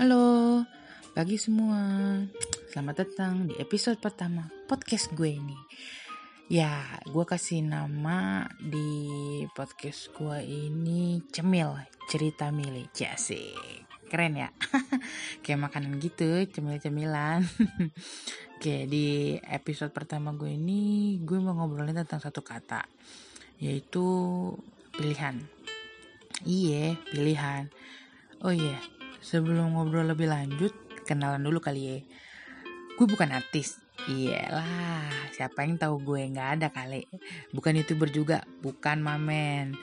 [0.00, 0.64] Halo,
[1.12, 1.76] pagi semua.
[2.72, 5.52] Selamat datang di episode pertama podcast gue ini.
[6.48, 11.76] Ya, gue kasih nama di podcast gue ini Cemil,
[12.08, 12.88] cerita Mili.
[12.96, 13.84] Jasik.
[14.08, 14.48] Keren ya?
[15.44, 17.44] Kayak makanan gitu, cemil-cemilan.
[18.56, 22.88] Oke, di episode pertama gue ini gue mau ngobrolin tentang satu kata,
[23.60, 24.08] yaitu
[24.96, 25.36] pilihan.
[26.48, 27.68] Iya, pilihan.
[28.40, 28.80] Oh iya,
[29.22, 30.74] Sebelum ngobrol lebih lanjut,
[31.06, 31.98] kenalan dulu kali ya.
[32.98, 33.78] Gue bukan artis.
[34.10, 37.06] Iyalah, siapa yang tahu gue nggak ada kali.
[37.54, 39.78] Bukan youtuber juga, bukan mamen.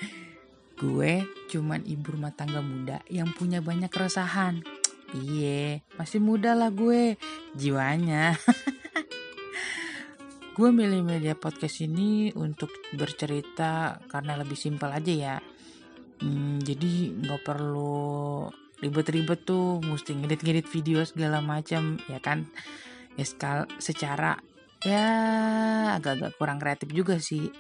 [0.76, 4.60] Gue cuman ibu rumah tangga muda yang punya banyak keresahan.
[5.16, 7.16] Iye, masih muda lah gue,
[7.56, 8.36] jiwanya.
[10.60, 15.36] gue milih media podcast ini untuk bercerita karena lebih simpel aja ya.
[16.20, 22.48] Hmm, jadi nggak perlu ribet-ribet tuh mesti ngedit-ngedit video segala macam ya kan?
[23.20, 24.40] Ya sekal secara
[24.84, 25.06] ya
[26.00, 27.52] agak-agak kurang kreatif juga sih.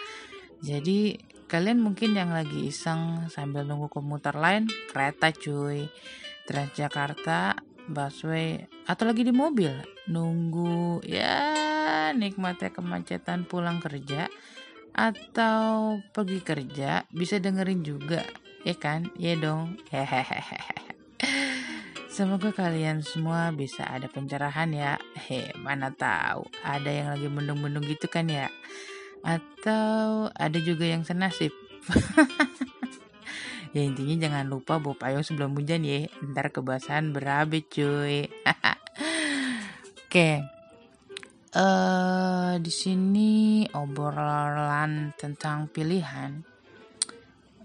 [0.68, 1.18] Jadi
[1.50, 5.90] kalian mungkin yang lagi iseng sambil nunggu komuter lain kereta cuy.
[6.44, 7.56] Transjakarta
[7.88, 9.72] busway atau lagi di mobil
[10.08, 14.28] nunggu ya nikmatnya kemacetan pulang kerja
[14.94, 18.22] atau pergi kerja bisa dengerin juga
[18.64, 19.76] ya kan ya dong
[22.14, 25.02] Semoga kalian semua bisa ada pencerahan ya.
[25.26, 28.54] He, mana tahu ada yang lagi mendung-mendung gitu kan ya.
[29.26, 31.50] Atau ada juga yang senasib.
[33.74, 36.06] ya intinya jangan lupa bawa payung sebelum hujan ya.
[36.22, 38.30] Ntar kebasahan berabe cuy.
[40.06, 40.46] Oke.
[41.50, 46.46] Uh, di sini obrolan tentang pilihan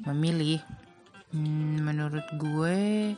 [0.10, 0.79] memilih
[1.30, 3.14] Hmm, menurut gue,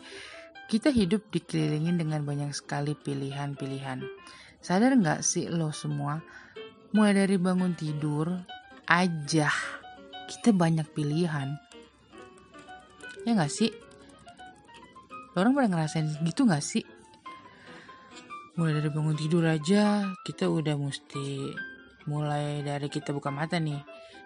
[0.68, 4.04] kita hidup dikelilingin dengan banyak sekali pilihan-pilihan.
[4.60, 6.20] Sadar nggak sih lo semua?
[6.92, 8.28] Mulai dari bangun tidur
[8.84, 9.48] aja,
[10.28, 11.56] kita banyak pilihan.
[13.24, 13.72] Ya nggak sih?
[15.32, 16.84] Lo orang pernah ngerasain gitu nggak sih?
[18.60, 21.56] Mulai dari bangun tidur aja, kita udah mesti
[22.12, 23.80] mulai dari kita buka mata nih.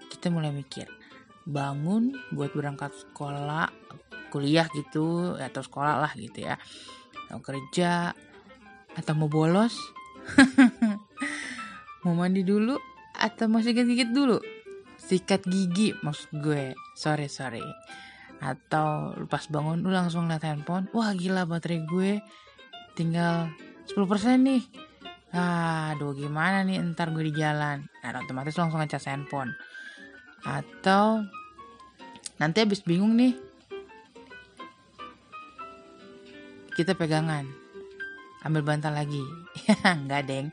[0.10, 0.90] Kita mulai mikir,
[1.46, 3.70] bangun buat berangkat sekolah
[4.34, 6.58] kuliah gitu atau sekolah lah gitu ya.
[7.30, 8.12] Atau kerja
[8.98, 9.78] atau mau bolos?
[12.06, 12.78] Mau mandi dulu
[13.18, 14.38] atau mau sikat-sikat dulu?
[15.02, 16.78] Sikat gigi maksud gue.
[16.94, 17.66] Sore sore
[18.46, 22.12] atau pas bangun lu langsung liat handphone wah gila baterai gue
[22.94, 23.50] tinggal
[23.90, 24.06] 10%
[24.46, 24.64] nih.
[25.34, 26.78] Aduh gimana nih?
[26.94, 27.84] Ntar gue di jalan.
[27.84, 29.52] Nah otomatis langsung ngecas handphone
[30.46, 31.26] atau
[32.38, 33.34] nanti habis bingung nih
[36.78, 37.48] kita pegangan
[38.46, 39.24] ambil bantal lagi.
[40.06, 40.48] Nggak deng.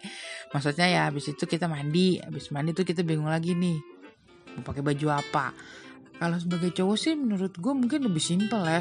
[0.57, 3.77] Maksudnya ya habis itu kita mandi habis mandi tuh kita bingung lagi nih
[4.57, 5.53] mau pakai baju apa.
[6.17, 8.81] Kalau sebagai cowok sih menurut gue mungkin lebih simpel ya.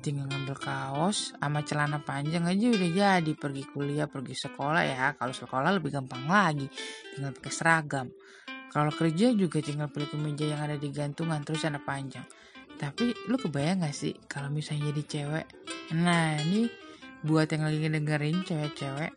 [0.00, 3.32] Tinggal ngambil kaos sama celana panjang aja udah jadi.
[3.34, 5.12] Pergi kuliah pergi sekolah ya.
[5.18, 6.70] Kalau sekolah lebih gampang lagi.
[7.12, 8.06] Tinggal pakai seragam
[8.76, 12.28] kalau kerja juga tinggal pilih kemeja yang ada di gantungan terus celana panjang.
[12.76, 15.46] Tapi lu kebayang gak sih kalau misalnya jadi cewek?
[15.96, 16.68] Nah ini
[17.24, 19.16] buat yang lagi dengerin cewek-cewek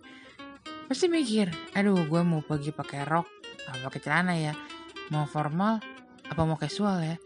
[0.87, 3.27] pasti mikir aduh gue mau pergi pakai rok
[3.67, 4.55] apa pakai celana ya?
[5.11, 5.83] Mau formal
[6.23, 7.19] apa mau casual ya?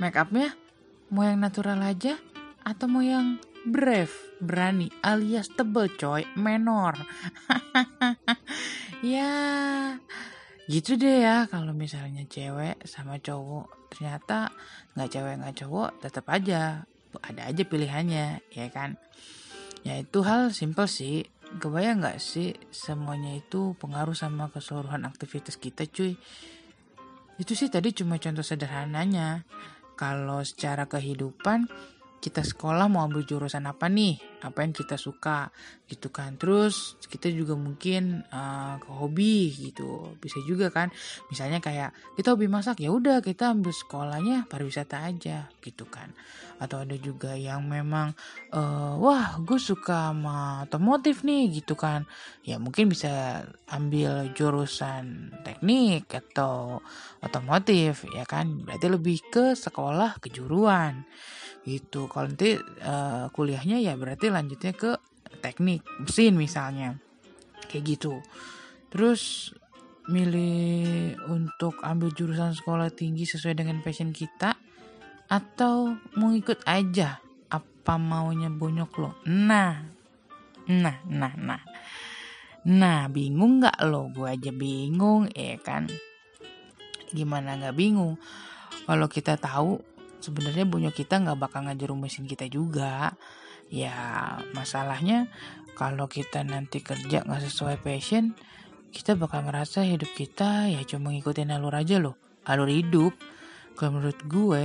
[0.00, 0.56] Make upnya
[1.12, 2.16] mau yang natural aja
[2.64, 3.36] atau mau yang
[3.68, 6.96] brave berani alias tebel coy menor?
[9.04, 10.00] Ya
[10.64, 14.48] gitu deh ya kalau misalnya cewek sama cowok ternyata
[14.96, 16.88] nggak cewek nggak cowok tetap aja
[17.22, 18.98] ada aja pilihannya ya kan?
[19.84, 21.28] Ya itu hal simpel sih.
[21.54, 26.18] Kebayang nggak sih semuanya itu pengaruh sama keseluruhan aktivitas kita cuy?
[27.38, 29.46] Itu sih tadi cuma contoh sederhananya.
[29.94, 31.70] Kalau secara kehidupan
[32.24, 34.16] kita sekolah mau ambil jurusan apa nih?
[34.40, 35.52] Apa yang kita suka?
[35.84, 36.40] Gitu kan.
[36.40, 40.16] Terus kita juga mungkin uh, ke hobi gitu.
[40.16, 40.88] Bisa juga kan.
[41.28, 46.16] Misalnya kayak kita hobi masak ya udah kita ambil sekolahnya pariwisata aja gitu kan.
[46.56, 48.16] Atau ada juga yang memang
[48.56, 52.08] uh, wah gue suka sama otomotif nih gitu kan.
[52.40, 56.80] Ya mungkin bisa ambil jurusan teknik atau
[57.20, 58.64] otomotif ya kan.
[58.64, 61.04] Berarti lebih ke sekolah kejuruan
[61.64, 62.06] gitu.
[62.06, 65.00] Kalau nanti uh, kuliahnya ya berarti lanjutnya ke
[65.40, 67.00] teknik mesin misalnya.
[67.68, 68.20] Kayak gitu.
[68.92, 69.52] Terus
[70.04, 74.54] milih untuk ambil jurusan sekolah tinggi sesuai dengan passion kita
[75.28, 77.18] atau mau ikut aja?
[77.48, 79.10] Apa maunya bonyok lo?
[79.28, 79.80] Nah.
[80.64, 81.62] Nah nah nah.
[82.64, 84.08] Nah bingung nggak lo?
[84.12, 85.88] Gue aja bingung ya kan?
[87.12, 88.16] Gimana nggak bingung?
[88.84, 89.93] Kalau kita tahu
[90.24, 93.12] sebenarnya bonyok kita nggak bakal ngajerumusin kita juga.
[93.68, 95.28] Ya masalahnya
[95.76, 98.32] kalau kita nanti kerja nggak sesuai passion
[98.94, 102.16] kita bakal ngerasa hidup kita ya cuma ngikutin alur aja loh
[102.48, 103.12] alur hidup.
[103.74, 104.64] Kalau menurut gue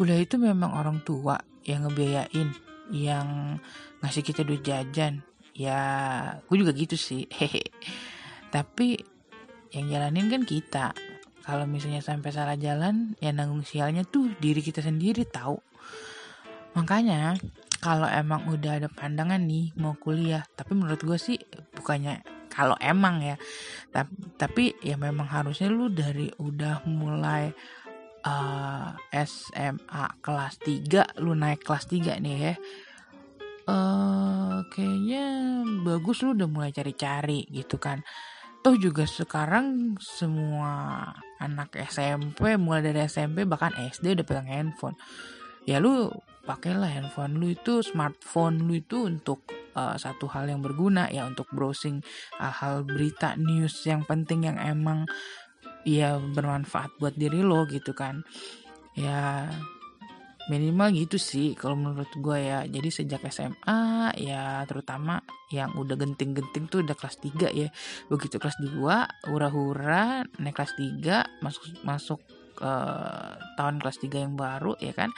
[0.00, 1.36] kuliah itu memang orang tua
[1.68, 2.48] yang ngebiayain
[2.88, 3.60] yang
[4.00, 5.20] ngasih kita duit jajan.
[5.52, 5.80] Ya
[6.48, 7.28] gue juga gitu sih.
[7.28, 7.70] Hehe
[8.54, 8.96] tapi
[9.74, 10.96] yang jalanin kan kita
[11.48, 15.56] kalau misalnya sampai salah jalan ya nanggung sialnya tuh diri kita sendiri tahu.
[16.76, 17.40] Makanya
[17.80, 21.38] kalau emang udah ada pandangan nih mau kuliah tapi menurut gue sih
[21.78, 23.36] bukannya kalau emang ya
[23.94, 27.54] tapi, tapi ya memang harusnya lu dari udah mulai
[28.26, 32.54] uh, eh, SMA kelas 3 lu naik kelas 3 nih ya
[33.70, 35.24] uh, kayaknya
[35.86, 38.02] bagus lu udah mulai cari-cari gitu kan
[38.68, 41.08] toh juga sekarang semua
[41.40, 44.92] anak SMP mulai dari SMP bahkan SD udah pegang handphone.
[45.64, 46.12] Ya lu
[46.44, 51.48] pakailah handphone lu itu smartphone lu itu untuk uh, satu hal yang berguna ya untuk
[51.48, 52.04] browsing
[52.36, 55.08] hal-hal berita news yang penting yang emang
[55.88, 58.20] ya bermanfaat buat diri lo gitu kan.
[58.92, 59.48] Ya
[60.48, 62.64] minimal gitu sih kalau menurut gue ya.
[62.64, 65.20] Jadi sejak SMA ya terutama
[65.52, 67.68] yang udah genting-genting tuh udah kelas 3 ya.
[68.08, 72.20] Begitu kelas 2 hura-hura naik kelas 3 masuk masuk
[72.64, 75.12] uh, tahun kelas 3 yang baru ya kan?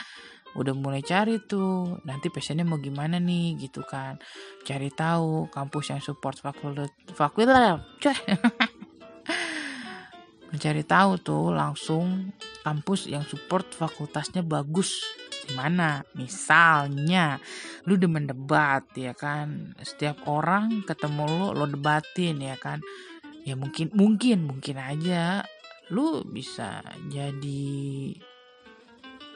[0.59, 4.19] Udah mulai cari tuh nanti passionnya mau gimana nih gitu kan?
[4.67, 7.79] Cari tahu kampus yang support fakultas fakultas
[10.50, 12.35] mencari tahu tuh langsung
[12.67, 15.02] kampus yang support fakultasnya bagus.
[15.47, 17.43] Gimana misalnya
[17.87, 19.75] lu demen debat ya kan?
[19.82, 22.82] Setiap orang ketemu lu lo debatin ya kan?
[23.43, 25.43] Ya mungkin mungkin mungkin aja
[25.91, 28.14] lu bisa jadi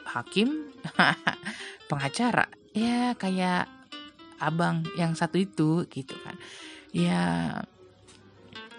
[0.07, 0.71] hakim
[1.89, 2.47] pengacara.
[2.75, 3.67] Ya kayak
[4.39, 6.35] abang yang satu itu gitu kan.
[6.95, 7.23] Ya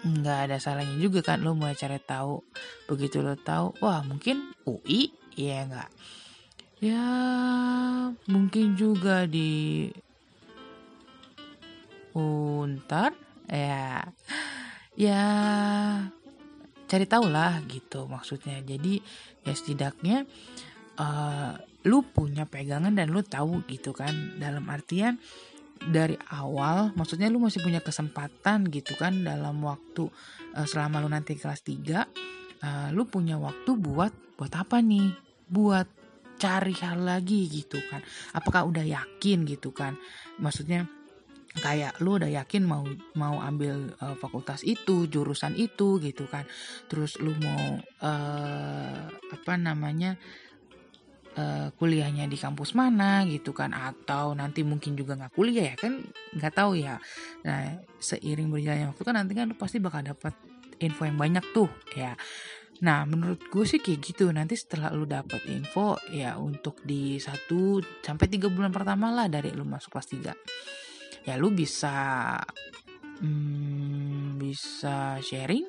[0.05, 2.43] nggak ada salahnya juga kan lo mulai cari tahu.
[2.85, 5.89] Begitu lo tahu wah mungkin UI ya nggak?
[6.77, 7.05] Ya
[8.29, 9.89] mungkin juga di
[12.13, 13.17] Untar
[13.49, 14.05] ya.
[14.97, 15.23] Ya
[16.85, 18.61] cari tahu lah gitu maksudnya.
[18.61, 19.01] Jadi
[19.45, 20.29] ya setidaknya
[21.01, 24.37] uh, lu punya pegangan dan lu tahu gitu kan.
[24.37, 25.17] Dalam artian
[25.81, 30.09] dari awal maksudnya lu masih punya kesempatan gitu kan dalam waktu
[30.57, 32.27] uh, selama lu nanti kelas 3
[32.61, 35.13] uh, eh, lu punya waktu buat buat apa nih?
[35.49, 35.87] Buat
[36.37, 38.01] cari hal lagi gitu kan.
[38.37, 39.97] Apakah udah yakin gitu kan?
[40.37, 40.85] Maksudnya
[41.57, 42.85] kayak lu udah yakin mau
[43.17, 46.45] mau ambil uh, fakultas itu jurusan itu gitu kan.
[46.85, 50.17] Terus lu mau uh, apa namanya
[51.37, 56.01] uh, kuliahnya di kampus mana gitu kan atau nanti mungkin juga nggak kuliah ya kan
[56.33, 56.97] nggak tahu ya
[57.45, 60.33] nah seiring berjalannya waktu kan nanti kan pasti bakal dapat
[60.81, 62.17] info yang banyak tuh ya
[62.77, 64.29] Nah, menurut gue sih kayak gitu.
[64.29, 69.49] Nanti setelah lu dapat info, ya untuk di satu sampai tiga bulan pertama lah dari
[69.49, 70.37] lu masuk kelas
[71.25, 71.25] 3.
[71.25, 72.37] Ya lu bisa
[73.17, 75.65] hmm, bisa sharing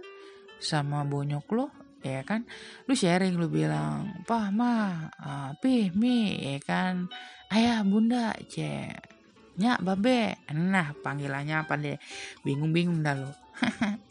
[0.61, 2.47] sama bonyok lo ya kan?
[2.87, 7.11] Lu sharing lu bilang pah ma uh, pi mi ya kan?
[7.51, 8.93] Ayah bunda ce
[9.59, 10.39] nyak babe.
[10.55, 11.99] Nah panggilannya apa deh
[12.47, 13.31] bingung bingung dah lu.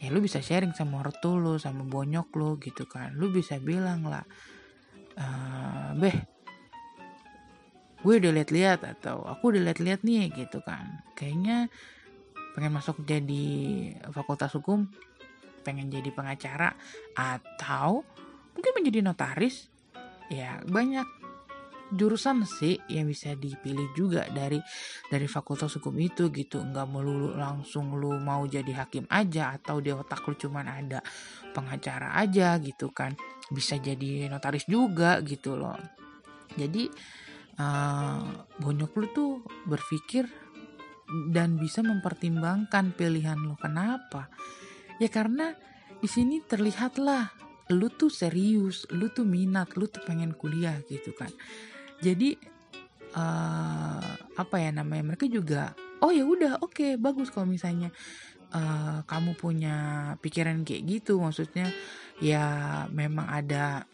[0.00, 3.12] Ya lu bisa sharing sama ortu lu sama bonyok lu gitu kan.
[3.20, 4.24] Lu bisa bilang lah
[5.20, 6.16] uh, beh
[8.00, 11.04] gue udah lihat-lihat atau aku udah lihat-lihat nih gitu kan.
[11.12, 11.68] Kayaknya
[12.56, 13.48] pengen masuk jadi
[14.08, 14.88] fakultas hukum
[15.62, 16.72] pengen jadi pengacara
[17.14, 18.04] atau
[18.56, 19.70] mungkin menjadi notaris
[20.30, 21.20] ya banyak
[21.90, 24.62] jurusan sih yang bisa dipilih juga dari
[25.10, 26.62] dari fakultas hukum itu gitu.
[26.62, 31.02] Nggak melulu langsung lu mau jadi hakim aja atau di otak lu cuman ada
[31.50, 33.14] pengacara aja gitu kan.
[33.50, 35.74] Bisa jadi notaris juga gitu loh.
[36.54, 36.86] Jadi
[37.58, 38.22] uh,
[38.62, 39.32] bonyok lu tuh
[39.66, 40.30] berpikir
[41.34, 43.58] dan bisa mempertimbangkan pilihan lu.
[43.58, 44.30] Kenapa
[45.00, 45.56] Ya karena
[45.98, 47.32] di sini terlihatlah
[47.72, 51.32] lu tuh serius, lu tuh minat, lu tuh pengen kuliah gitu kan.
[52.04, 52.36] Jadi
[53.16, 57.92] uh, apa ya namanya mereka juga oh ya udah oke okay, bagus kalau misalnya
[58.52, 59.76] uh, kamu punya
[60.20, 61.16] pikiran kayak gitu.
[61.16, 61.70] Maksudnya
[62.20, 62.44] ya
[62.92, 63.88] memang ada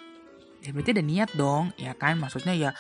[0.65, 2.19] ya berarti ada niat dong ya kan?
[2.19, 2.71] Maksudnya ya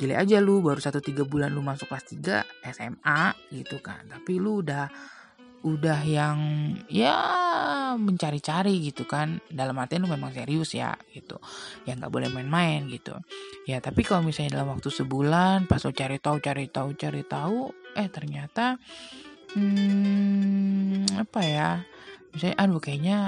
[0.00, 3.22] gile aja lu baru satu tiga bulan lu masuk kelas 3 SMA
[3.52, 4.04] gitu kan.
[4.08, 4.88] Tapi lu udah
[5.60, 6.38] udah yang
[6.88, 7.16] ya
[8.00, 9.44] mencari-cari gitu kan.
[9.48, 11.36] Dalam artian lu memang serius ya gitu.
[11.84, 13.12] Ya nggak boleh main-main gitu.
[13.68, 17.58] Ya tapi kalau misalnya dalam waktu sebulan pas lu cari tahu cari tahu cari tahu
[17.98, 18.78] eh ternyata
[19.58, 21.68] hmm, apa ya
[22.32, 23.18] misalnya aduh kayaknya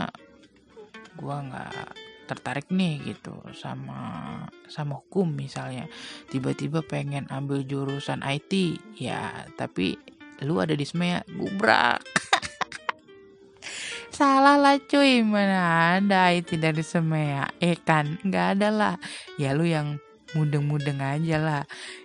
[1.19, 1.75] gua nggak
[2.23, 4.01] tertarik nih gitu sama
[4.73, 5.85] sama hukum misalnya.
[6.33, 10.01] Tiba-tiba pengen ambil jurusan IT ya tapi
[10.43, 12.03] lu ada di SMEA gubrak.
[14.13, 18.95] Salah lah cuy mana ada IT dari SMEA eh kan nggak ada lah.
[19.41, 19.97] Ya lu yang
[20.37, 21.63] mudeng-mudeng aja lah.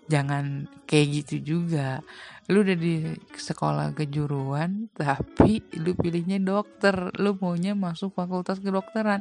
[0.07, 1.99] Jangan kayak gitu juga.
[2.47, 3.03] Lu udah di
[3.35, 7.11] sekolah kejuruan tapi lu pilihnya dokter.
[7.19, 9.19] Lu maunya masuk fakultas kedokteran.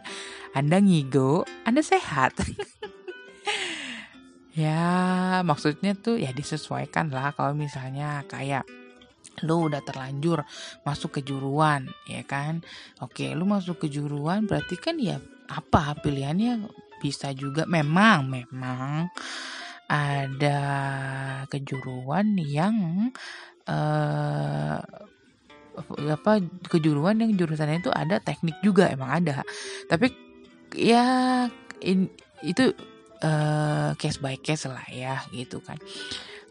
[0.55, 2.39] Anda ngigo anda sehat.
[4.57, 8.65] Ya maksudnya tuh ya disesuaikan lah kalau misalnya kayak
[9.45, 10.47] lu udah terlanjur
[10.87, 12.62] masuk kejuruan ya kan?
[13.02, 16.69] Oke lu masuk kejuruan berarti kan ya apa pilihannya?
[16.97, 19.12] Bisa juga memang memang
[19.87, 20.61] ada
[21.52, 23.11] kejuruan yang
[23.69, 24.81] eh
[26.09, 26.40] apa
[26.73, 29.45] kejuruan yang jurusannya itu ada teknik juga emang ada.
[29.93, 30.09] Tapi
[30.73, 31.05] ya
[31.85, 32.09] in,
[32.40, 32.73] itu
[33.23, 35.78] uh, case by case lah ya gitu kan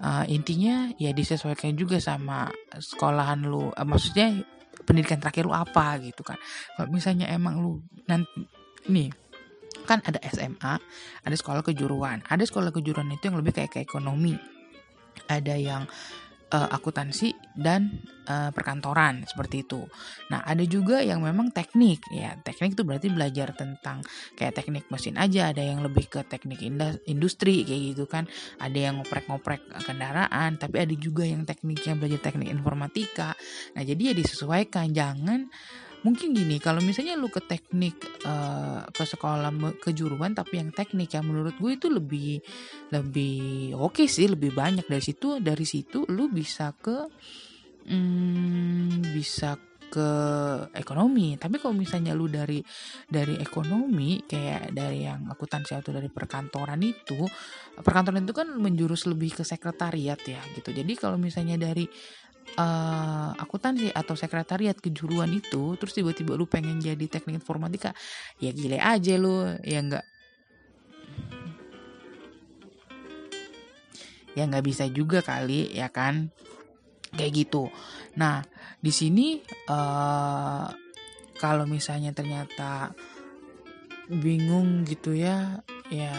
[0.01, 3.71] uh, intinya ya disesuaikan juga sama sekolahan lu.
[3.71, 4.43] Uh, maksudnya
[4.83, 6.39] pendidikan terakhir lu apa gitu kan.
[6.75, 8.45] Kalau misalnya emang lu nanti
[8.85, 9.09] nih
[9.85, 10.73] kan ada SMA
[11.23, 12.25] ada sekolah kejuruan.
[12.25, 14.35] Ada sekolah kejuruan itu yang lebih kayak ke ekonomi.
[15.31, 15.87] Ada yang
[16.51, 19.81] uh, akuntansi dan uh, perkantoran seperti itu.
[20.29, 22.37] Nah, ada juga yang memang teknik ya.
[22.41, 24.05] Teknik itu berarti belajar tentang
[24.37, 26.61] kayak teknik mesin aja, ada yang lebih ke teknik
[27.07, 28.29] industri kayak gitu kan.
[28.61, 33.33] Ada yang ngoprek-ngoprek kendaraan, tapi ada juga yang tekniknya belajar teknik informatika.
[33.73, 35.49] Nah, jadi ya disesuaikan, jangan
[36.05, 37.97] mungkin gini kalau misalnya lu ke teknik
[38.29, 39.49] uh, ke sekolah
[39.81, 42.37] kejuruan tapi yang teknik yang menurut gue itu lebih
[42.93, 44.85] lebih oke okay sih lebih banyak.
[44.85, 47.09] Dari situ dari situ lu bisa ke
[47.89, 50.09] hmm, bisa ke
[50.75, 51.37] ekonomi.
[51.39, 52.59] Tapi kalau misalnya lu dari
[53.07, 57.23] dari ekonomi kayak dari yang akuntansi atau dari perkantoran itu
[57.79, 60.69] perkantoran itu kan menjurus lebih ke sekretariat ya gitu.
[60.69, 61.87] Jadi kalau misalnya dari
[62.57, 67.91] uh, akuntansi atau sekretariat kejuruan itu terus tiba-tiba lu pengen jadi teknik informatika
[68.39, 70.05] ya gile aja lu ya enggak
[74.35, 76.29] ya nggak bisa juga kali ya kan?
[77.15, 77.71] Kayak gitu.
[78.19, 78.43] Nah
[78.83, 79.39] di sini
[79.71, 80.67] uh,
[81.39, 82.91] kalau misalnya ternyata
[84.11, 86.13] bingung gitu ya ya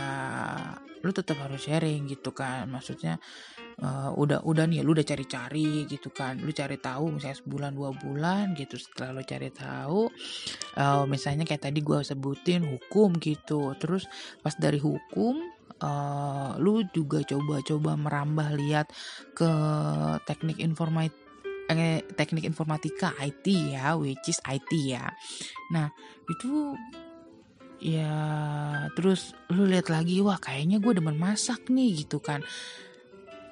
[1.04, 2.64] lu tetap harus sharing gitu kan.
[2.72, 3.20] Maksudnya
[3.82, 6.40] uh, udah udah nih lu udah cari-cari gitu kan.
[6.40, 8.80] Lu cari tahu misalnya sebulan dua bulan gitu.
[8.80, 10.08] Setelah lu cari tahu
[10.80, 13.74] uh, misalnya kayak tadi gua sebutin hukum gitu.
[13.76, 14.08] Terus
[14.40, 15.40] pas dari hukum
[15.82, 18.86] uh, lu juga coba-coba merambah lihat
[19.36, 19.50] ke
[20.24, 21.24] teknik informatika
[21.66, 25.10] eh, teknik informatika IT ya which is IT ya.
[25.74, 25.90] Nah
[26.30, 26.72] itu
[27.76, 28.16] ya
[28.96, 32.40] terus lu lihat lagi wah kayaknya gue demen masak nih gitu kan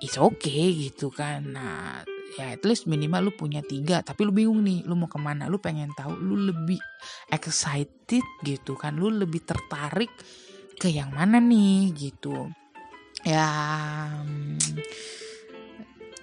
[0.01, 1.55] it's okay gitu kan.
[1.55, 2.03] Nah
[2.35, 4.03] ya at least minimal lu punya tiga.
[4.03, 5.47] Tapi lu bingung nih lu mau ke mana?
[5.47, 6.81] Lu pengen tahu lu lebih
[7.31, 8.99] excited gitu kan.
[8.99, 10.11] Lu lebih tertarik
[10.79, 12.51] ke yang mana nih gitu.
[13.25, 13.49] Ya
[14.11, 14.59] hmm,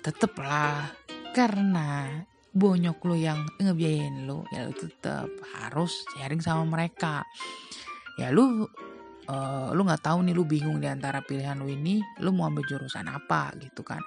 [0.03, 0.91] tetep lah
[1.31, 7.23] karena bonyok lu yang ngebiayain lu ya lu tetep harus sharing sama mereka.
[8.19, 8.67] Ya lu
[9.29, 12.65] uh, lu nggak tahu nih lu bingung di antara pilihan lu ini lu mau ambil
[12.65, 14.01] jurusan apa gitu kan.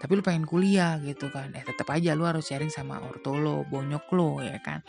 [0.00, 1.52] Tapi lu pengen kuliah gitu kan.
[1.52, 4.80] Eh tetap aja lu harus sharing sama orto lo bonyok lo ya kan.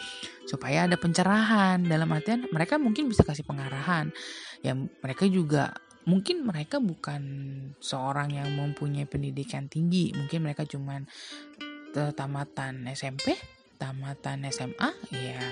[0.47, 1.83] Supaya ada pencerahan.
[1.83, 4.13] Dalam artian mereka mungkin bisa kasih pengarahan.
[4.63, 7.23] Ya mereka juga mungkin mereka bukan
[7.81, 10.13] seorang yang mempunyai pendidikan tinggi.
[10.13, 11.07] Mungkin mereka cuman
[11.95, 15.43] tamatan SMP tamatan SMA ya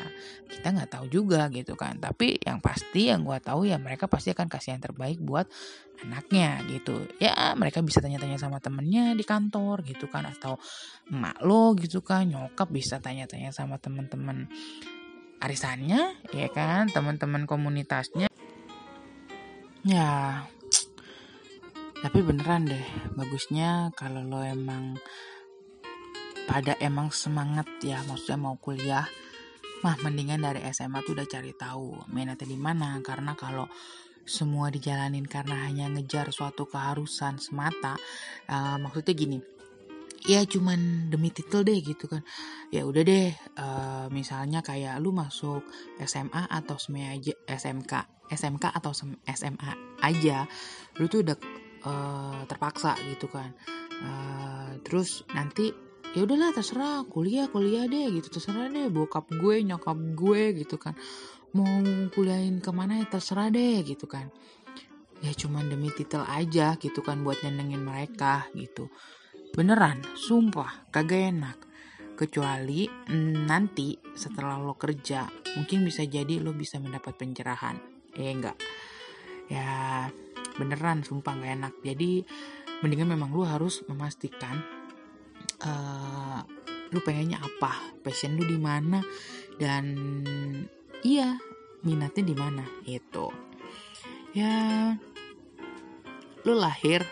[0.49, 1.99] kita nggak tahu juga gitu kan.
[1.99, 5.45] Tapi yang pasti yang gue tahu ya mereka pasti akan kasih yang terbaik buat
[6.03, 7.05] anaknya gitu.
[7.19, 10.57] Ya mereka bisa tanya-tanya sama temennya di kantor gitu kan atau
[11.11, 14.47] emak lo gitu kan nyokap bisa tanya-tanya sama temen-temen
[15.43, 18.31] arisannya ya kan teman-teman komunitasnya.
[19.83, 20.43] Ya
[22.03, 24.95] tapi beneran deh bagusnya kalau lo emang
[26.45, 29.07] pada emang semangat ya maksudnya mau kuliah.
[29.83, 33.03] Mah mendingan dari SMA tuh udah cari tahu minatnya di mana.
[33.03, 33.67] Karena kalau
[34.23, 37.99] semua dijalanin karena hanya ngejar suatu keharusan semata
[38.47, 39.39] uh, maksudnya gini
[40.23, 42.23] ya cuman demi titel deh gitu kan.
[42.71, 45.67] Ya udah deh uh, misalnya kayak lu masuk
[45.99, 47.93] SMA atau SMA aja SMK
[48.31, 48.95] SMK atau
[49.27, 50.47] SMA aja
[50.97, 51.37] lu tuh udah
[51.83, 53.51] uh, terpaksa gitu kan.
[54.03, 55.69] Uh, terus nanti
[56.13, 60.93] ya udahlah terserah kuliah kuliah deh gitu terserah deh bokap gue nyokap gue gitu kan
[61.53, 61.69] mau
[62.13, 64.29] kuliahin ke mana ya terserah deh gitu kan
[65.25, 68.89] ya cuman demi titel aja gitu kan buat nyenengin mereka gitu
[69.53, 71.57] Beneran, sumpah, kagak enak.
[72.17, 77.77] Kecuali mm, nanti setelah lo kerja, mungkin bisa jadi lo bisa mendapat pencerahan.
[78.17, 78.57] Eh enggak.
[79.53, 80.09] Ya
[80.57, 81.73] beneran sumpah gak enak.
[81.85, 82.25] Jadi
[82.81, 84.57] mendingan memang lo harus memastikan
[85.63, 86.39] uh,
[86.93, 89.01] lu pengennya apa, passion lu di mana?
[89.57, 89.85] Dan
[91.03, 91.39] iya
[91.83, 92.63] minatnya di mana?
[92.85, 93.31] Itu.
[94.35, 94.93] Ya
[96.43, 97.07] lu lahir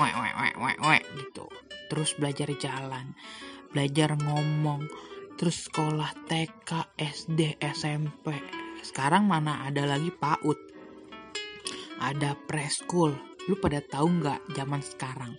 [0.00, 1.46] wek wek wek wek wek gitu.
[1.86, 3.14] Terus belajar jalan
[3.70, 4.88] belajar ngomong
[5.36, 8.32] terus sekolah TK SD SMP
[8.86, 10.58] sekarang mana ada lagi PAUD?
[11.98, 13.18] Ada preschool.
[13.50, 15.32] Lu pada tahu nggak zaman sekarang?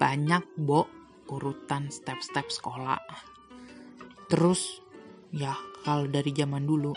[0.00, 1.01] Banyak bo
[1.32, 3.00] urutan step-step sekolah.
[4.28, 4.84] Terus
[5.32, 6.92] ya kalau dari zaman dulu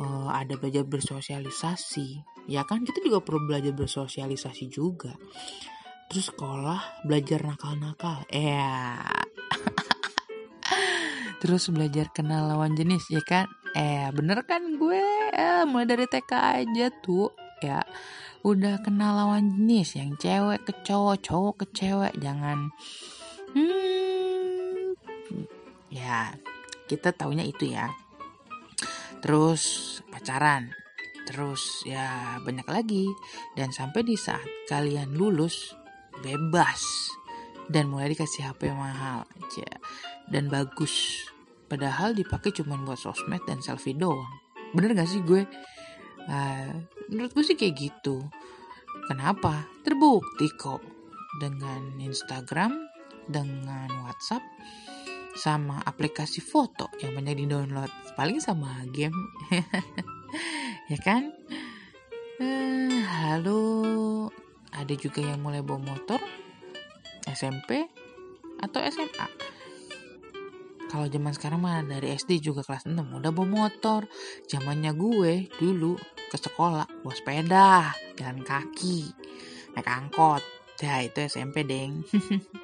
[0.00, 2.84] uh, ada belajar bersosialisasi ya kan?
[2.84, 5.16] Kita juga perlu belajar bersosialisasi juga.
[6.12, 9.00] Terus sekolah belajar nakal-nakal ya.
[11.40, 13.48] Terus belajar kenal lawan jenis ya kan?
[13.72, 15.02] Eh bener kan gue?
[15.32, 17.32] Eh, mulai dari TK aja tuh.
[17.64, 17.80] Ya
[18.44, 22.68] udah kenal lawan jenis yang cewek ke cowok cowok ke cewek jangan
[23.54, 24.98] hmm.
[25.90, 26.34] Ya
[26.90, 27.90] kita taunya itu ya.
[29.24, 30.74] Terus pacaran.
[31.24, 33.08] Terus ya banyak lagi.
[33.56, 35.72] Dan sampai di saat kalian lulus
[36.20, 37.08] bebas.
[37.64, 39.80] Dan mulai dikasih HP mahal aja
[40.28, 41.24] dan bagus.
[41.64, 44.28] Padahal dipakai cuma buat sosmed dan selfie doang.
[44.76, 45.48] Bener gak sih gue?
[46.28, 46.72] Uh,
[47.08, 48.24] menurut gue sih kayak gitu.
[49.08, 49.68] Kenapa?
[49.84, 50.80] Terbukti kok.
[51.34, 52.83] Dengan Instagram
[53.28, 54.42] dengan WhatsApp
[55.34, 59.16] sama aplikasi foto yang banyak di download paling sama game.
[60.84, 61.32] Ya kan?
[62.36, 63.62] Uh, halo.
[64.68, 66.20] Ada juga yang mulai bawa motor
[67.24, 67.88] SMP
[68.60, 69.54] atau SMA
[70.94, 74.06] kalau zaman sekarang mah dari SD juga kelas 6 udah bawa motor.
[74.46, 75.98] Zamannya gue dulu
[76.30, 79.10] ke sekolah bawa sepeda jalan kaki
[79.74, 80.38] naik angkot.
[80.78, 82.06] Ya itu SMP deng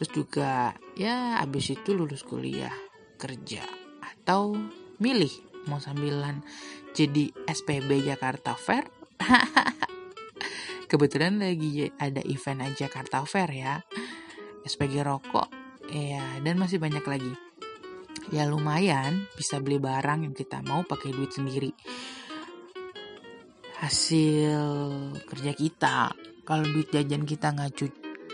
[0.00, 2.72] terus juga ya abis itu lulus kuliah
[3.20, 3.62] kerja
[4.00, 4.56] atau
[5.00, 5.32] milih
[5.68, 6.40] mau sambilan
[6.90, 8.88] jadi SPB Jakarta Fair?
[10.90, 13.78] Kebetulan lagi ada event aja Jakarta Fair ya.
[14.66, 15.48] SPG rokok
[15.88, 17.32] ya dan masih banyak lagi.
[18.34, 21.70] Ya lumayan bisa beli barang yang kita mau pakai duit sendiri.
[23.80, 24.60] Hasil
[25.24, 26.12] kerja kita
[26.44, 27.86] kalau duit jajan kita nggak cu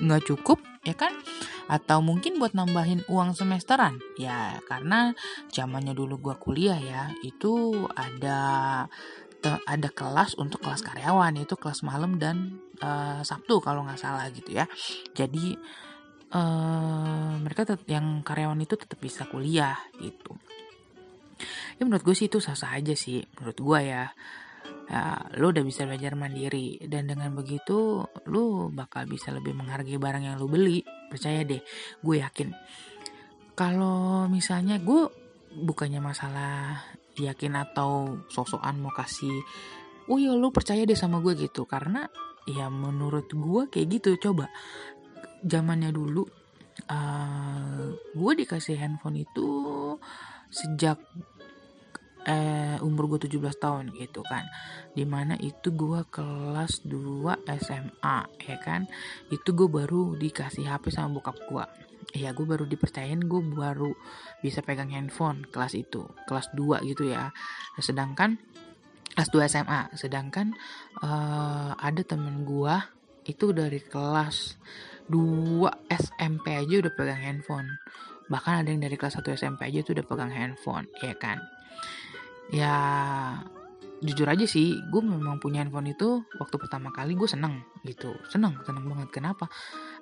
[0.02, 1.12] nggak cukup ya kan
[1.66, 5.18] atau mungkin buat nambahin uang semesteran ya karena
[5.50, 8.86] zamannya dulu gua kuliah ya itu ada
[9.46, 14.50] ada kelas untuk kelas karyawan yaitu kelas malam dan uh, Sabtu kalau nggak salah gitu
[14.50, 14.66] ya.
[15.14, 15.54] Jadi
[16.34, 20.34] uh, mereka yang karyawan itu tetap bisa kuliah gitu.
[21.76, 24.10] Ya menurut gue sih itu sah-sah aja sih menurut gue ya.
[24.86, 26.78] Ya, lo udah bisa belajar mandiri.
[26.86, 30.82] Dan dengan begitu lo bakal bisa lebih menghargai barang yang lo beli.
[31.10, 31.60] Percaya deh
[32.02, 32.54] gue yakin.
[33.56, 35.10] Kalau misalnya gue
[35.56, 36.84] bukannya masalah
[37.16, 39.40] yakin atau sosokan mau kasih
[40.12, 41.66] oh ya lu percaya deh sama gue gitu.
[41.66, 42.06] Karena
[42.46, 44.30] ya menurut gue kayak gitu.
[44.30, 44.46] Coba
[45.42, 46.26] zamannya dulu
[46.90, 49.50] uh, gue dikasih handphone itu
[50.50, 51.00] sejak
[52.26, 54.44] eh, umur gue 17 tahun gitu kan.
[54.92, 58.90] Di mana itu gue kelas 2 SMA ya kan.
[59.30, 61.66] Itu gue baru dikasih HP sama bokap gue
[62.14, 63.90] ya gue baru dipercayain gue baru
[64.38, 67.30] bisa pegang handphone kelas itu kelas 2 gitu ya.
[67.78, 68.38] Sedangkan
[69.16, 70.54] kelas 2 SMA sedangkan
[71.02, 72.76] uh, ada temen gue
[73.26, 74.54] itu dari kelas
[75.10, 77.68] 2 SMP aja udah pegang handphone.
[78.26, 81.55] Bahkan ada yang dari kelas 1 SMP aja tuh udah pegang handphone ya kan
[82.50, 82.74] ya
[83.96, 88.12] jujur aja sih gue memang punya handphone itu waktu pertama kali gue seneng gitu.
[88.28, 89.08] Seneng seneng banget.
[89.08, 89.48] Kenapa?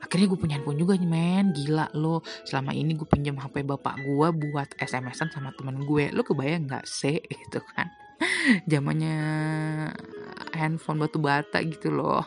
[0.02, 1.54] Akhirnya gue punya handphone juga men.
[1.54, 2.20] Gila lo.
[2.42, 6.10] Selama ini gue pinjam hp bapak gue buat smsan sama temen gue.
[6.10, 7.22] Lo kebayang nggak sih?
[7.46, 7.86] Gitu kan.
[8.66, 9.18] Zamannya
[10.54, 12.22] handphone batu bata gitu loh.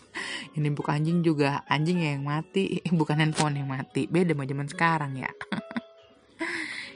[0.56, 1.60] Ini bukan anjing juga.
[1.68, 2.80] Anjing yang mati.
[3.00, 4.08] Bukan handphone yang mati.
[4.08, 5.30] Beda sama zaman sekarang ya.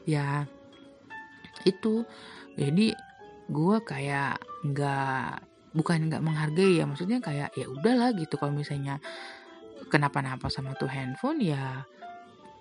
[0.09, 0.49] Ya
[1.69, 2.09] itu
[2.59, 2.95] jadi
[3.51, 5.31] gue kayak nggak
[5.75, 8.39] bukan nggak menghargai ya maksudnya kayak ya udahlah gitu.
[8.39, 8.99] Kalau misalnya
[9.91, 11.83] kenapa-napa sama tuh handphone ya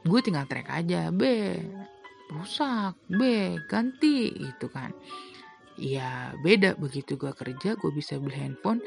[0.05, 1.09] gue tinggal track aja.
[1.13, 1.23] B
[2.33, 2.97] rusak.
[3.09, 3.21] B
[3.69, 4.93] ganti gitu kan.
[5.77, 6.77] Ya beda.
[6.77, 8.81] Begitu gue kerja gue bisa beli handphone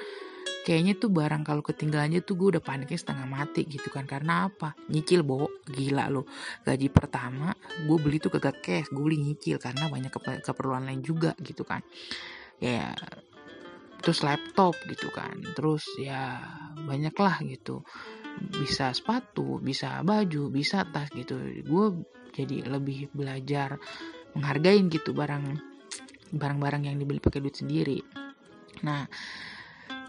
[0.62, 4.07] kayaknya tuh barang kalau ketinggalannya tuh gue udah paniknya setengah mati gitu kan.
[4.07, 4.75] Karena apa?
[4.88, 5.51] Nyicil bo.
[5.66, 6.27] Gila lo
[6.62, 7.51] gaji pertama
[7.87, 8.88] gue beli tuh kagak cash.
[8.94, 11.83] Gue beli nyicil karena banyak keperluan lain juga gitu kan.
[12.62, 12.94] Ya
[14.03, 15.42] terus laptop gitu kan.
[15.55, 16.38] Terus ya
[16.79, 17.83] banyak lah gitu.
[18.55, 21.37] Bisa sepatu bisa baju bisa tas gitu.
[21.66, 23.77] Gue jadi lebih belajar
[24.33, 25.61] menghargain gitu barang
[26.33, 28.01] barang-barang yang dibeli pakai duit sendiri.
[28.81, 29.05] Nah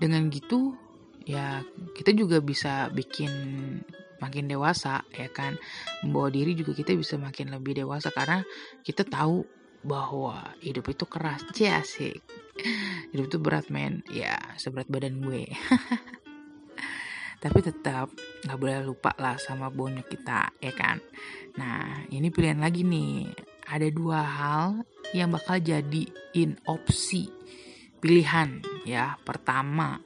[0.02, 0.74] dengan gitu
[1.24, 1.64] ya
[1.96, 3.32] kita juga bisa bikin
[4.24, 5.60] makin dewasa ya kan?
[6.04, 8.44] Membawa diri juga kita bisa makin lebih dewasa karena
[8.88, 9.44] kita tahu
[9.84, 11.44] bahwa hidup itu keras.
[11.52, 11.68] Sih.
[11.68, 12.24] Asik
[13.12, 14.06] hidup itu berat men.
[14.08, 15.50] Ya seberat badan gue.
[17.44, 18.08] Tapi tetap
[18.48, 21.04] nggak boleh lupa lah sama bonyok kita ya kan?
[21.60, 23.28] Nah ini pilihan lagi nih.
[23.68, 24.68] Ada dua hal
[25.16, 27.32] yang bakal jadiin opsi
[28.04, 29.16] pilihan ya.
[29.24, 30.04] Pertama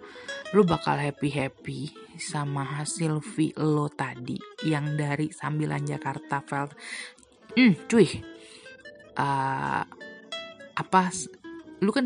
[0.53, 1.79] lu bakal happy happy
[2.21, 6.77] sama hasil V lo tadi yang dari sambilan Jakarta Felt.
[7.57, 8.05] Hmm cuy.
[9.17, 9.81] Uh,
[10.77, 11.09] apa
[11.81, 12.05] lu kan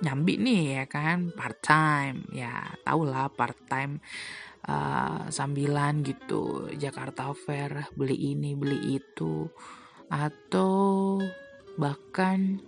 [0.00, 1.28] nyambi nih ya kan?
[1.36, 4.00] Part time ya tau lah part time
[4.64, 6.72] uh, sambilan gitu.
[6.72, 9.44] Jakarta Fair beli ini beli itu.
[10.08, 11.20] Atau
[11.74, 12.60] bahkan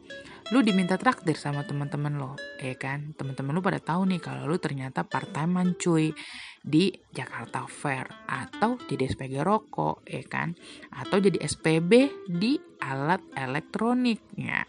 [0.54, 3.10] lu diminta traktir sama teman-teman lo, ya kan?
[3.18, 6.14] Teman-teman lu pada tahu nih kalau lu ternyata part time cuy
[6.62, 10.54] di Jakarta Fair atau jadi SPG rokok, ya kan?
[10.94, 11.90] Atau jadi SPB
[12.30, 14.62] di alat elektronik ya.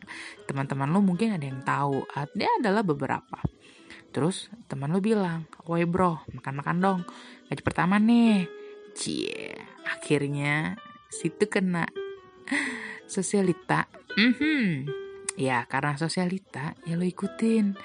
[0.50, 3.38] Teman-teman lu mungkin ada yang tahu, ada adalah beberapa.
[4.10, 7.02] Terus teman lu bilang, "Woi bro, makan-makan dong.
[7.54, 8.50] Gaji pertama nih."
[8.98, 9.54] Cie,
[9.86, 10.74] akhirnya
[11.14, 11.86] situ kena
[13.14, 13.86] sosialita.
[14.18, 15.07] Mm -hmm
[15.38, 17.78] Ya karena sosialita ya lo ikutin.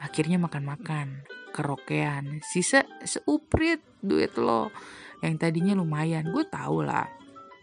[0.00, 4.72] Akhirnya makan-makan, kerokean, sisa seuprit duit lo.
[5.20, 7.08] Yang tadinya lumayan, gue tau lah.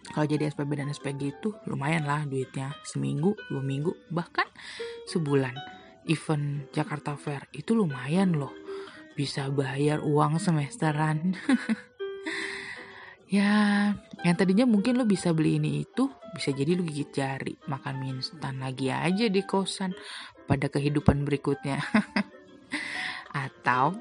[0.09, 2.73] Kalau jadi SPB dan SPG itu lumayan lah duitnya.
[2.81, 4.47] Seminggu, dua minggu, bahkan
[5.05, 5.53] sebulan.
[6.09, 8.49] Event Jakarta Fair itu lumayan loh.
[9.13, 11.37] Bisa bayar uang semesteran.
[13.31, 17.55] ya yang tadinya mungkin lo bisa beli ini itu bisa jadi lo gigit jari.
[17.65, 19.95] Makan mie instan lagi aja di kosan
[20.45, 21.81] pada kehidupan berikutnya.
[23.45, 23.97] Atau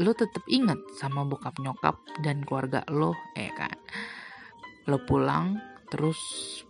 [0.00, 3.72] lo tetap ingat sama bokap nyokap dan keluarga lo eh kan?
[4.90, 5.56] Lo pulang
[5.88, 6.18] terus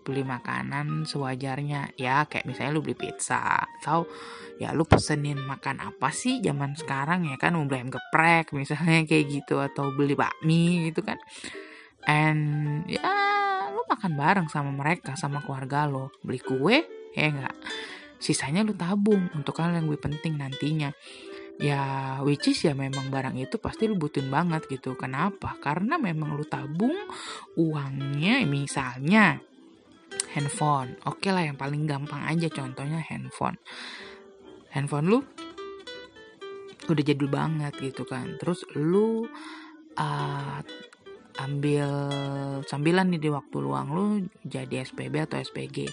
[0.07, 1.99] beli makanan sewajarnya.
[1.99, 3.67] Ya kayak misalnya lu beli pizza.
[3.83, 4.07] Atau
[4.63, 7.59] ya lu pesenin makan apa sih zaman sekarang ya kan?
[7.59, 11.19] Mau beli geprek misalnya kayak gitu atau beli bakmi gitu kan
[12.07, 13.11] and ya
[13.71, 16.15] lu makan bareng sama mereka sama keluarga lo.
[16.23, 16.83] Beli kue
[17.15, 17.57] ya enggak?
[18.23, 20.95] Sisanya lu tabung untuk hal yang lebih penting nantinya.
[21.61, 24.97] Ya which is ya memang barang itu pasti lu butuhin banget gitu.
[24.97, 25.59] Kenapa?
[25.61, 26.97] Karena memang lu tabung
[27.59, 29.39] uangnya misalnya
[30.33, 30.97] handphone.
[31.05, 33.61] Oke okay lah yang paling gampang aja contohnya handphone.
[34.73, 35.19] Handphone lu
[36.89, 38.41] udah jadul banget gitu kan.
[38.41, 39.29] Terus lu
[39.99, 40.59] uh,
[41.41, 41.89] ambil
[42.67, 44.05] sambilan nih di waktu luang lu
[44.45, 45.89] jadi SPB atau SPG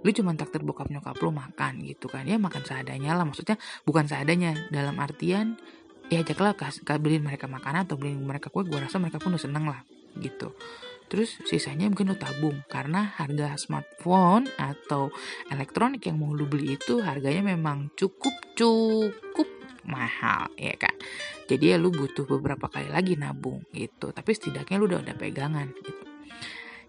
[0.00, 2.24] lu cuma takdir bokap nyokap lu makan gitu kan.
[2.24, 3.28] Ya makan seadanya lah.
[3.28, 4.56] Maksudnya bukan seadanya.
[4.72, 5.60] Dalam artian
[6.08, 6.56] ya ajaklah
[6.98, 8.64] beliin mereka makanan atau beliin mereka kue.
[8.64, 9.84] Gue rasa mereka pun udah seneng lah
[10.16, 10.56] gitu.
[11.10, 12.64] Terus sisanya mungkin lu tabung.
[12.70, 15.12] Karena harga smartphone atau
[15.52, 19.48] elektronik yang mau lu beli itu harganya memang cukup cukup
[19.90, 20.92] mahal ya kan
[21.50, 24.14] jadi ya lu butuh beberapa kali lagi nabung gitu.
[24.14, 26.04] Tapi setidaknya lu udah ada pegangan gitu.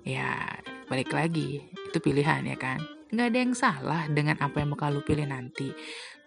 [0.06, 1.66] Ya balik lagi.
[1.90, 2.78] Itu pilihan ya kan?
[3.10, 5.74] Nggak ada yang salah dengan apa yang bakal lu pilih nanti.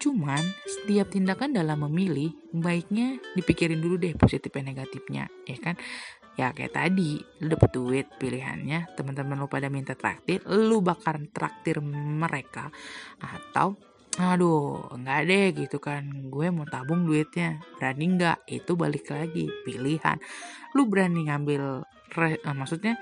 [0.02, 5.78] Cuman setiap tindakan dalam memilih baiknya dipikirin dulu deh positif dan negatifnya ya kan?
[6.34, 8.98] Ya kayak tadi lu dapet duit pilihannya.
[8.98, 12.74] Teman-teman lu pada minta traktir lu bakal traktir mereka.
[13.22, 13.78] Atau
[14.18, 16.06] aduh nggak deh gitu kan.
[16.30, 17.62] Gue mau tabung duitnya.
[17.78, 20.16] Berani nggak itu balik lagi pilihan.
[20.74, 21.82] Lu berani ngambil
[22.14, 22.98] re, uh, maksudnya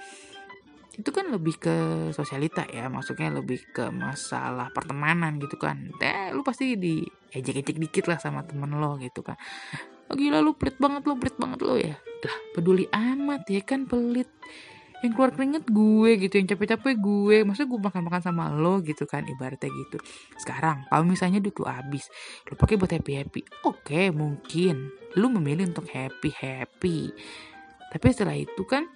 [0.92, 1.76] itu kan lebih ke
[2.12, 2.88] sosialita ya.
[2.88, 5.92] Maksudnya lebih ke masalah pertemanan gitu kan.
[6.00, 9.36] Eh lu pasti di ejek-ejek dikit lah sama temen lo gitu kan.
[10.12, 11.96] Oh, gila lu pelit banget lo pelit banget lo ya.
[11.96, 14.28] Lah peduli amat ya kan pelit
[15.02, 17.36] yang keluar keringet gue gitu yang capek-capek gue.
[17.42, 19.98] Maksudnya gue makan-makan sama lo gitu kan ibaratnya gitu.
[20.38, 22.06] Sekarang kalau misalnya duit lu habis
[22.46, 27.10] lu pakai buat happy happy oke mungkin lu memilih untuk happy happy
[27.92, 28.88] tapi setelah itu kan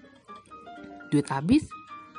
[1.12, 1.68] duit habis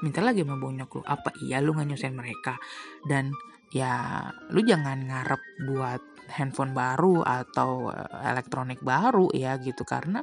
[0.06, 1.02] minta lagi sama bonyok lu.
[1.02, 2.62] Apa iya lu nggak mereka?
[3.02, 3.34] Dan
[3.73, 9.82] ya lu jangan ngarep buat handphone baru atau eh, elektronik baru ya gitu.
[9.82, 10.21] Karena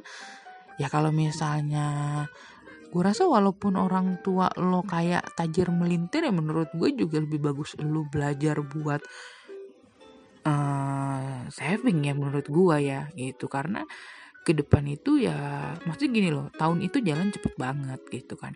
[0.79, 2.23] ya kalau misalnya
[2.95, 7.75] gue rasa walaupun orang tua lo kayak tajir melintir ya menurut gue juga lebih bagus
[7.83, 9.03] lo belajar buat
[10.47, 13.51] uh, saving ya menurut gue ya gitu.
[13.51, 13.83] Karena
[14.47, 15.35] ke depan itu ya
[15.83, 18.55] maksudnya gini loh tahun itu jalan cepet banget gitu kan.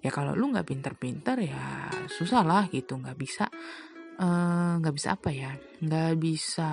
[0.00, 2.96] Ya kalau lu nggak pinter-pinter ya susah lah gitu.
[2.96, 3.52] Nggak bisa
[4.16, 5.52] eh, nggak uh, bisa apa ya
[5.84, 6.70] nggak bisa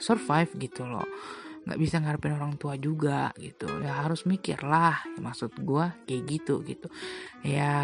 [0.00, 1.04] survive gitu loh
[1.68, 3.68] nggak bisa ngarepin orang tua juga gitu.
[3.84, 6.88] Ya harus mikir lah ya, maksud gue kayak gitu gitu.
[7.44, 7.76] Ya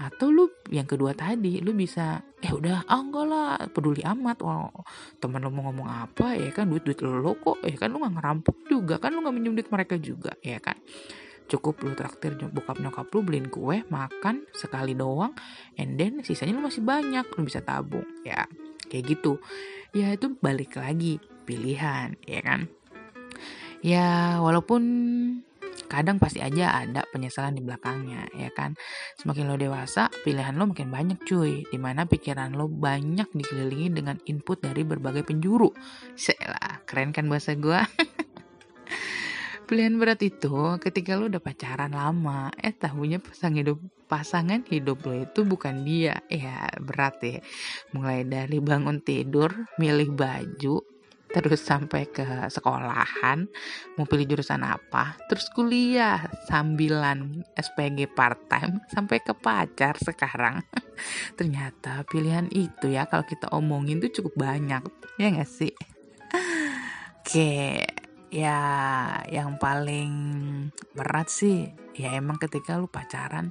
[0.00, 4.72] atau lu yang kedua tadi lu bisa eh udah ah enggak lah peduli amat oh,
[5.20, 8.14] teman lu mau ngomong apa ya kan duit duit lo kok ya kan lu nggak
[8.16, 10.80] ngerampok juga kan lu nggak minjem duit mereka juga ya kan.
[11.46, 15.36] Cukup lu traktir bokap nyokap lu beliin kue makan sekali doang
[15.76, 18.48] and then sisanya lu masih banyak lu bisa tabung ya.
[18.88, 19.36] Kayak gitu.
[19.92, 22.66] Ya itu balik lagi pilihan ya kan
[23.86, 24.82] ya walaupun
[25.86, 28.74] kadang pasti aja ada penyesalan di belakangnya ya kan?
[29.22, 31.62] Semakin lo dewasa pilihan lo makin banyak cuy.
[31.70, 35.70] Di mana pikiran lo banyak dikelilingi dengan input dari berbagai penjuru.
[36.18, 37.78] Selah, keren kan bahasa gue
[39.66, 42.50] pilihan berat itu ketika lo udah pacaran lama.
[42.58, 43.78] Eh tahunya pasang hidup
[44.10, 46.18] pasangan hidup lo itu bukan dia.
[46.26, 47.38] Ya berat ya.
[47.94, 50.95] Mulai dari bangun tidur milih baju
[51.30, 53.46] terus sampai ke sekolahan
[53.98, 55.18] mau pilih jurusan apa?
[55.26, 60.62] Terus kuliah sambilan SPG part time sampai ke pacar sekarang.
[61.38, 64.82] Ternyata pilihan itu ya kalau kita omongin tuh cukup banyak.
[65.18, 65.74] Ya gak sih?
[67.20, 67.82] Oke
[68.26, 68.58] ya
[69.30, 70.12] yang paling
[70.92, 73.50] berat sih ya emang ketika lu pacaran.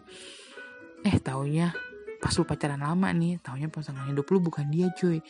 [1.06, 1.76] Eh taunya
[2.26, 5.22] pas lu pacaran lama nih taunya pasangan hidup lu bukan dia cuy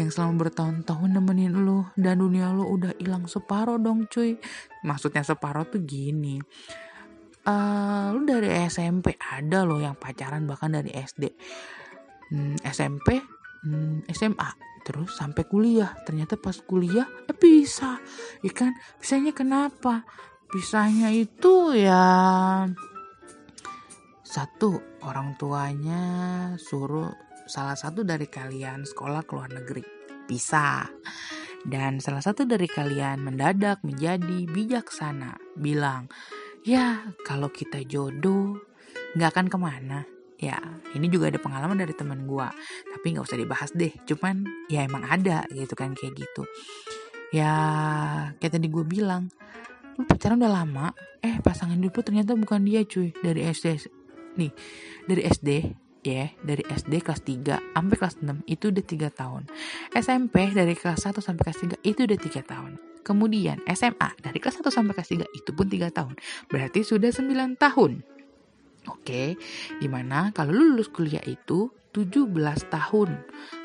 [0.00, 4.40] yang selama bertahun-tahun nemenin lo dan dunia lo udah hilang separoh dong cuy.
[4.84, 6.40] Maksudnya separoh tuh gini.
[7.42, 11.26] Uh, lu dari SMP ada lo yang pacaran bahkan dari SD
[12.30, 13.18] hmm, SMP
[13.66, 14.50] hmm, SMA
[14.82, 15.92] terus sampai kuliah.
[16.08, 18.00] Ternyata pas kuliah eh bisa.
[18.40, 18.72] Ya kan?
[18.96, 20.08] Bisanya kenapa?
[20.48, 22.04] Bisanya itu ya
[24.32, 26.02] satu orang tuanya
[26.56, 27.12] suruh
[27.52, 29.84] salah satu dari kalian sekolah ke luar negeri.
[30.24, 30.88] Bisa.
[31.60, 35.36] Dan salah satu dari kalian mendadak menjadi bijaksana.
[35.60, 36.08] Bilang,
[36.64, 38.56] ya kalau kita jodoh
[39.12, 40.00] nggak akan ke mana.
[40.40, 40.58] Ya,
[40.96, 42.48] ini juga ada pengalaman dari temen gue.
[42.88, 43.92] Tapi nggak usah dibahas deh.
[44.08, 46.48] Cuman ya emang ada gitu kan kayak gitu.
[47.36, 47.52] Ya,
[48.40, 49.28] kayak tadi gue bilang,
[50.00, 53.92] lu pacaran udah lama, eh pasangan hidup lu ternyata bukan dia cuy dari SD
[54.36, 54.52] nih
[55.04, 55.48] dari SD
[56.02, 59.42] ya dari SD kelas 3 sampai kelas 6 itu udah 3 tahun.
[59.94, 62.72] SMP dari kelas 1 sampai kelas 3 itu udah 3 tahun.
[63.02, 66.14] Kemudian SMA dari kelas 1 sampai kelas 3 itu pun 3 tahun.
[66.50, 68.02] Berarti sudah 9 tahun.
[68.90, 69.38] Oke,
[69.78, 72.34] di mana kalau lu lulus kuliah itu 17
[72.66, 73.10] tahun,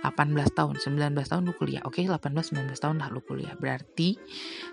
[0.06, 1.82] 18 tahun, 19 tahun lu kuliah.
[1.90, 3.58] Oke, 18 19 tahun lah lu kuliah.
[3.58, 4.14] Berarti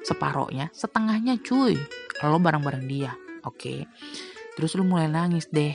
[0.05, 1.81] separohnya, setengahnya cuy.
[2.21, 3.17] Lo bareng-bareng dia.
[3.49, 3.89] Oke.
[4.55, 5.75] Terus lu mulai nangis deh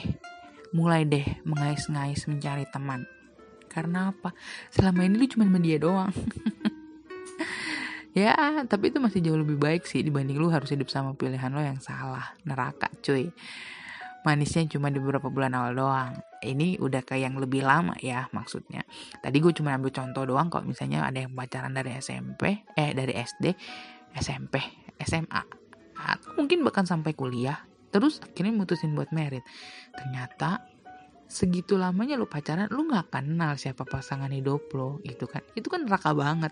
[0.70, 3.06] mulai deh mengais-ngais mencari teman.
[3.70, 4.34] Karena apa?
[4.74, 6.10] Selama ini lu cuma sama dia doang.
[8.18, 8.34] ya,
[8.66, 11.78] tapi itu masih jauh lebih baik sih dibanding lu harus hidup sama pilihan lo yang
[11.78, 12.34] salah.
[12.42, 13.30] Neraka, cuy.
[14.20, 16.12] Manisnya cuma di beberapa bulan awal doang.
[16.44, 18.84] Ini udah kayak yang lebih lama ya maksudnya.
[19.22, 23.16] Tadi gue cuma ambil contoh doang kalau misalnya ada yang pacaran dari SMP, eh dari
[23.16, 23.56] SD,
[24.20, 24.60] SMP,
[25.00, 25.42] SMA.
[25.96, 29.42] Atau mungkin bahkan sampai kuliah terus akhirnya mutusin buat merit
[29.94, 30.70] ternyata
[31.30, 35.46] segitu lamanya lu pacaran lu nggak kenal siapa pasangan hidup lo gitu kan.
[35.54, 36.50] Itu kan neraka banget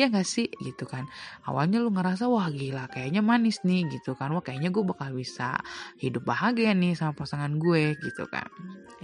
[0.00, 0.48] ya gak sih?
[0.48, 1.04] Gitu kan.
[1.44, 4.32] Awalnya lu ngerasa wah gila kayaknya manis nih gitu kan.
[4.32, 5.60] Wah kayaknya gue bakal bisa
[6.00, 8.48] hidup bahagia nih sama pasangan gue gitu kan.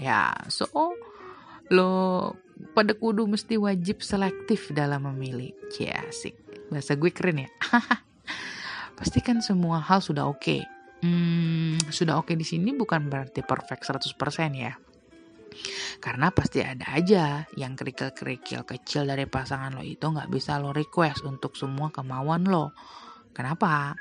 [0.00, 0.66] Ya so
[1.68, 2.34] lo
[2.72, 5.52] pada kudu mesti wajib selektif dalam memilih.
[5.76, 6.32] Ya sih
[6.72, 7.50] bahasa gue keren ya.
[8.96, 10.40] Pastikan semua hal sudah oke.
[10.40, 14.16] okay hmm, sudah oke di sini bukan berarti perfect 100%
[14.56, 14.72] ya.
[16.00, 21.26] Karena pasti ada aja yang kerikil-kerikil kecil dari pasangan lo itu nggak bisa lo request
[21.26, 22.72] untuk semua kemauan lo.
[23.34, 23.92] Kenapa?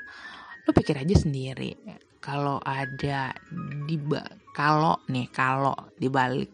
[0.64, 1.76] Lo pikir aja sendiri.
[2.20, 3.32] Kalau ada
[3.88, 3.96] di
[4.52, 6.52] kalau nih kalau dibalik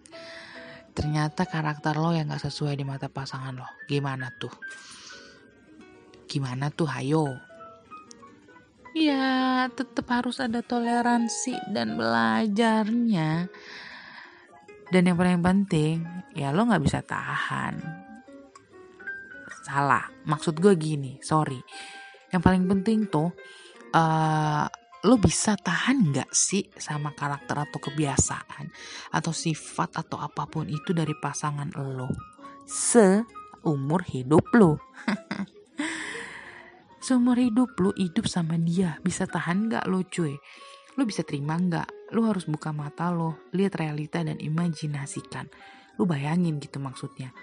[0.96, 4.54] ternyata karakter lo yang gak sesuai di mata pasangan lo, gimana tuh?
[6.24, 7.36] Gimana tuh, hayo?
[8.96, 13.44] Ya, tetap harus ada toleransi dan belajarnya.
[14.88, 16.00] Dan yang paling penting
[16.32, 17.76] ya lo nggak bisa tahan.
[19.68, 21.60] Salah maksud gue gini sorry.
[22.32, 23.36] Yang paling penting tuh
[23.92, 24.64] uh,
[25.04, 28.72] lo bisa tahan nggak sih sama karakter atau kebiasaan
[29.12, 32.08] atau sifat atau apa pun itu dari pasangan lo
[32.64, 34.80] seumur hidup lo
[37.06, 40.34] seumur hidup lo hidup sama dia bisa tahan nggak lo cuy
[40.98, 45.50] lo bisa terima nggak lu harus buka mata lo, lihat realita dan imajinasikan.
[45.98, 47.34] Lu bayangin gitu maksudnya.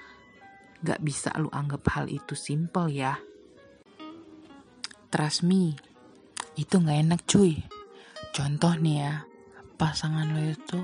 [0.84, 3.20] Gak bisa lu anggap hal itu simple ya.
[5.12, 5.76] Trust me,
[6.56, 7.60] itu gak enak cuy.
[8.32, 9.14] Contoh nih ya,
[9.76, 10.80] pasangan lo itu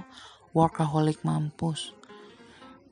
[0.51, 1.95] workaholic mampus.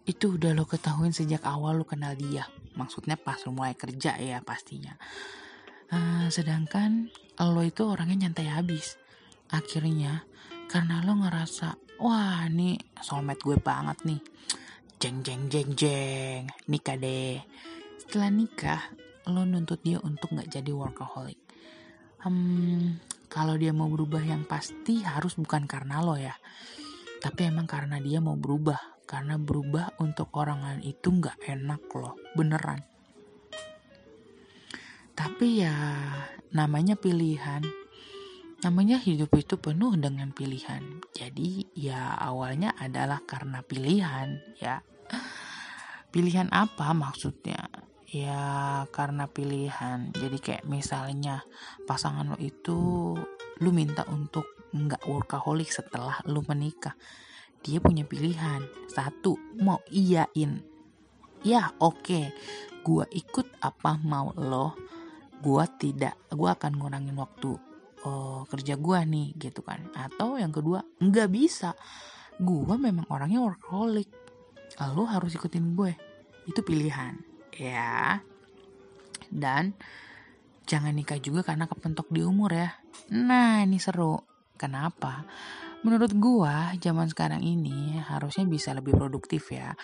[0.07, 2.47] Itu udah lo ketahuin sejak awal lo kenal dia.
[2.79, 4.95] Maksudnya pas lo mulai kerja ya pastinya.
[5.87, 7.07] Uh, sedangkan
[7.39, 8.99] lo itu orangnya nyantai habis.
[9.47, 10.27] Akhirnya
[10.67, 14.21] karena lo ngerasa wah ini soulmate gue banget nih.
[14.99, 16.43] Jeng jeng jeng jeng.
[16.67, 17.39] Nikah deh.
[18.03, 18.81] Setelah nikah
[19.31, 21.39] lo nuntut dia untuk nggak jadi workaholic.
[22.19, 22.99] Hmm,
[23.31, 26.35] kalau dia mau berubah yang pasti harus bukan karena lo ya.
[27.23, 28.99] Tapi emang karena dia mau berubah.
[29.07, 32.19] Karena berubah untuk orang lain itu nggak enak loh.
[32.35, 32.96] Beneran
[35.17, 35.73] tapi ya
[36.53, 37.65] namanya pilihan
[38.57, 40.81] Namanya hidup itu penuh dengan pilihan.
[41.13, 44.81] Jadi ya awalnya adalah karena pilihan ya.
[46.09, 47.69] Pilihan apa maksudnya?
[48.09, 50.09] Ya karena pilihan.
[50.09, 51.45] Jadi kayak misalnya
[51.85, 53.13] pasangan lo itu
[53.61, 56.97] lu minta untuk nggak workaholic setelah lu menikah.
[57.61, 58.65] Dia punya pilihan.
[58.89, 60.65] Satu, mau iyain.
[61.45, 62.25] Ya oke, okay.
[62.81, 64.73] gua ikut apa mau lo.
[65.41, 67.67] Gua tidak, gua akan ngurangin waktu
[68.07, 69.83] oh, kerja gue nih gitu kan.
[69.95, 71.73] Atau yang kedua nggak bisa.
[72.37, 74.09] Gue memang orangnya workaholic.
[74.93, 75.91] Lo harus ikutin gue.
[76.45, 77.17] Itu pilihan
[77.57, 78.21] ya.
[79.27, 79.73] Dan
[80.67, 82.69] jangan nikah juga karena kepentok di umur ya.
[83.11, 84.21] Nah ini seru.
[84.57, 85.21] Kenapa?
[85.85, 89.77] Menurut gue zaman sekarang ini harusnya bisa lebih produktif ya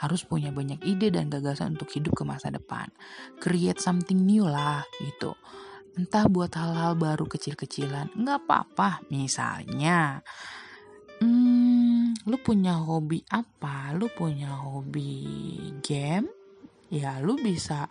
[0.00, 2.88] harus punya banyak ide dan gagasan untuk hidup ke masa depan.
[3.36, 5.36] Create something new lah gitu.
[6.00, 10.24] Entah buat hal-hal baru kecil-kecilan nggak apa-apa misalnya.
[11.20, 13.92] Hmm, lu punya hobi apa?
[13.92, 15.20] Lu punya hobi
[15.84, 16.32] game?
[16.88, 17.84] Ya lu bisa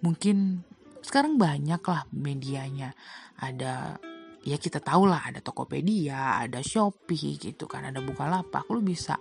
[0.00, 0.64] mungkin
[1.04, 2.96] sekarang banyak lah medianya.
[3.36, 4.00] Ada
[4.42, 8.64] ya kita tahu lah ada Tokopedia ada Shopee gitu kan ada Bukalapak.
[8.72, 9.20] Lu bisa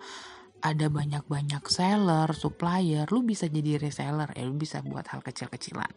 [0.62, 5.90] ada banyak-banyak seller, supplier, lu bisa jadi reseller, ya lu bisa buat hal kecil-kecilan.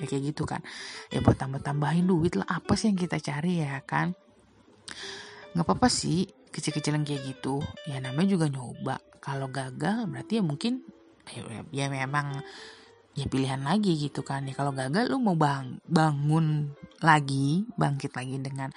[0.00, 0.62] Ya kayak gitu kan.
[1.12, 4.14] Ya buat tambah-tambahin duit lah apa sih yang kita cari ya kan?
[5.52, 7.60] Nggak apa-apa sih kecil-kecilan kayak gitu.
[7.90, 8.96] Ya namanya juga nyoba.
[9.20, 10.80] Kalau gagal berarti ya mungkin
[11.28, 12.40] ya, ya memang
[13.12, 14.48] ya pilihan lagi gitu kan.
[14.48, 18.70] Ya kalau gagal lu mau bang bangun lagi bangkit lagi dengan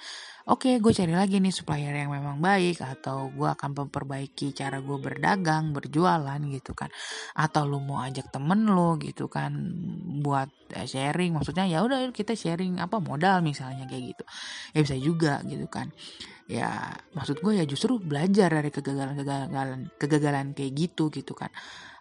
[0.46, 4.78] oke okay, gue cari lagi nih supplier yang memang baik atau gue akan memperbaiki cara
[4.78, 6.90] gue berdagang berjualan gitu kan.
[7.34, 9.54] Atau lu mau ajak temen lu gitu kan
[10.22, 11.34] buat eh, sharing.
[11.34, 14.24] Maksudnya ya udah kita sharing apa modal misalnya kayak gitu.
[14.74, 15.90] Ya bisa juga gitu kan.
[16.46, 21.50] Ya maksud gue ya justru belajar dari kegagalan-kegagalan kegagalan kayak gitu gitu kan.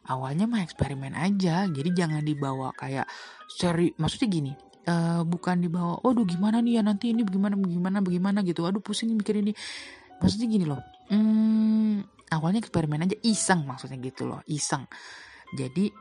[0.06, 3.10] Awalnya mah eksperimen aja jadi jangan dibawa kayak
[3.50, 4.54] seri maksudnya gini
[4.88, 8.66] uh, bukan dibawa oh aduh gimana nih ya nanti ini bagaimana bagaimana bagaimana gitu.
[8.66, 9.52] Aduh pusing mikir ini
[10.22, 10.80] maksudnya gini loh
[11.12, 14.88] hmm, awalnya eksperimen aja iseng maksudnya gitu loh iseng.
[15.54, 15.92] Jadi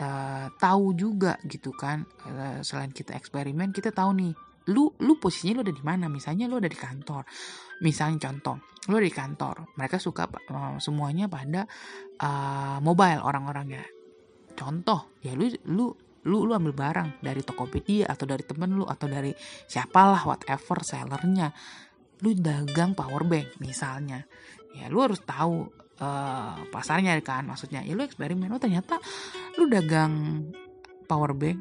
[0.00, 4.32] uh, tahu juga gitu kan uh, selain kita eksperimen kita tahu nih
[4.70, 6.06] lu lu posisinya lu ada di mana?
[6.06, 7.24] Misalnya lu ada di kantor.
[7.80, 8.56] Misalnya contoh
[8.88, 11.64] lu ada di kantor mereka suka uh, semuanya pada
[12.20, 13.84] uh, mobile orang-orangnya.
[14.52, 15.88] Contoh ya lu lu
[16.28, 19.32] lu lu ambil barang dari Tokopedia atau dari temen lu atau dari
[19.64, 21.48] siapalah whatever sellernya.
[22.20, 24.28] Lu dagang power bank misalnya.
[24.76, 25.64] Ya lu harus tahu
[26.00, 27.80] uh, pasarnya kan maksudnya.
[27.80, 29.00] Ya lu eksperimen oh ternyata
[29.56, 30.44] lu dagang
[31.08, 31.58] power bank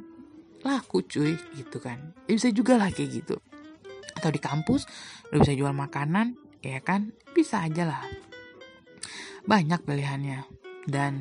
[0.68, 2.12] laku cuy gitu kan.
[2.28, 3.40] Ya bisa juga lah kayak gitu.
[4.20, 4.84] Atau di kampus
[5.32, 8.04] lu bisa jual makanan ya kan bisa aja lah.
[9.48, 10.44] Banyak pilihannya.
[10.90, 11.14] Dan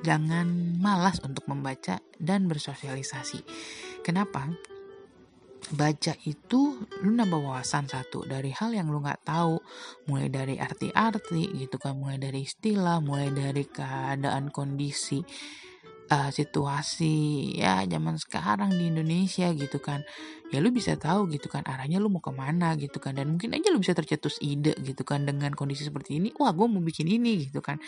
[0.00, 3.44] jangan malas untuk membaca dan bersosialisasi.
[4.00, 4.48] Kenapa?
[5.70, 9.60] Baca itu lu nambah wawasan satu dari hal yang lu nggak tahu.
[10.08, 15.22] Mulai dari arti-arti gitu kan mulai dari istilah mulai dari keadaan kondisi
[16.10, 17.14] uh, situasi
[17.56, 20.02] ya zaman sekarang di Indonesia gitu kan.
[20.50, 23.14] Ya lu bisa tahu gitu kan arahnya lu mau ke mana gitu kan.
[23.14, 26.66] Dan mungkin aja lu bisa tercetus ide gitu kan dengan kondisi seperti ini wah gue
[26.66, 27.78] mau bikin ini gitu kan.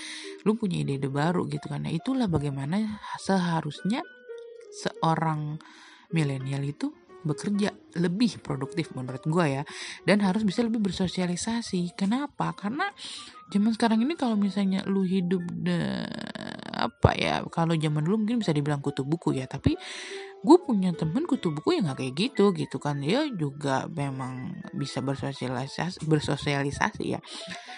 [0.46, 1.82] Lu punya ide-ide baru gitu kan.
[1.82, 4.06] Nah itulah bagaimana seharusnya
[4.72, 5.58] seorang
[6.14, 9.62] milenial itu bekerja lebih produktif menurut gue ya.
[10.06, 11.94] Dan harus bisa lebih bersosialisasi.
[11.98, 12.54] Kenapa?
[12.54, 12.90] Karena
[13.50, 16.06] zaman sekarang ini kalau misalnya lu hidup de,
[16.90, 19.78] apa ya kalau zaman dulu mungkin bisa dibilang kutu buku ya tapi
[20.42, 22.98] gue punya temen kutu buku yang gak kayak gitu gitu kan.
[22.98, 27.22] Dia juga memang bisa bersosialisasi bersosialisasi ya.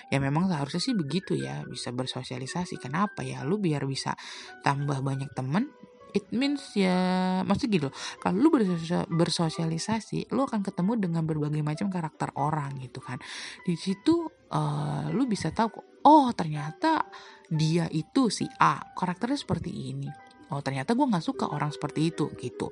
[0.08, 2.80] Ya memang seharusnya sih begitu ya bisa bersosialisasi.
[2.80, 3.44] Kenapa ya?
[3.44, 4.16] Lu biar bisa
[4.64, 5.68] tambah banyak temen
[6.14, 6.94] it means ya
[7.42, 7.90] maksud gitu
[8.22, 8.48] kalau lu
[9.10, 13.18] bersosialisasi lu akan ketemu dengan berbagai macam karakter orang gitu kan.
[13.66, 15.74] Di situ uh, lu bisa tahu
[16.06, 17.02] oh ternyata
[17.50, 20.08] dia itu si A karakternya seperti ini.
[20.52, 22.70] Oh ternyata gue nggak suka orang seperti itu gitu.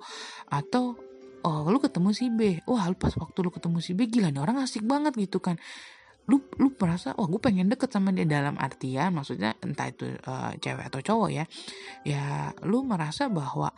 [0.48, 0.96] Atau
[1.42, 2.60] oh lu ketemu si B.
[2.68, 5.56] Wah lu pas waktu lu ketemu si B gila nih orang asik banget gitu kan.
[6.30, 10.54] Lu lu merasa wah gue pengen deket sama dia dalam artian maksudnya entah itu uh,
[10.56, 11.44] cewek atau cowok ya.
[12.06, 13.74] Ya lu merasa bahwa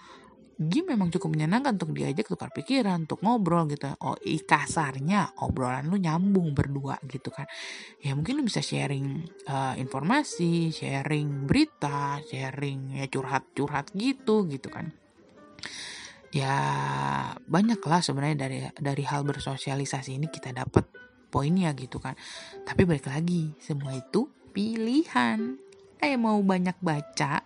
[0.55, 3.90] dia memang cukup menyenangkan untuk diajak tukar pikiran, untuk ngobrol gitu.
[4.02, 7.46] Oh, kasarnya obrolan lu nyambung berdua gitu kan.
[8.00, 14.94] Ya mungkin lu bisa sharing uh, informasi, sharing berita, sharing ya curhat-curhat gitu gitu kan.
[16.34, 16.55] Ya
[17.46, 22.14] banyak lah sebenarnya dari dari hal bersosialisasi ini kita dapat poinnya gitu kan
[22.62, 25.59] tapi balik lagi semua itu pilihan
[25.98, 27.42] kayak mau banyak baca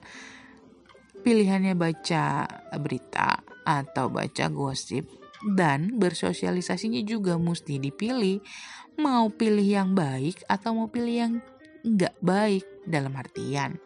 [1.29, 2.49] pilihannya baca
[2.81, 5.05] berita atau baca gosip
[5.45, 8.41] dan bersosialisasinya juga mesti dipilih.
[8.97, 11.33] Mau pilih yang baik atau mau pilih yang
[11.85, 13.76] nggak baik dalam artian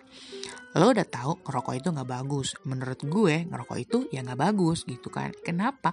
[0.73, 2.57] lo udah tahu ngerokok itu nggak bagus.
[2.65, 5.29] Menurut gue ngerokok itu ya nggak bagus gitu kan.
[5.45, 5.93] Kenapa?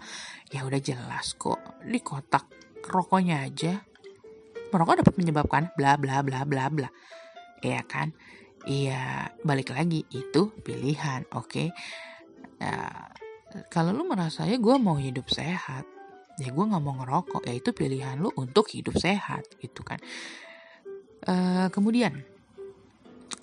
[0.56, 2.48] Ya udah jelas kok di kotak
[2.88, 3.84] rokoknya aja.
[4.72, 6.88] Merokok dapat menyebabkan bla bla bla bla bla.
[7.60, 8.16] Iya kan?
[8.70, 11.50] Iya, balik lagi itu pilihan, oke?
[11.50, 11.68] Okay?
[12.62, 13.10] Ya,
[13.74, 15.90] kalau lu merasa ya gue mau hidup sehat,
[16.38, 19.98] ya gue nggak mau ngerokok, ya itu pilihan lu untuk hidup sehat, gitu kan?
[21.26, 22.22] Uh, kemudian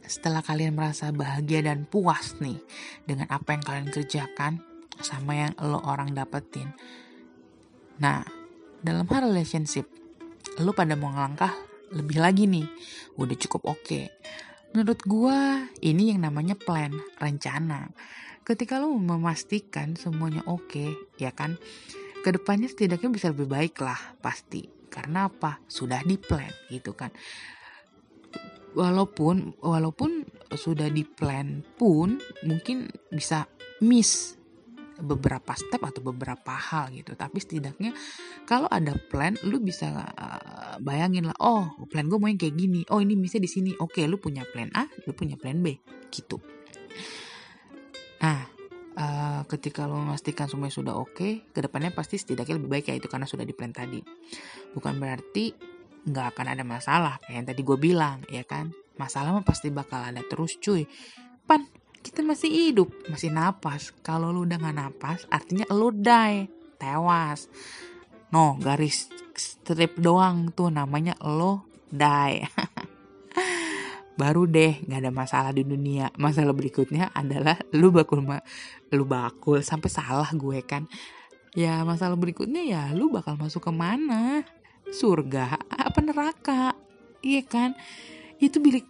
[0.07, 2.63] setelah kalian merasa bahagia dan puas nih
[3.03, 4.63] dengan apa yang kalian kerjakan
[5.03, 6.71] sama yang lo orang dapetin.
[7.99, 8.23] Nah,
[8.79, 9.91] dalam hal relationship,
[10.63, 11.51] lu pada mau ngelangkah
[11.91, 12.67] lebih lagi nih
[13.19, 14.11] udah cukup oke okay.
[14.77, 17.89] Menurut gua ini yang namanya plan rencana.
[18.45, 21.57] Ketika lu memastikan semuanya oke okay, ya kan
[22.21, 24.69] ke depannya setidaknya bisa lebih baik lah pasti.
[24.93, 25.65] Karena apa?
[25.65, 27.09] Sudah di plan gitu kan.
[28.77, 33.49] Walaupun walaupun sudah di plan pun mungkin bisa
[33.81, 34.37] miss
[35.01, 37.17] beberapa step atau beberapa hal gitu.
[37.17, 37.97] Tapi setidaknya
[38.45, 42.83] kalau ada plan lu bisa uh, bayangin lah oh plan gue mau yang kayak gini
[42.93, 45.77] oh ini misalnya di sini oke lu punya plan A lu punya plan B
[46.11, 46.41] gitu
[48.21, 48.49] nah
[48.97, 52.95] uh, ketika lu memastikan semuanya sudah oke okay, ke depannya pasti setidaknya lebih baik ya
[52.97, 54.01] itu karena sudah di plan tadi
[54.73, 55.53] bukan berarti
[56.07, 60.01] nggak akan ada masalah kayak yang tadi gue bilang ya kan masalah mah pasti bakal
[60.01, 60.89] ada terus cuy
[61.45, 61.67] pan
[62.07, 63.91] kita masih hidup, masih napas.
[64.07, 66.47] Kalau lu udah gak napas, artinya lu die,
[66.79, 67.51] tewas.
[68.35, 69.07] No, garis
[69.37, 72.43] strip doang tuh namanya lo die.
[74.21, 76.09] Baru deh gak ada masalah di dunia.
[76.17, 78.25] Masalah berikutnya adalah lu bakul
[78.91, 80.89] lu bakul sampai salah gue kan.
[81.53, 84.41] Ya masalah berikutnya ya lu bakal masuk ke mana?
[84.89, 86.73] Surga apa neraka?
[87.21, 87.77] Iya kan?
[88.41, 88.89] Itu bilik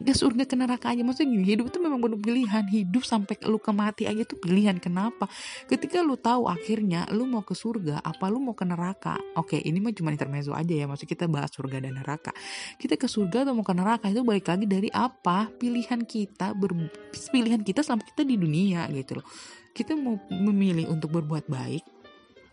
[0.00, 1.04] ke surga ke neraka aja.
[1.04, 2.64] Maksudnya hidup itu memang benar pilihan.
[2.66, 4.80] Hidup sampai lu ke mati aja tuh pilihan.
[4.80, 5.28] Kenapa?
[5.68, 9.20] Ketika lu tahu akhirnya lu mau ke surga apa lu mau ke neraka?
[9.36, 10.88] Oke ini mah cuma intermezzo aja ya.
[10.88, 12.32] Maksud kita bahas surga dan neraka.
[12.80, 15.52] Kita ke surga atau mau ke neraka itu balik lagi dari apa?
[15.52, 16.72] Pilihan kita ber,
[17.12, 19.26] pilihan kita selama kita di dunia gitu loh.
[19.70, 22.00] Kita mau memilih untuk berbuat baik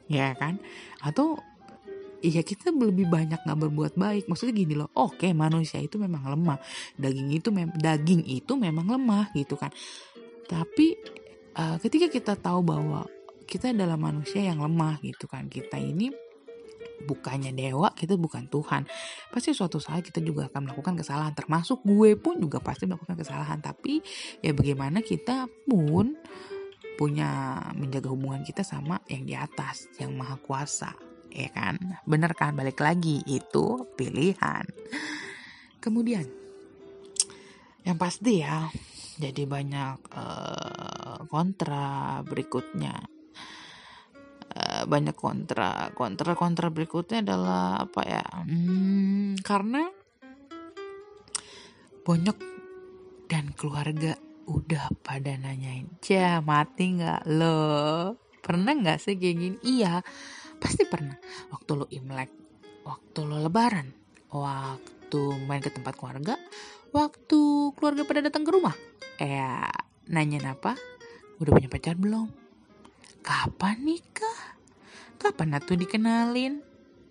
[0.08, 0.60] ya kan?
[1.04, 1.40] Atau
[2.22, 4.24] iya kita lebih banyak nggak berbuat baik.
[4.30, 6.60] Maksudnya gini loh oke manusia itu memang lemah.
[6.98, 9.70] Daging itu mem daging itu memang lemah gitu kan.
[10.48, 10.98] Tapi
[11.58, 13.06] uh, ketika kita tahu bahwa
[13.48, 16.12] kita adalah manusia yang lemah gitu kan kita ini
[16.98, 18.90] bukannya dewa kita bukan Tuhan.
[19.30, 21.34] Pasti suatu saat kita juga akan melakukan kesalahan.
[21.38, 23.62] Termasuk gue pun juga pasti melakukan kesalahan.
[23.62, 24.02] Tapi
[24.42, 26.18] ya bagaimana kita pun
[26.98, 32.00] punya menjaga hubungan kita sama yang di atas yang maha kuasa ya kan?
[32.04, 32.56] Bener kan?
[32.56, 33.24] Balik lagi.
[33.28, 34.66] Itu pilihan.
[35.82, 36.26] Kemudian
[37.88, 38.68] yang pasti ya
[39.18, 42.96] jadi banyak uh, kontra berikutnya.
[44.58, 45.90] Uh, banyak kontra.
[45.96, 48.26] Kontra kontra berikutnya adalah apa ya?
[48.46, 49.90] Hmm, karena
[52.08, 52.38] banyak
[53.28, 54.16] dan keluarga
[54.48, 58.16] udah pada nanyain ja mati nggak lo?
[58.40, 59.58] Pernah nggak sih kayak gini?
[59.60, 60.00] Iya
[60.58, 61.16] pasti pernah.
[61.54, 62.30] Waktu lo imlek
[62.88, 63.92] waktu lo lebaran
[64.32, 66.40] waktu main ke tempat keluarga
[66.96, 68.76] waktu keluarga pada datang ke rumah.
[69.20, 69.68] Eh
[70.08, 70.76] nanya apa?
[71.38, 72.32] Udah punya pacar belum?
[73.22, 74.58] Kapan nikah?
[75.20, 76.64] Kapan atuh dikenalin?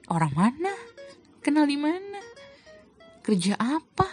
[0.09, 0.73] Orang mana?
[1.43, 2.23] Kenal di mana?
[3.21, 4.07] Kerja apa?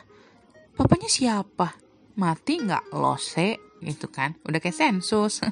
[0.74, 1.78] Papanya siapa?
[2.18, 2.94] Mati nggak?
[2.94, 4.36] Lose gitu kan?
[4.46, 5.40] Udah kayak sensus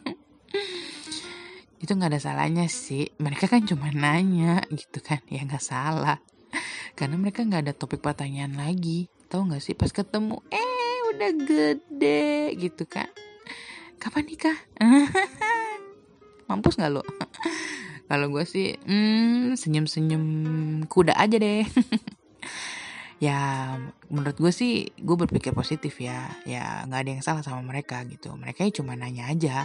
[1.82, 3.10] itu nggak ada salahnya sih.
[3.18, 5.18] Mereka kan cuma nanya gitu kan.
[5.26, 6.22] Ya nggak salah.
[6.98, 9.10] Karena mereka nggak ada topik pertanyaan lagi.
[9.34, 9.74] Tahu nggak sih?
[9.74, 13.10] Pas ketemu eh udah gede gitu kan.
[13.98, 14.58] Kapan nikah?
[16.48, 17.04] Mampus nggak lo
[18.12, 20.26] kalau gue sih hmm, senyum senyum
[20.86, 21.66] kuda aja deh.
[23.24, 23.78] Ya
[24.12, 26.30] menurut gue sih gue berpikir positif ya.
[26.46, 28.36] Ya nggak ada yang salah sama mereka gitu.
[28.36, 29.64] Mereka cuma nanya aja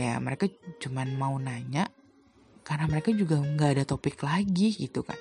[0.00, 0.48] ya mereka
[0.80, 1.88] cuma mau nanya
[2.62, 5.18] karena mereka juga nggak ada topik lagi gitu kan.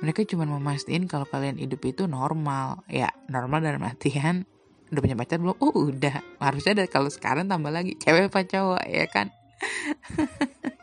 [0.00, 2.84] Mereka cuma memastikan kalau kalian hidup itu normal.
[2.88, 4.48] Ya normal dalam artian
[4.88, 5.56] udah punya pacar belum?
[5.60, 6.40] Oh udah.
[6.40, 7.96] Harusnya ada kalau sekarang tambah lagi.
[8.00, 9.28] Cewek apa cowok ya kan?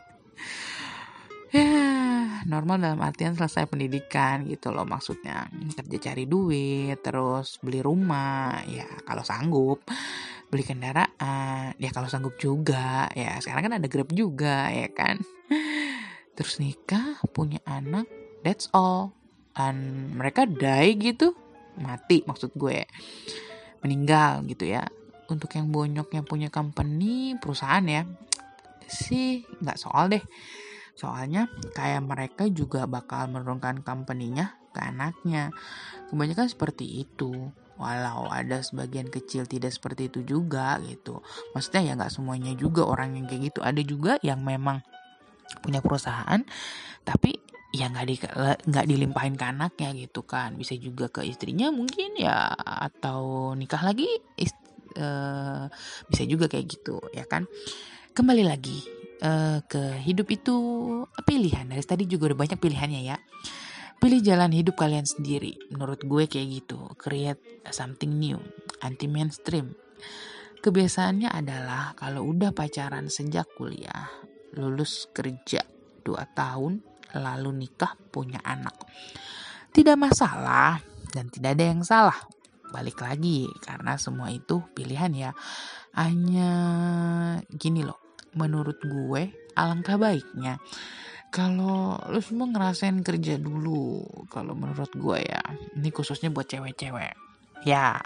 [1.48, 5.48] Ya normal dalam artian selesai pendidikan gitu loh maksudnya.
[5.48, 8.60] Kerja cari duit terus beli rumah.
[8.68, 9.80] Ya kalau sanggup
[10.48, 11.76] beli kendaraan.
[11.76, 13.08] Ya kalau sanggup juga.
[13.12, 15.20] Ya sekarang kan ada grab juga ya kan?
[16.36, 18.08] Terus nikah punya anak
[18.42, 19.12] that's all.
[19.52, 21.36] Dan mereka die gitu
[21.78, 22.84] mati maksud gue.
[23.84, 24.88] Meninggal gitu ya.
[25.28, 28.08] Untuk yang bonyok yang punya company perusahaan ya
[28.88, 30.24] sih nggak soal deh.
[30.98, 31.46] Soalnya
[31.76, 35.54] kayak mereka juga bakal menurunkan company-nya ke anaknya.
[36.10, 37.52] Kebanyakan seperti itu.
[37.78, 41.22] Walau ada sebagian kecil tidak seperti itu juga gitu.
[41.54, 43.60] Maksudnya ya nggak semuanya juga orang yang kayak gitu.
[43.62, 44.82] Ada juga yang memang
[45.64, 46.44] punya perusahaan
[47.08, 47.40] tapi
[47.72, 48.16] ya nggak di
[48.68, 54.08] nggak dilimpahin ke anaknya gitu kan bisa juga ke istrinya mungkin ya atau nikah lagi
[54.36, 54.56] ist,
[55.00, 55.68] uh,
[56.08, 57.48] bisa juga kayak gitu ya kan
[58.12, 60.56] kembali lagi uh, ke hidup itu
[61.22, 61.66] pilihan.
[61.66, 63.16] Dari tadi juga udah banyak pilihannya ya.
[63.98, 65.58] Pilih jalan hidup kalian sendiri.
[65.74, 66.78] Menurut gue kayak gitu.
[66.94, 68.38] Create something new,
[68.78, 69.74] anti mainstream.
[70.62, 74.06] Kebiasaannya adalah kalau udah pacaran sejak kuliah,
[74.54, 75.66] lulus kerja
[76.06, 76.78] 2 tahun,
[77.18, 78.78] lalu nikah punya anak.
[79.74, 80.78] Tidak masalah
[81.10, 82.18] dan tidak ada yang salah.
[82.70, 85.30] Balik lagi karena semua itu pilihan ya.
[85.98, 86.52] Hanya
[87.50, 87.98] gini loh,
[88.38, 90.62] menurut gue alangkah baiknya
[91.28, 95.42] kalau lu semua ngerasain kerja dulu kalau menurut gue ya
[95.76, 97.14] ini khususnya buat cewek-cewek.
[97.66, 98.00] Ya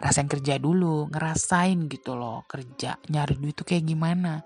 [0.00, 4.42] rasain kerja dulu ngerasain gitu loh kerja nyari duit itu kayak gimana.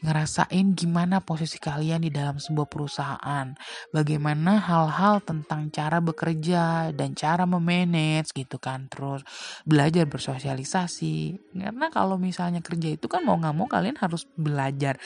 [0.00, 3.52] Ngerasain gimana posisi kalian di dalam sebuah perusahaan,
[3.92, 9.20] bagaimana hal-hal tentang cara bekerja dan cara memanage gitu kan, terus
[9.68, 11.36] belajar bersosialisasi.
[11.52, 14.96] Karena kalau misalnya kerja itu kan mau nggak mau kalian harus belajar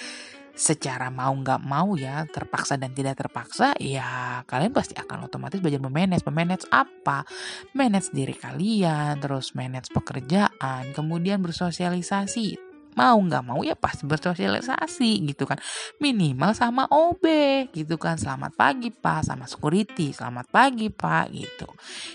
[0.54, 5.82] secara mau nggak mau ya terpaksa dan tidak terpaksa ya kalian pasti akan otomatis belajar
[5.82, 7.26] memanage memanage apa?
[7.74, 12.74] Manage diri kalian terus manage pekerjaan kemudian bersosialisasi.
[12.94, 15.58] Mau nggak mau ya pasti bersosialisasi gitu kan.
[15.98, 17.26] Minimal sama OB
[17.74, 18.14] gitu kan.
[18.14, 19.26] Selamat pagi pak.
[19.26, 20.14] Sama security.
[20.14, 21.66] Selamat pagi pak gitu.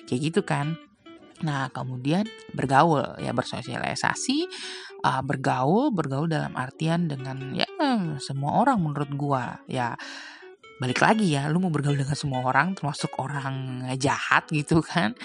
[0.07, 0.79] Kayak gitu kan.
[1.43, 2.23] Nah kemudian
[2.55, 4.47] bergaul ya bersosialisasi
[5.03, 7.67] uh, bergaul bergaul dalam artian dengan ya
[8.19, 9.63] semua orang menurut gua.
[9.65, 9.95] Ya
[10.79, 15.15] balik lagi ya lu mau bergaul dengan semua orang termasuk orang jahat gitu kan?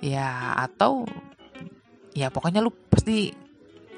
[0.00, 1.04] Ya atau
[2.16, 3.32] ya pokoknya lu pasti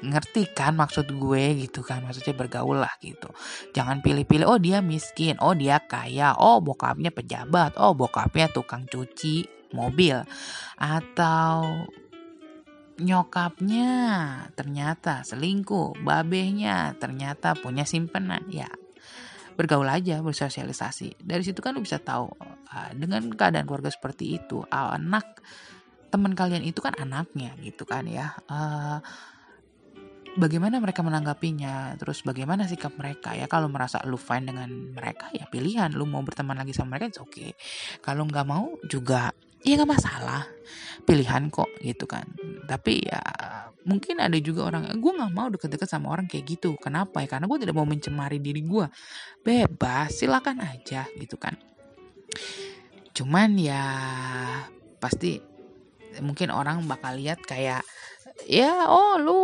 [0.05, 2.03] ngerti kan maksud gue gitu kan?
[2.03, 3.31] Maksudnya bergaul lah gitu.
[3.71, 9.47] Jangan pilih-pilih oh dia miskin oh dia kaya oh bokapnya pejabat oh bokapnya tukang cuci
[9.75, 10.19] mobil
[10.79, 11.87] atau
[12.95, 13.91] nyokapnya
[14.55, 18.69] ternyata selingkuh babehnya ternyata punya simpenan ya.
[19.55, 21.23] Bergaul aja bersosialisasi.
[21.23, 25.39] Dari situ kan lu bisa tahu uh, dengan keadaan keluarga seperti itu anak
[26.11, 28.35] teman kalian itu kan anaknya gitu kan ya.
[28.51, 28.99] Uh,
[30.35, 33.47] bagaimana mereka menanggapinya terus bagaimana sikap mereka ya.
[33.47, 35.91] Kalau merasa lu fine dengan mereka ya pilihan.
[35.95, 37.51] Lu mau berteman lagi sama mereka oke okay.
[38.03, 39.31] Kalau nggak mau juga
[39.65, 40.45] ya nggak masalah.
[41.05, 42.25] Pilihan kok gitu kan.
[42.65, 43.21] Tapi ya
[43.85, 46.77] mungkin ada juga orang gue nggak mau deket-deket sama orang kayak gitu.
[46.77, 47.27] Kenapa ya?
[47.29, 48.85] Karena gue tidak mau mencemari diri gue
[49.41, 51.57] bebas silakan aja gitu kan.
[53.13, 53.85] Cuman ya
[55.01, 55.37] pasti
[56.21, 57.83] mungkin orang bakal lihat kayak
[58.47, 59.39] ya oh lu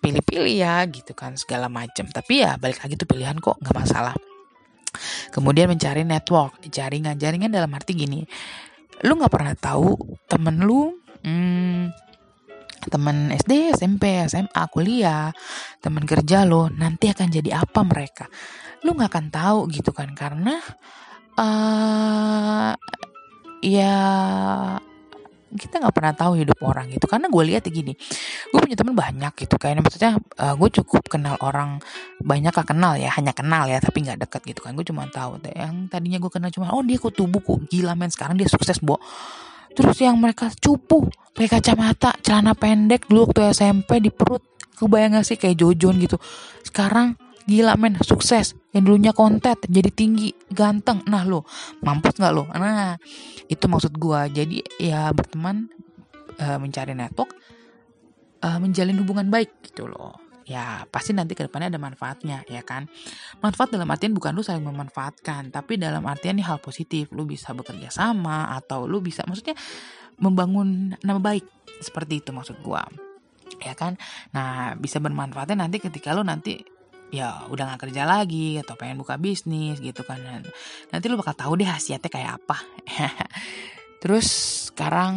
[0.00, 4.14] pilih-pilih ya gitu kan segala macam tapi ya balik lagi tuh pilihan kok nggak masalah.
[5.34, 7.18] Kemudian mencari network jaringan.
[7.18, 8.22] Jaringan dalam arti gini
[9.02, 9.98] lu nggak pernah tahu
[10.30, 10.94] temen lu
[11.26, 11.90] hmm,
[12.88, 15.32] temen SD, SMP, SMA, kuliah,
[15.80, 18.28] temen kerja lo nanti akan jadi apa mereka.
[18.84, 20.60] Lu nggak akan tahu gitu kan karena
[21.40, 22.72] uh,
[23.64, 23.96] ya
[25.54, 27.06] kita nggak pernah tahu hidup orang gitu.
[27.06, 27.94] Karena gue lihat gini
[28.50, 31.78] gue punya temen banyak gitu kayaknya maksudnya uh, gue cukup kenal orang
[32.20, 34.74] banyak gak kenal ya hanya kenal ya tapi nggak deket gitu kan.
[34.74, 38.10] Gue cuma tahu yang tadinya gue kenal cuma oh dia kok tubuh kok gila men
[38.10, 38.98] sekarang dia sukses bo.
[39.74, 44.42] Terus yang mereka cupu pakai kacamata celana pendek dulu waktu SMP di perut.
[44.74, 46.18] Kebayang gak sih kayak Jojon gitu.
[46.66, 47.14] Sekarang
[47.44, 47.96] gila men.
[48.00, 48.56] Sukses.
[48.74, 51.04] Yang dulunya kontet jadi tinggi ganteng.
[51.06, 51.46] Nah lo
[51.84, 52.96] mampus nggak lo nah
[53.46, 54.26] itu maksud gua.
[54.26, 55.70] Jadi ya berteman
[56.40, 57.30] uh, mencari network
[58.44, 60.20] uh, menjalin hubungan baik gitu loh.
[60.44, 62.84] Ya pasti nanti ke depannya ada manfaatnya ya kan?
[63.40, 67.08] Manfaat dalam artian bukan lu saling memanfaatkan tapi dalam artian ini hal positif.
[67.16, 69.56] Lu bisa bekerja sama atau lu bisa maksudnya
[70.20, 71.48] membangun nama baik.
[71.80, 72.84] Seperti itu maksud gua.
[73.64, 73.96] Ya kan?
[74.36, 76.60] Nah bisa bermanfaatnya nanti ketika lu nanti
[77.14, 80.18] ya udah gak kerja lagi atau pengen buka bisnis gitu kan.
[80.90, 82.58] Nanti lu bakal tahu deh hasilnya kayak apa.
[84.02, 84.28] Terus
[84.68, 85.16] sekarang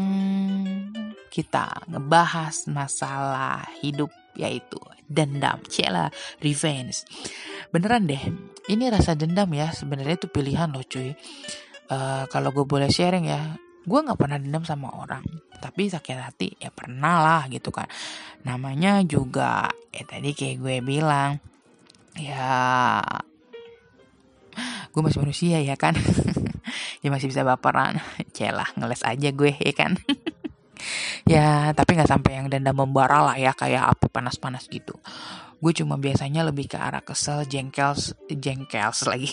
[1.27, 4.79] kita ngebahas masalah hidup yaitu
[5.09, 5.59] dendam.
[5.65, 6.07] Cila
[6.39, 7.03] revenge.
[7.73, 8.23] Beneran deh
[8.71, 9.73] ini rasa dendam ya.
[9.73, 11.11] Sebenarnya itu pilihan loh cuy.
[11.87, 13.55] Uh, kalau gue boleh sharing ya
[13.87, 15.23] gue nggak pernah dendam sama orang.
[15.57, 17.87] Tapi sakit hati ya pernah lah gitu kan.
[18.43, 21.39] Namanya juga ya tadi kayak gue bilang
[22.17, 23.01] ya.
[24.91, 25.95] Gue masih manusia ya kan?
[27.05, 28.01] Ya masih bisa baperan.
[28.33, 29.95] Celah ngeles aja gue ya kan?
[31.25, 34.93] Ya tapi nggak sampai yang dendam membara lah ya kayak api panas-panas gitu.
[35.57, 37.97] Gue cuma biasanya lebih ke arah kesel jengkel
[38.29, 39.31] jengkel lagi.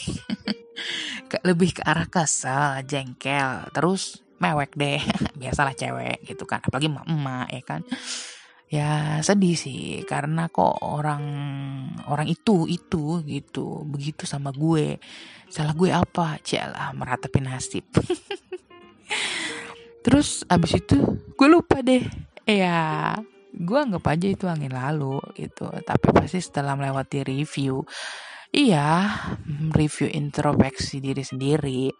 [1.48, 3.68] Lebih ke arah kesel jengkel.
[3.76, 4.98] Terus mewek deh.
[5.36, 7.80] Biasalah cewek gitu kan apalagi emak-emak ya kan
[8.74, 10.02] ya sedih sih.
[10.02, 11.24] Karena kok orang
[12.10, 13.86] orang itu itu gitu.
[13.86, 14.98] Begitu sama gue.
[15.46, 16.42] Salah gue apa?
[16.42, 17.86] Celah meratapi nasib.
[20.04, 20.98] Terus abis itu
[21.38, 22.02] gue lupa deh.
[22.44, 23.14] Ya
[23.54, 25.70] gue anggap aja itu angin lalu gitu.
[25.70, 27.86] Tapi pasti setelah melewati review
[28.54, 29.10] Iya,
[29.74, 31.90] review introspeksi diri sendiri.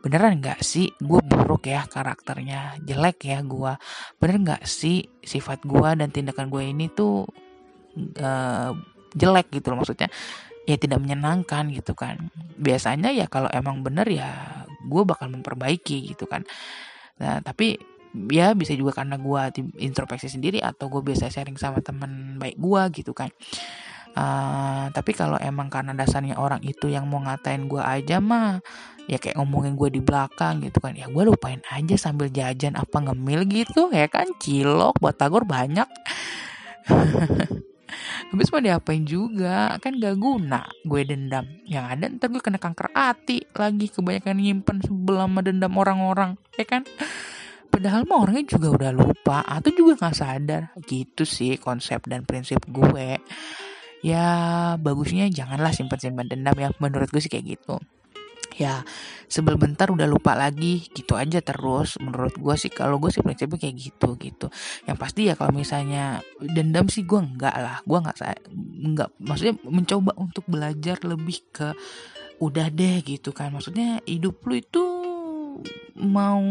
[0.00, 3.76] Beneran gak sih gue buruk ya karakternya, jelek ya gue.
[4.16, 7.28] Bener gak sih sifat gue dan tindakan gue ini tuh
[8.16, 8.72] uh,
[9.12, 10.08] jelek gitu loh maksudnya.
[10.64, 12.32] Ya tidak menyenangkan gitu kan.
[12.56, 16.48] Biasanya ya kalau emang bener ya gue bakal memperbaiki gitu kan.
[17.20, 17.76] Nah tapi
[18.32, 22.82] ya bisa juga karena gue introspeksi sendiri atau gue biasa sharing sama temen baik gue
[23.04, 23.30] gitu kan
[24.10, 28.58] Uh, tapi kalau emang karena dasarnya orang itu yang mau ngatain gue aja mah
[29.06, 32.98] ya kayak ngomongin gue di belakang gitu kan ya gue lupain aja sambil jajan apa
[33.06, 34.26] ngemil gitu ya kan?
[34.42, 35.86] Cilok buat tagor banyak.
[38.30, 39.74] Habis mau diapain juga?
[39.82, 41.46] Kan gak guna gue dendam.
[41.66, 46.86] Yang ada ntar gue kena kanker hati lagi kebanyakan nyimpen sebelah dendam orang-orang ya kan?
[47.70, 50.62] Padahal mah orangnya juga udah lupa atau juga nggak sadar.
[50.86, 53.18] Gitu sih konsep dan prinsip gue
[54.00, 54.26] ya
[54.76, 56.68] bagusnya janganlah simpan-simpan dendam ya.
[56.80, 57.80] Menurut gue sih kayak gitu.
[58.60, 58.84] Ya
[59.30, 60.84] sebel bentar udah lupa lagi.
[60.92, 61.96] Gitu aja terus.
[62.00, 64.46] Menurut gue sih kalau gue sih prinsipnya kayak gitu gitu.
[64.84, 67.80] Yang pasti ya kalau misalnya dendam sih gue enggak lah.
[67.88, 68.16] Gue nggak
[68.84, 69.10] enggak.
[69.20, 71.72] Maksudnya mencoba untuk belajar lebih ke
[72.40, 73.52] udah deh gitu kan.
[73.52, 74.99] Maksudnya hidup lu itu
[76.00, 76.42] mau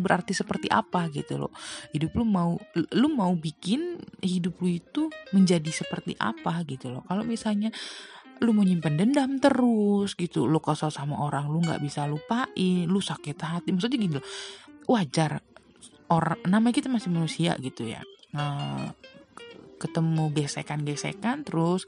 [0.00, 1.52] berarti seperti apa gitu loh.
[1.94, 2.56] Hidup lu mau
[2.96, 7.04] lu mau bikin hidup lu itu menjadi seperti apa gitu loh.
[7.06, 7.68] Kalau misalnya
[8.38, 13.00] lu mau nyimpen dendam terus gitu lu kesel sama orang lu nggak bisa lupain lu
[13.00, 13.68] sakit hati.
[13.70, 14.20] Maksudnya gitu
[14.88, 15.44] wajar.
[16.08, 18.00] Orang namanya kita masih manusia gitu ya.
[18.32, 18.96] Nah,
[19.76, 21.84] ketemu gesekan-gesekan terus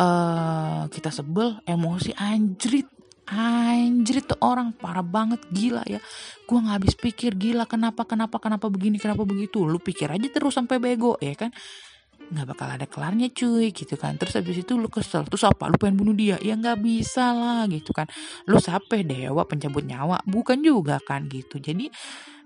[0.00, 2.95] uh, kita sebel emosi anjrit
[3.26, 5.98] Anjir tuh orang parah banget gila ya.
[6.46, 9.66] Gue gak habis pikir gila kenapa kenapa kenapa begini kenapa begitu.
[9.66, 11.50] Lu pikir aja terus sampai bego ya kan?
[12.26, 14.14] Nggak bakal ada kelarnya cuy gitu kan.
[14.14, 15.66] Terus habis itu lu kesel terus apa?
[15.66, 16.38] Lu pengen bunuh dia?
[16.38, 18.06] Ya nggak bisa lah gitu kan.
[18.46, 20.22] Lu sampai dewa pencabut nyawa?
[20.22, 21.58] Bukan juga kan gitu.
[21.58, 21.90] Jadi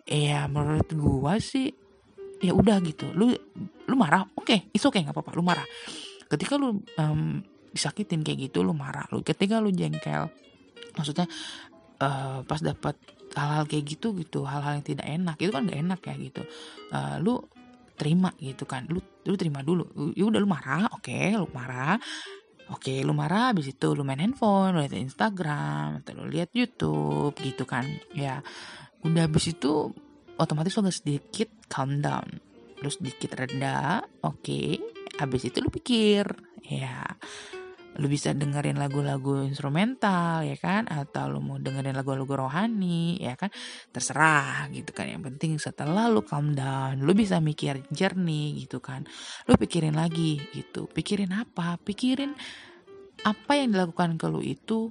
[0.09, 1.69] ya menurut gua sih
[2.41, 3.13] ya udah gitu.
[3.13, 3.29] Lu
[3.85, 4.25] lu marah?
[4.33, 5.67] Oke okay, itu oke okay, nggak apa-apa lu marah.
[6.25, 9.05] Ketika lu um, disakitin kayak gitu lu marah.
[9.13, 10.29] Lu ketika lu jengkel
[10.97, 11.27] maksudnya
[12.01, 12.97] uh, pas dapat
[13.37, 16.43] hal-hal kayak gitu gitu hal-hal yang tidak enak itu kan gak enak ya gitu.
[16.91, 17.35] Uh, lu
[17.95, 20.13] terima gitu kan lu lu terima dulu.
[20.17, 22.01] Ya udah lu marah oke okay, lu marah.
[22.71, 26.51] Oke okay, lu marah habis itu lu main handphone lu lihat Instagram atau lu lihat
[26.55, 28.43] YouTube gitu kan ya.
[29.05, 29.91] Udah habis itu
[30.41, 32.27] otomatis lu sedikit calm down.
[32.81, 34.41] Lu sedikit reda oke.
[34.43, 34.69] Okay.
[35.21, 36.25] habis itu lu pikir
[36.65, 37.05] ya
[37.99, 40.87] lu bisa dengerin lagu-lagu instrumental ya kan?
[40.87, 43.51] Atau lu mau dengerin lagu-lagu rohani ya kan?
[43.91, 45.11] Terserah gitu kan.
[45.11, 49.03] Yang penting setelah lu calm down lu bisa mikir jernih gitu kan.
[49.51, 50.87] Lu pikirin lagi gitu.
[50.87, 51.81] Pikirin apa?
[51.83, 52.31] Pikirin
[53.27, 54.89] apa yang dilakukan ke lu itu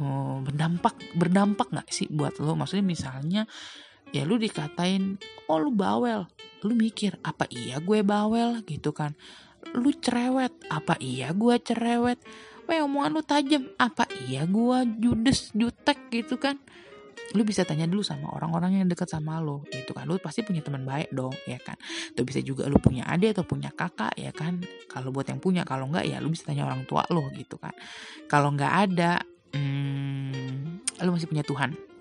[0.00, 2.54] oh, berdampak berdampak nggak sih buat lu?
[2.54, 3.42] Maksudnya misalnya
[4.14, 5.18] ya lu dikatain
[5.50, 6.30] oh lu bawel.
[6.62, 8.62] Lu mikir apa iya gue bawel?
[8.62, 9.18] Gitu kan
[9.74, 12.20] lu cerewet apa iya gua cerewet?
[12.66, 16.58] Weh omongan lu tajam apa iya gua judes jutek gitu kan?
[17.34, 20.06] Lu bisa tanya dulu sama orang-orang yang dekat sama lo itu kan?
[20.06, 21.74] Lu pasti punya teman baik dong ya kan?
[22.14, 24.62] Tuh bisa juga lu punya adik atau punya kakak ya kan?
[24.86, 27.74] Kalau buat yang punya kalau enggak ya lu bisa tanya orang tua lo gitu kan?
[28.30, 29.18] Kalau nggak ada
[29.54, 31.95] hmm, lu masih punya Tuhan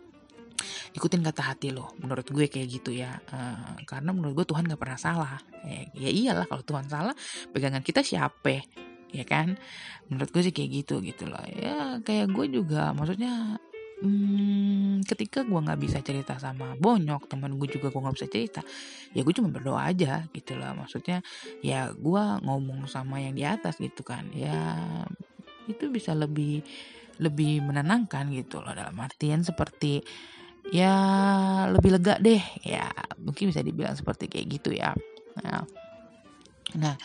[0.96, 1.92] ikutin kata hati lo.
[2.00, 3.20] Menurut gue kayak gitu ya.
[3.28, 5.36] Uh, karena menurut gue Tuhan gak pernah salah.
[5.68, 7.14] Ya, ya iyalah kalau Tuhan salah
[7.52, 8.64] pegangan kita siapa?
[9.12, 9.60] Ya kan?
[10.08, 11.44] Menurut gue sih kayak gitu gitu loh.
[11.52, 13.60] Ya kayak gue juga maksudnya
[14.00, 18.62] hmm, ketika gue nggak bisa cerita sama bonyok teman gue juga gue nggak bisa cerita
[19.16, 20.72] ya gue cuma berdoa aja gitu loh.
[20.80, 21.20] Maksudnya
[21.60, 24.32] ya gue ngomong sama yang di atas gitu kan.
[24.32, 24.88] Ya
[25.68, 26.64] itu bisa lebih
[27.20, 28.72] lebih menenangkan gitu loh.
[28.76, 30.04] Dalam artian seperti
[30.74, 30.94] ya
[31.70, 32.42] lebih lega deh.
[32.66, 32.90] Ya
[33.22, 34.94] mungkin bisa dibilang seperti kayak gitu ya.
[35.44, 35.66] Nah,
[36.78, 36.96] nah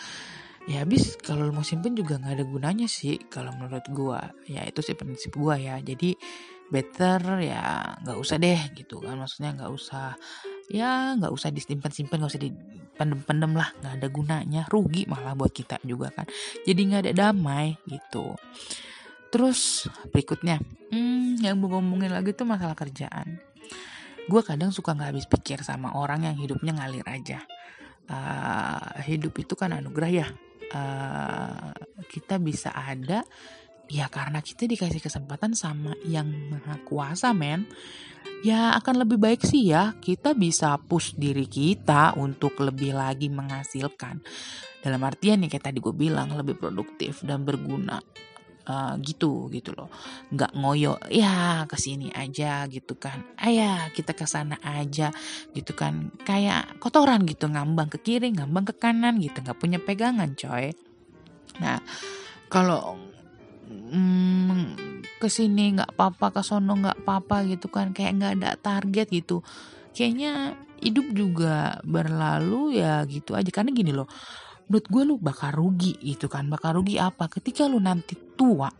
[0.68, 4.22] ya habis kalau mau simpen juga nggak ada gunanya sih kalau menurut gua.
[4.46, 5.76] Ya itu sih prinsip gua ya.
[5.80, 6.16] Jadi
[6.70, 9.18] better ya nggak usah deh gitu kan.
[9.18, 10.14] Maksudnya nggak usah
[10.70, 13.68] ya nggak usah disimpan simpan nggak usah dipendem-pendem lah.
[13.82, 14.62] Nggak ada gunanya.
[14.70, 16.24] Rugi malah buat kita juga kan.
[16.64, 18.36] Jadi nggak ada damai gitu.
[19.30, 20.58] Terus berikutnya.
[20.90, 23.49] Hmm, yang mau ngomongin lagi tuh masalah kerjaan
[24.30, 27.42] gue kadang suka nggak habis pikir sama orang yang hidupnya ngalir aja.
[28.06, 30.28] Uh, hidup itu kan anugerah ya.
[30.70, 31.74] Uh,
[32.06, 33.26] kita bisa ada
[33.90, 37.66] ya karena kita dikasih kesempatan sama yang maha kuasa men
[38.46, 39.98] ya akan lebih baik sih ya.
[39.98, 44.22] Kita bisa push diri kita untuk lebih lagi menghasilkan.
[44.80, 47.98] Dalam artian nih kayak tadi gue bilang lebih produktif dan berguna
[48.66, 49.88] uh, gitu gitu loh.
[50.32, 53.24] Nggak ngoyo ya ke sini aja gitu kan.
[53.40, 55.14] Ayah kita ke sana aja
[55.54, 56.12] gitu kan.
[56.26, 59.40] Kayak kotoran gitu ngambang ke kiri ngambang ke kanan gitu.
[59.40, 60.74] Nggak punya pegangan coy.
[61.62, 61.78] Nah
[62.50, 62.98] kalau
[63.70, 64.76] hmm,
[65.20, 67.94] ke sini nggak apa-apa ke sono nggak apa-apa gitu kan.
[67.96, 69.40] Kayak nggak ada target gitu.
[69.94, 73.50] Kayaknya hidup juga berlalu ya gitu aja.
[73.52, 74.08] Karena gini loh
[74.70, 76.46] menurut gue lu bakal rugi gitu kan.
[76.46, 77.26] Bakal rugi apa?
[77.26, 78.70] Ketika lu nanti tua.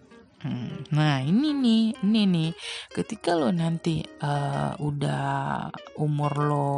[0.40, 2.50] Hmm, nah ini nih, ini nih,
[2.96, 5.68] ketika lo nanti uh, udah
[6.00, 6.68] umur lo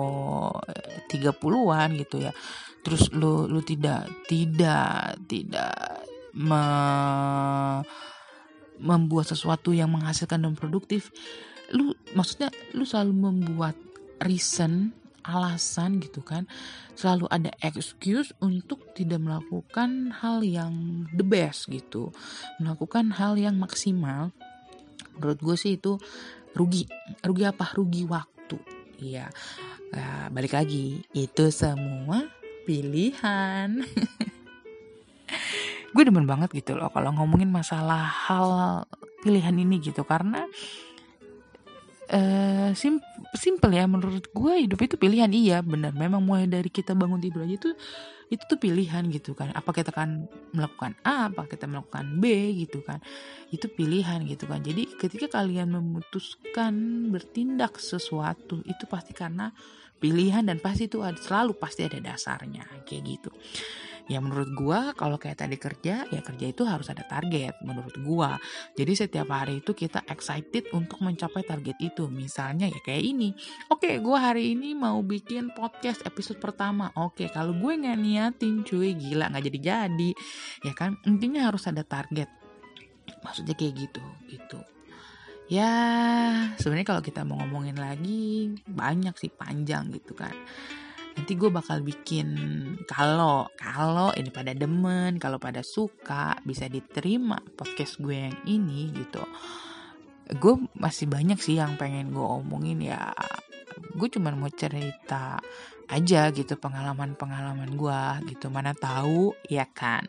[1.07, 2.35] 30-an eh, gitu ya,
[2.83, 5.79] terus lo lo tidak tidak tidak
[6.35, 6.63] me,
[8.83, 11.15] membuat sesuatu yang menghasilkan dan produktif,
[11.71, 13.79] lu maksudnya lu selalu membuat
[14.27, 14.91] reason
[15.23, 16.47] alasan gitu kan
[16.99, 22.11] selalu ada excuse untuk tidak melakukan hal yang the best gitu.
[22.59, 24.35] Melakukan hal yang maksimal
[25.17, 25.99] menurut gue sih itu
[26.57, 26.89] rugi.
[27.25, 27.73] Rugi apa?
[27.77, 28.59] Rugi waktu.
[29.01, 29.27] Iya.
[29.93, 31.05] Nah, balik lagi.
[31.13, 32.25] Itu semua
[32.65, 33.83] pilihan.
[35.93, 38.49] Gue demen banget gitu loh kalau ngomongin masalah hal
[39.21, 40.49] pilihan ini gitu karena
[42.13, 43.01] uh, sim
[43.35, 45.33] simple ya menurut gue hidup itu pilihan.
[45.33, 47.71] Iya benar memang mulai dari kita bangun tidur aja itu
[48.33, 49.53] itu tuh pilihan gitu kan.
[49.53, 53.01] Apa kita akan melakukan A apa kita melakukan B gitu kan.
[53.49, 54.61] Itu pilihan gitu kan.
[54.65, 56.73] Jadi ketika kalian memutuskan
[57.13, 59.53] bertindak sesuatu itu pasti karena
[60.03, 63.31] pilihan dan pasti itu selalu pasti ada dasarnya kayak gitu
[64.11, 68.39] ya menurut gua kalau kayak tadi kerja ya kerja itu harus ada target menurut gua.
[68.75, 72.11] Jadi setiap hari itu kita excited untuk mencapai target itu.
[72.11, 73.31] Misalnya ya kayak ini
[73.71, 76.91] oke gua hari ini mau bikin podcast episode pertama.
[76.99, 80.11] Oke kalau gue nggak niatin cuy gila nggak jadi jadi
[80.67, 82.29] ya kan intinya harus ada target.
[83.23, 84.59] Maksudnya kayak gitu gitu.
[85.51, 85.71] Ya
[86.57, 90.33] sebenarnya kalau kita mau ngomongin lagi banyak sih panjang gitu kan
[91.13, 92.29] nanti gue bakal bikin
[92.89, 99.23] kalau kalau ini pada demen kalau pada suka bisa diterima podcast gue yang ini gitu.
[100.33, 103.13] Gue masih banyak sih yang pengen gue omongin ya.
[103.97, 105.37] Gue cuma mau cerita
[105.93, 108.49] aja gitu pengalaman-pengalaman gue gitu.
[108.49, 110.09] Mana tahu ya kan?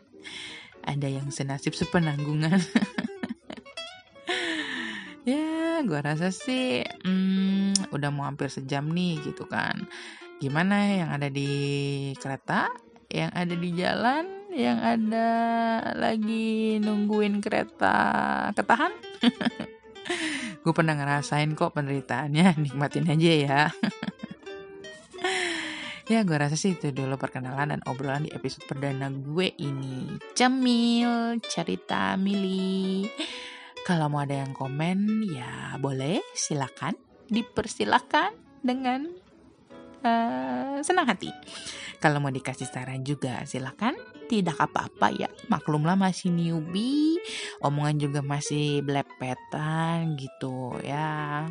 [0.84, 2.60] Ada yang senasib sepenanggungan.
[5.24, 9.88] Ya gue rasa sih hmm, udah mau hampir sejam nih gitu kan
[10.42, 11.50] gimana yang ada di
[12.18, 12.70] kereta
[13.12, 14.24] yang ada di jalan
[14.54, 15.28] yang ada
[15.98, 17.96] lagi nungguin kereta
[18.54, 18.94] ketahan?
[20.64, 23.62] Gue pernah ngerasain kok penderitaannya nikmatin aja ya.
[26.04, 30.20] Ya gue rasa sih itu dulu perkenalan dan obrolan di episode perdana gue ini.
[30.36, 33.08] Cemil cerita mili.
[33.88, 36.92] Kalau mau ada yang komen ya boleh silakan.
[37.32, 39.08] Dipersilakan dengan
[40.04, 41.32] uh, senang hati.
[41.98, 43.96] Kalau mau dikasih saran juga silahkan.
[44.24, 45.28] Tidak apa-apa ya.
[45.48, 47.20] Maklumlah masih newbie.
[47.60, 51.44] Omongan juga masih belepetan gitu ya.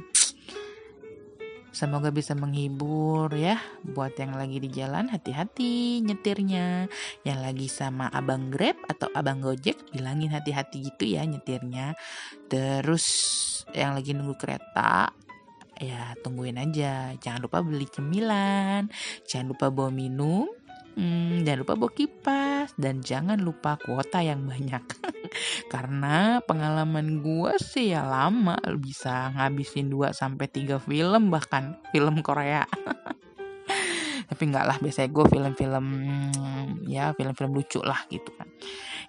[1.74, 6.86] Semoga bisa menghibur ya buat yang lagi di jalan hati-hati nyetirnya.
[7.26, 11.98] Yang lagi sama abang Grab atau abang Gojek bilangin hati-hati gitu ya nyetirnya.
[12.46, 13.06] Terus
[13.74, 15.10] yang lagi nunggu kereta
[15.80, 17.16] ya tungguin aja.
[17.18, 18.90] Jangan lupa beli cemilan.
[19.26, 20.50] Jangan lupa bawa minum.
[20.94, 22.70] Hmm, jangan lupa bawa kipas.
[22.78, 24.84] Dan jangan lupa kuota yang banyak.
[25.74, 28.60] Karena pengalaman gue sih ya lama.
[28.78, 31.82] Bisa ngabisin 2 sampai 3 film bahkan.
[31.90, 32.68] Film Korea.
[34.28, 35.86] Tapi enggak lah biasanya gue film-film
[36.88, 38.48] ya film-film lucu lah gitu kan.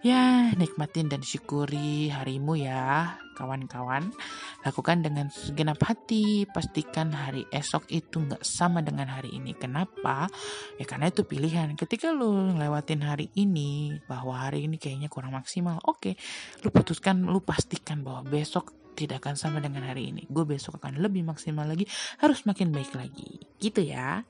[0.05, 4.13] Ya, nikmatin dan syukuri harimu ya, kawan-kawan.
[4.61, 6.45] Lakukan dengan segenap hati.
[6.45, 9.57] Pastikan hari esok itu nggak sama dengan hari ini.
[9.57, 10.29] Kenapa?
[10.77, 11.73] Ya karena itu pilihan.
[11.73, 15.81] Ketika lu ngelewatin hari ini, bahwa hari ini kayaknya kurang maksimal.
[15.89, 16.21] Oke,
[16.61, 20.25] lu putuskan, lu pastikan bahwa besok tidak akan sama dengan hari ini.
[20.31, 21.85] Gue besok akan lebih maksimal lagi,
[22.23, 23.43] harus makin baik lagi.
[23.59, 24.23] Gitu ya.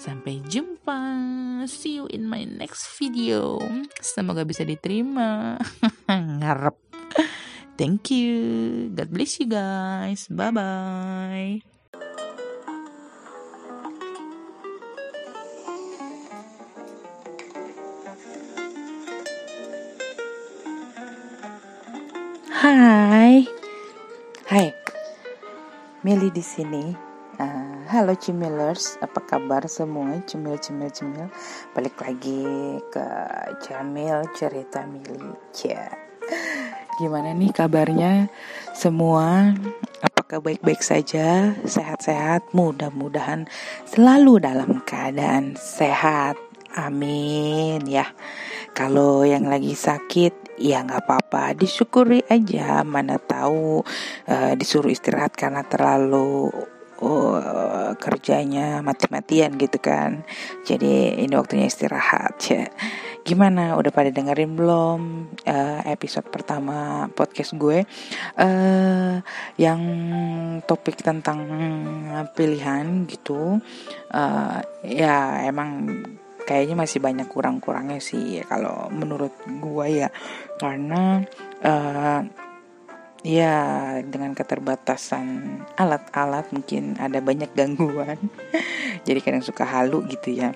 [0.00, 0.98] Sampai jumpa.
[1.68, 3.60] See you in my next video.
[4.00, 5.60] Semoga bisa diterima.
[6.08, 6.76] Ngarep.
[7.76, 8.36] Thank you.
[8.96, 10.32] God bless you guys.
[10.32, 11.76] Bye bye.
[22.56, 23.46] Hai.
[24.46, 24.70] Hai,
[26.06, 26.94] Meli di sini.
[27.34, 30.22] Uh, halo Cimilers, apa kabar semua?
[30.22, 31.26] Cimil, cimil, cimil.
[31.74, 32.46] Balik lagi
[32.94, 33.06] ke
[33.66, 35.34] Jamil cerita Mili.
[35.66, 35.90] Ya.
[37.02, 38.30] Gimana nih kabarnya
[38.70, 39.50] semua?
[40.06, 41.50] Apakah baik-baik saja?
[41.66, 42.54] Sehat-sehat?
[42.54, 43.50] Mudah-mudahan
[43.82, 46.38] selalu dalam keadaan sehat.
[46.78, 48.06] Amin ya.
[48.76, 51.56] Kalau yang lagi sakit ya nggak apa-apa.
[51.56, 53.80] Disyukuri aja mana tahu
[54.28, 56.52] uh, disuruh istirahat karena terlalu
[57.00, 60.28] uh, kerjanya mati-matian gitu kan.
[60.68, 62.68] Jadi ini waktunya istirahat ya.
[63.24, 63.80] Gimana?
[63.80, 65.00] Udah pada dengerin belum
[65.48, 67.80] uh, episode pertama podcast gue?
[68.36, 69.24] Uh,
[69.56, 69.80] yang
[70.68, 71.40] topik tentang
[72.36, 73.56] pilihan gitu.
[74.12, 75.88] Uh, ya emang
[76.46, 80.08] kayaknya masih banyak kurang-kurangnya sih ya, kalau menurut gue ya.
[80.56, 81.20] Karena
[81.66, 82.20] uh,
[83.26, 83.56] ya
[84.06, 88.16] dengan keterbatasan alat-alat mungkin ada banyak gangguan.
[89.06, 90.54] Jadi kadang suka halu gitu ya.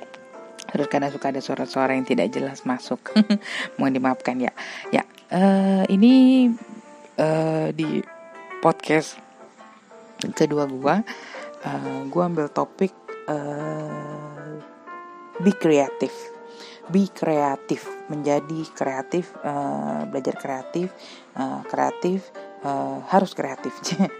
[0.70, 3.02] Terus kadang suka ada suara-suara yang tidak jelas masuk.
[3.76, 4.54] Mohon dimaafkan ya.
[4.94, 6.46] Ya uh, ini
[7.18, 8.02] uh, di
[8.60, 9.16] podcast
[10.36, 11.00] kedua gua
[11.64, 12.92] uh, gua ambil topik
[15.40, 16.12] be kreatif
[16.90, 20.90] be kreatif menjadi kreatif uh, belajar kreatif
[21.38, 22.34] uh, kreatif
[22.66, 23.72] uh, harus kreatif.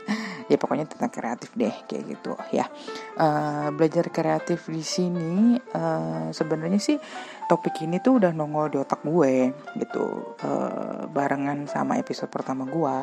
[0.50, 2.66] Ya pokoknya tentang kreatif deh kayak gitu ya.
[3.14, 6.98] Uh, belajar kreatif di sini uh, sebenarnya sih
[7.46, 10.34] topik ini tuh udah nongol di otak gue gitu.
[10.42, 12.94] Uh, barengan sama episode pertama gue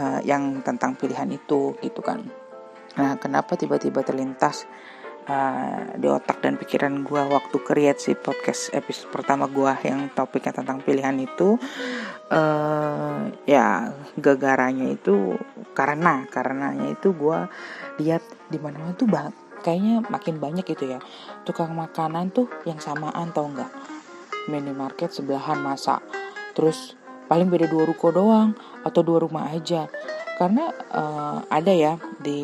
[0.00, 2.24] uh, yang tentang pilihan itu gitu kan.
[2.96, 4.64] Nah kenapa tiba-tiba terlintas
[5.28, 10.56] uh, di otak dan pikiran gue waktu create si podcast episode pertama gue yang topiknya
[10.56, 11.60] tentang pilihan itu
[12.32, 15.36] uh, ya gegaranya itu
[15.76, 17.38] karena karenanya itu gue
[18.02, 21.00] lihat di mana mana tuh bang kayaknya makin banyak gitu ya.
[21.42, 23.70] Tukang makanan tuh yang samaan tau nggak?
[24.48, 26.00] Minimarket sebelahan masa.
[26.54, 26.94] Terus
[27.28, 28.56] paling beda dua ruko doang
[28.86, 29.90] atau dua rumah aja
[30.38, 32.40] karena uh, ada ya di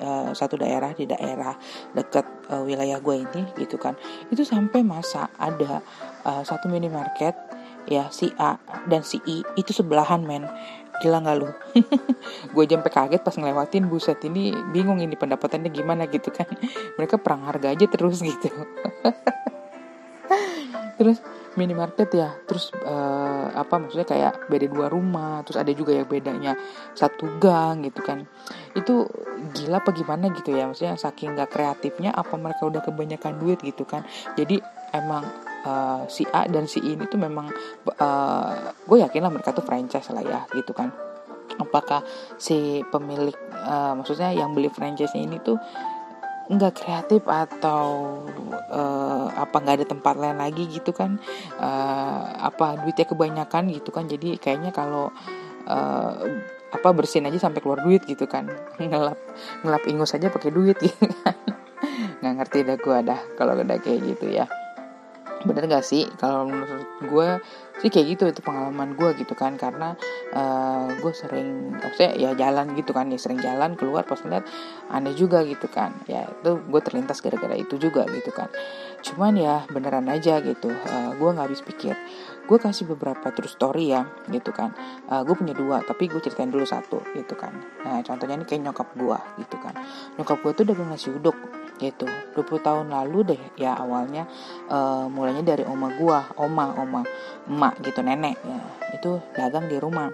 [0.00, 1.52] uh, satu daerah di daerah
[1.92, 3.92] dekat uh, wilayah gue ini gitu kan.
[4.32, 5.84] Itu sampai masa ada
[6.24, 7.36] uh, satu minimarket
[7.84, 8.56] ya si A
[8.88, 10.48] dan si I itu sebelahan men.
[11.04, 11.50] Gila nggak lu?
[12.54, 16.46] Gue jampe kaget pas ngelewatin buset ini bingung ini pendapatannya gimana gitu kan.
[16.94, 18.46] Mereka perang harga aja terus gitu.
[21.02, 21.18] Terus
[21.56, 23.11] minimarket ya terus uh,
[23.54, 23.74] apa?
[23.78, 26.52] Maksudnya kayak beda dua rumah terus ada juga yang bedanya
[26.96, 28.26] satu gang gitu kan.
[28.74, 29.06] Itu
[29.54, 30.68] gila apa gimana gitu ya?
[30.68, 34.04] Maksudnya saking nggak kreatifnya apa mereka udah kebanyakan duit gitu kan?
[34.34, 34.60] Jadi
[34.92, 35.24] emang
[35.64, 37.48] uh, si A dan si ini tuh memang
[38.00, 38.52] uh,
[38.86, 40.92] gue yakin lah mereka tuh franchise lah ya gitu kan.
[41.60, 42.00] Apakah
[42.40, 45.60] si pemilik uh, maksudnya yang beli franchise ini tuh
[46.50, 48.18] nggak kreatif atau
[48.70, 51.20] uh, apa nggak ada tempat lain lagi gitu kan
[51.62, 54.10] uh, apa duitnya kebanyakan gitu kan.
[54.10, 55.10] Jadi kayaknya kalau
[55.68, 56.12] uh,
[56.72, 58.50] apa bersin aja sampai keluar duit gitu kan.
[58.80, 59.18] Ngelap
[59.62, 61.36] ngelap ingus aja pakai duit gitu kan.
[62.22, 64.46] Nggak ngerti dah gue dah kalau udah kayak gitu ya
[65.42, 66.06] bener gak sih?
[66.18, 67.28] Kalau menurut gue
[67.80, 69.58] sih kayak gitu itu pengalaman gue gitu kan.
[69.58, 69.94] Karena
[70.34, 74.46] uh, eh, gue sering maksudnya ya jalan gitu kan ya sering jalan keluar pas ngeliat
[74.90, 75.92] aneh juga gitu kan.
[76.06, 78.48] Ya itu gue terlintas gara-gara itu juga gitu kan.
[79.02, 80.70] Cuman ya beneran aja gitu.
[80.70, 81.94] Uh, eh, gue nggak habis pikir.
[82.46, 84.74] Gue kasih beberapa true story ya gitu kan.
[85.10, 87.52] Uh, eh, gue punya dua tapi gue ceritain dulu satu gitu kan.
[87.82, 89.74] Nah contohnya ini kayak nyokap gue gitu kan.
[90.18, 92.06] Nyokap gue tuh dagang nasi uduk gitu.
[92.36, 94.28] 20 tahun lalu deh ya awalnya
[94.68, 97.00] uh, mulainya dari oma gua oma oma
[97.48, 98.60] emak gitu nenek ya.
[98.96, 100.12] Itu dagang di rumah.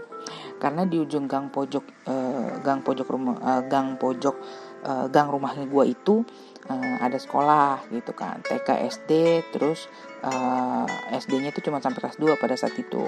[0.58, 4.34] Karena di ujung gang pojok uh, gang pojok rumah uh, gang pojok
[4.82, 6.26] uh, gang rumahnya gua itu
[6.66, 8.42] uh, ada sekolah gitu kan.
[8.42, 9.10] TK SD
[9.54, 9.86] terus
[10.26, 13.06] uh, SD-nya itu cuma sampai kelas 2 pada saat itu.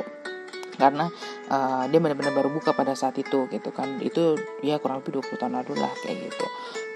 [0.81, 1.13] Karena
[1.53, 3.99] uh, dia benar-benar baru buka pada saat itu gitu kan.
[3.99, 6.47] Itu ya kurang lebih 20 tahun lalu lah kayak gitu.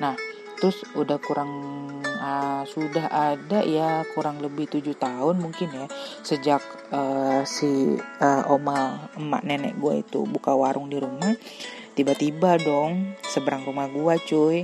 [0.01, 0.15] Nah
[0.59, 1.53] terus udah kurang
[2.05, 5.87] uh, sudah ada ya kurang lebih tujuh tahun mungkin ya
[6.23, 6.63] sejak
[6.95, 11.35] uh, si uh, oma emak nenek gue itu buka warung di rumah
[11.95, 14.61] tiba-tiba dong seberang rumah gue cuy.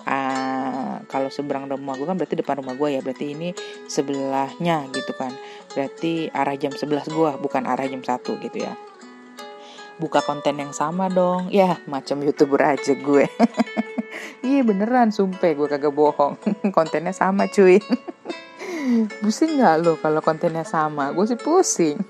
[0.00, 3.52] Uh, kalau seberang rumah gue kan berarti depan rumah gue ya berarti ini
[3.84, 5.30] sebelahnya gitu kan.
[5.76, 8.74] Berarti arah jam 11 gue bukan arah jam satu gitu ya
[10.00, 11.52] buka konten yang sama dong.
[11.52, 13.28] Ya macam youtuber aja gue.
[14.40, 16.34] Iya beneran sumpah gue kagak bohong.
[16.76, 17.78] Kontennya sama cuy.
[19.22, 21.12] Pusing nggak lo kalau kontennya sama?
[21.12, 22.00] Gue sih pusing.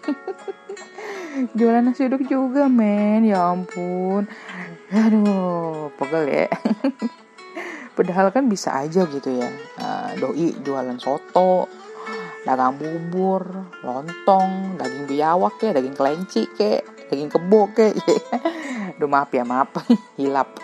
[1.59, 3.27] Jualan nasi uduk juga men.
[3.27, 4.31] Ya ampun.
[4.95, 6.49] Aduh pegel ya.
[7.99, 9.51] Padahal kan bisa aja gitu ya.
[9.77, 11.69] Uh, doi jualan soto
[12.41, 13.45] dagang bubur
[13.85, 17.99] lontong daging biawak ya daging kelenci kek daging kebo kek
[19.01, 19.73] aduh maaf ya maaf.
[20.21, 20.61] Hilap.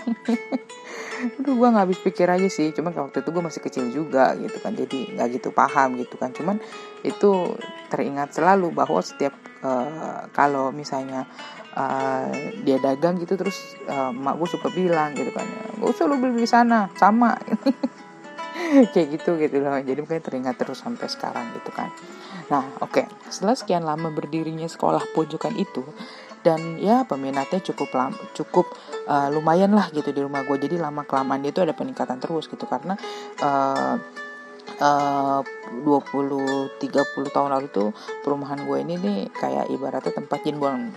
[1.40, 2.68] Aduh gue nggak habis pikir aja sih.
[2.76, 4.76] Cuman waktu itu gue masih kecil juga gitu kan.
[4.76, 6.36] Jadi nggak gitu paham gitu kan.
[6.36, 6.61] Cuman
[7.01, 7.57] itu
[7.88, 9.32] teringat selalu bahwa setiap
[9.64, 11.24] uh, kalau misalnya
[11.72, 12.28] uh,
[12.61, 13.57] dia dagang gitu terus
[13.88, 15.49] uh, mak gue suka bilang gitu kan
[15.80, 17.40] gak usah lu beli di sana sama.
[18.92, 19.80] Kayak gitu gitu loh.
[19.80, 21.88] Jadi mungkin teringat terus sampai sekarang gitu kan.
[22.53, 23.01] Nah oke.
[23.01, 23.09] Okay.
[23.32, 25.80] setelah sekian lama berdirinya sekolah pojokan itu
[26.43, 28.66] dan ya peminatnya cukup lama cukup
[29.07, 32.66] uh, lumayan lah gitu di rumah gue jadi lama kelamaan itu ada peningkatan terus gitu.
[32.66, 32.95] Karena
[33.43, 33.97] uh,
[34.80, 37.89] uh, 20 30 tahun lalu tuh
[38.22, 40.93] perumahan gue ini nih kayak ibaratnya tempat jin buang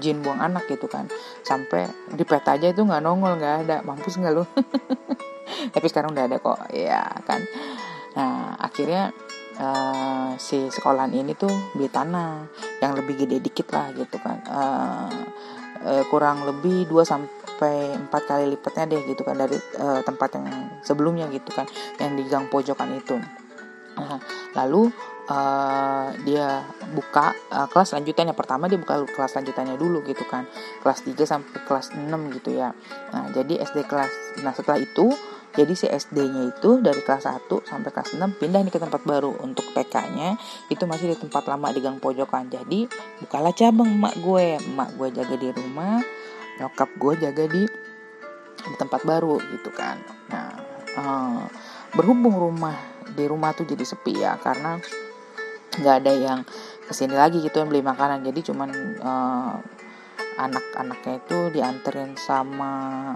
[0.00, 1.08] jin buang anak gitu kan.
[1.42, 3.76] Sampai di peta aja itu nggak nongol nggak ada.
[3.82, 4.44] Mampus nggak lu?
[5.74, 6.58] Tapi sekarang udah ada kok.
[6.72, 7.40] Ya kan?
[8.14, 9.10] Nah akhirnya
[9.58, 12.46] uh, si sekolahan ini tuh beli tanah
[12.82, 14.38] yang lebih gede dikit lah gitu kan.
[14.46, 15.10] Uh,
[15.84, 20.46] uh, kurang lebih 2 sampai 4 kali lipatnya deh gitu kan dari uh, tempat yang
[20.82, 21.68] sebelumnya gitu kan
[22.00, 23.16] yang di gang pojokan itu.
[23.94, 24.18] Uh,
[24.58, 24.90] lalu
[25.30, 28.34] uh, dia buka uh, kelas lanjutannya.
[28.34, 30.48] Pertama dia buka kelas lanjutannya dulu gitu kan.
[30.82, 32.74] Kelas 3 sampai kelas 6 gitu ya.
[33.14, 34.42] Nah jadi SD kelas.
[34.42, 35.14] Nah setelah itu
[35.54, 39.38] jadi si SD-nya itu dari kelas 1 sampai kelas 6 pindah nih ke tempat baru.
[39.38, 40.34] Untuk TK-nya
[40.66, 42.50] itu masih di tempat lama di gang pojokan.
[42.50, 42.90] Jadi
[43.22, 44.58] bukalah cabang emak gue.
[44.58, 46.02] Emak gue jaga di rumah,
[46.58, 47.62] nyokap gue jaga di,
[48.66, 50.02] di tempat baru gitu kan.
[50.34, 50.50] Nah,
[50.98, 51.46] uh,
[51.94, 52.74] berhubung rumah
[53.14, 54.82] di rumah tuh jadi sepi ya karena
[55.78, 56.40] nggak ada yang
[56.82, 58.70] ke sini lagi gitu yang beli makanan jadi cuman
[59.02, 59.54] uh,
[60.34, 63.14] anak-anaknya itu dianterin sama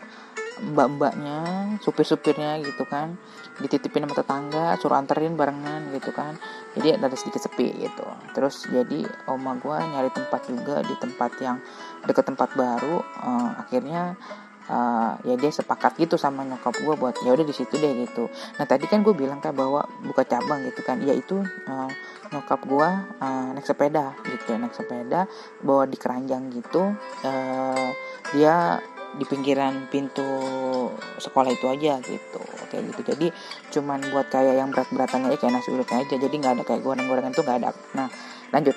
[0.61, 1.38] mbak-mbaknya
[1.82, 3.14] supir-supirnya gitu kan.
[3.59, 6.38] Dititipin sama tetangga suruh anterin barengan gitu kan.
[6.78, 8.06] Jadi ada sedikit sepi gitu.
[8.34, 11.59] Terus jadi oma gue nyari tempat juga di tempat yang
[12.06, 13.02] deket tempat baru.
[13.18, 14.14] Uh, akhirnya
[14.70, 18.30] uh, ya dia sepakat gitu sama nyokap gue buat ya udah di situ deh gitu.
[18.61, 21.02] Nah tadi kan gue bilang kan bahwa buka cabang gitu kan.
[21.02, 21.90] Ya itu uh,
[22.28, 22.88] nyokap gue
[23.24, 25.26] uh, naik sepeda gitu naik sepeda
[25.64, 26.94] bawa di keranjang gitu.
[27.24, 27.90] Uh,
[28.36, 28.76] dia
[29.16, 30.26] di pinggiran pintu
[31.16, 33.00] sekolah itu aja gitu kayak gitu.
[33.14, 33.26] Jadi
[33.72, 36.14] cuman buat kayak yang berat-beratannya ya kayak nasi uduknya aja.
[36.20, 37.70] Jadi nggak ada kayak goreng-gorengan tuh nggak ada.
[37.96, 38.09] Nah
[38.52, 38.76] lanjut.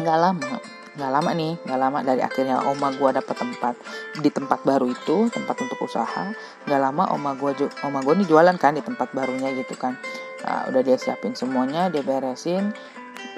[0.00, 0.52] Nggak lama
[0.94, 3.74] nggak lama nih nggak lama dari akhirnya oma gue dapet tempat
[4.14, 6.30] di tempat baru itu tempat untuk usaha.
[6.64, 9.98] Nggak lama oma gue oma gue nih jualan kan di tempat barunya gitu kan.
[10.44, 12.76] Nah, udah dia siapin semuanya dia beresin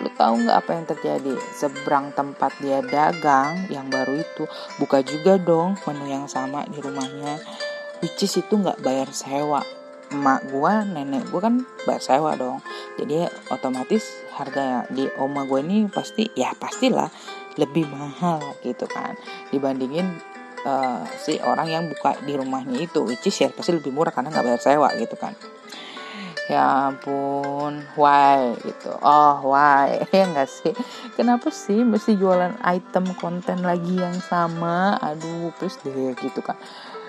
[0.01, 1.35] lu tahu nggak apa yang terjadi?
[1.57, 4.45] Seberang tempat dia dagang yang baru itu
[4.77, 7.41] buka juga dong menu yang sama di rumahnya.
[8.05, 9.65] Which is itu nggak bayar sewa.
[10.13, 12.61] Emak gua nenek gua kan bayar sewa dong.
[13.01, 14.05] Jadi otomatis
[14.37, 17.09] harga di oma gue ini pasti ya pastilah
[17.57, 19.17] lebih mahal gitu kan.
[19.49, 20.17] Dibandingin
[20.67, 24.35] uh, si orang yang buka di rumahnya itu which is ya pasti lebih murah karena
[24.35, 25.33] nggak bayar sewa gitu kan
[26.47, 28.91] ya ampun why gitu.
[29.03, 29.99] Oh why?
[30.15, 30.73] Ya nggak sih?
[31.19, 34.95] Kenapa sih mesti jualan item konten lagi yang sama?
[35.03, 36.55] Aduh terus deh gitu kan.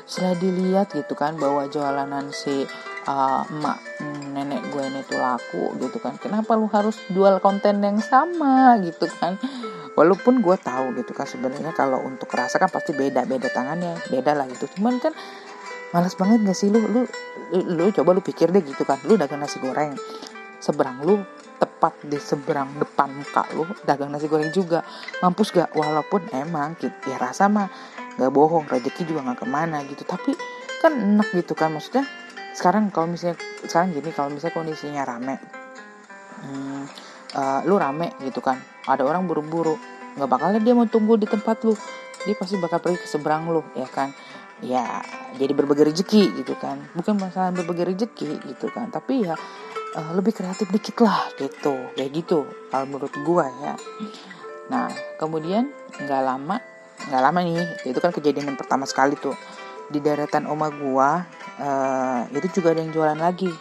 [0.07, 2.63] Setelah dilihat gitu kan bahwa jualanan si
[3.05, 3.77] uh, emak
[4.33, 6.17] nenek gue ini tuh laku gitu kan.
[6.17, 8.79] Kenapa lu harus jual konten yang sama?
[8.81, 9.37] Gitu kan.
[9.97, 14.37] Walaupun gue tahu gitu kan sebenarnya kalau untuk rasa kan pasti beda beda tangannya beda
[14.37, 14.69] lah gitu.
[14.77, 15.13] Cuman kan
[15.95, 16.79] malas banget gak sih lu?
[16.83, 17.01] Lu
[17.53, 18.99] lu, coba lu pikir deh gitu kan.
[19.07, 19.95] Lu dagang nasi goreng
[20.57, 21.21] seberang lu
[21.61, 24.83] tepat di seberang depan muka lu dagang nasi goreng juga.
[25.23, 25.71] Mampus gak?
[25.73, 27.71] Walaupun emang ya rasa mah
[28.17, 30.03] gak bohong rezeki juga gak ke mana gitu.
[30.03, 30.35] Tapi
[30.83, 31.71] kan enak gitu kan.
[31.71, 32.03] Maksudnya
[32.57, 35.37] sekarang kalau misalnya sekarang gini kalau misalnya kondisinya rame
[36.41, 36.83] hmm,
[37.37, 38.59] uh, lu rame gitu kan.
[38.87, 39.77] Ada orang buru-buru
[40.17, 41.77] nggak bakalnya dia mau tunggu di tempat lu.
[42.25, 44.11] Dia pasti bakal pergi ke seberang lu ya kan
[44.63, 45.05] ya
[45.37, 46.81] jadi berbagai rezeki gitu kan.
[46.97, 49.37] Bukan masalah berbagai rezeki gitu kan tapi ya
[49.95, 51.77] uh, lebih kreatif dikit lah gitu.
[51.93, 53.73] Kayak gitu kalau menurut gua ya.
[54.73, 54.89] Nah
[55.21, 55.69] kemudian
[56.01, 56.57] nggak lama
[57.07, 59.37] nggak lama nih itu kan kejadian yang pertama sekali tuh.
[59.87, 61.23] Di deretan oma gua
[61.61, 63.53] uh, itu juga ada yang jualan lagi.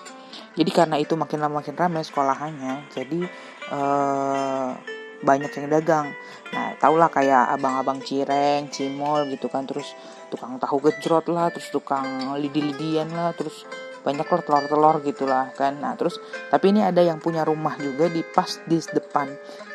[0.57, 3.28] Jadi karena itu makin lama makin ramai sekolahannya jadi
[3.68, 4.72] uh,
[5.20, 6.07] banyak yang dagang.
[6.53, 9.92] Nah tahulah kayak abang-abang cireng cimol gitu kan terus
[10.37, 13.64] tukang tahu gejrot lah terus tukang lidi-lidian lah terus
[14.05, 15.80] banyak lah telur-telur gitulah kan.
[15.82, 16.20] Nah terus
[16.53, 19.26] tapi ini ada yang punya rumah juga di pas di depan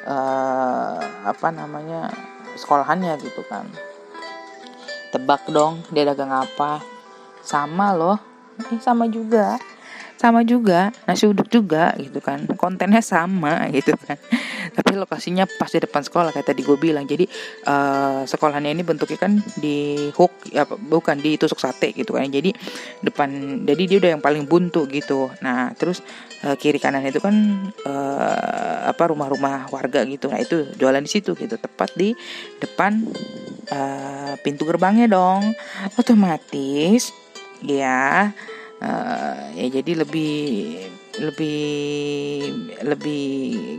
[0.07, 2.07] uh, apa namanya
[2.55, 3.67] sekolahannya gitu kan.
[5.11, 6.79] Tebak dong dia dagang apa.
[7.41, 8.21] Sama loh
[8.69, 9.57] eh sama juga
[10.21, 12.45] sama juga nasi uduk juga gitu kan.
[12.53, 14.21] Kontennya sama gitu kan.
[14.77, 17.09] Tapi lokasinya pas di depan sekolah kayak tadi gue bilang.
[17.09, 17.25] Jadi
[17.65, 22.29] uh, sekolahnya ini bentuknya kan di hook ya bukan di tusuk sate gitu kan.
[22.29, 22.53] Jadi
[23.01, 25.33] depan jadi dia udah yang paling buntu gitu.
[25.41, 26.05] Nah terus
[26.45, 27.33] uh, kiri kanan itu kan
[27.89, 30.29] uh, apa rumah-rumah warga gitu.
[30.29, 31.57] Nah itu jualan di situ gitu.
[31.57, 32.13] Tepat di
[32.61, 33.01] depan
[33.73, 35.57] uh, pintu gerbangnya dong.
[35.97, 37.09] Otomatis
[37.65, 38.29] ya
[38.81, 40.41] uh, ya jadi lebih
[41.19, 41.63] lebih
[42.87, 43.23] lebih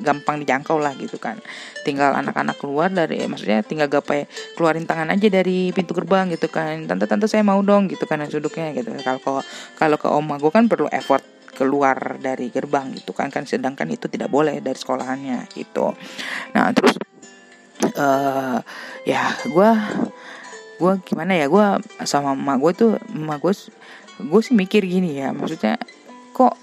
[0.05, 1.41] gampang dijangkau lah gitu kan.
[1.83, 6.85] Tinggal anak-anak keluar dari maksudnya tinggal gapai keluarin tangan aja dari pintu gerbang gitu kan.
[6.87, 8.93] Tante tante saya mau dong gitu kan duduknya gitu.
[9.01, 9.43] Kalau
[9.81, 14.09] kalau ke oma gue kan perlu effort keluar dari gerbang gitu kan kan sedangkan itu
[14.09, 15.93] tidak boleh dari sekolahannya gitu.
[16.57, 16.97] Nah terus
[17.97, 18.59] uh,
[19.05, 19.70] ya gue
[20.83, 21.66] gue gimana ya gue
[22.09, 23.55] sama emak gue tuh emak gue
[24.23, 25.77] gue sih mikir gini ya maksudnya
[26.32, 26.55] kok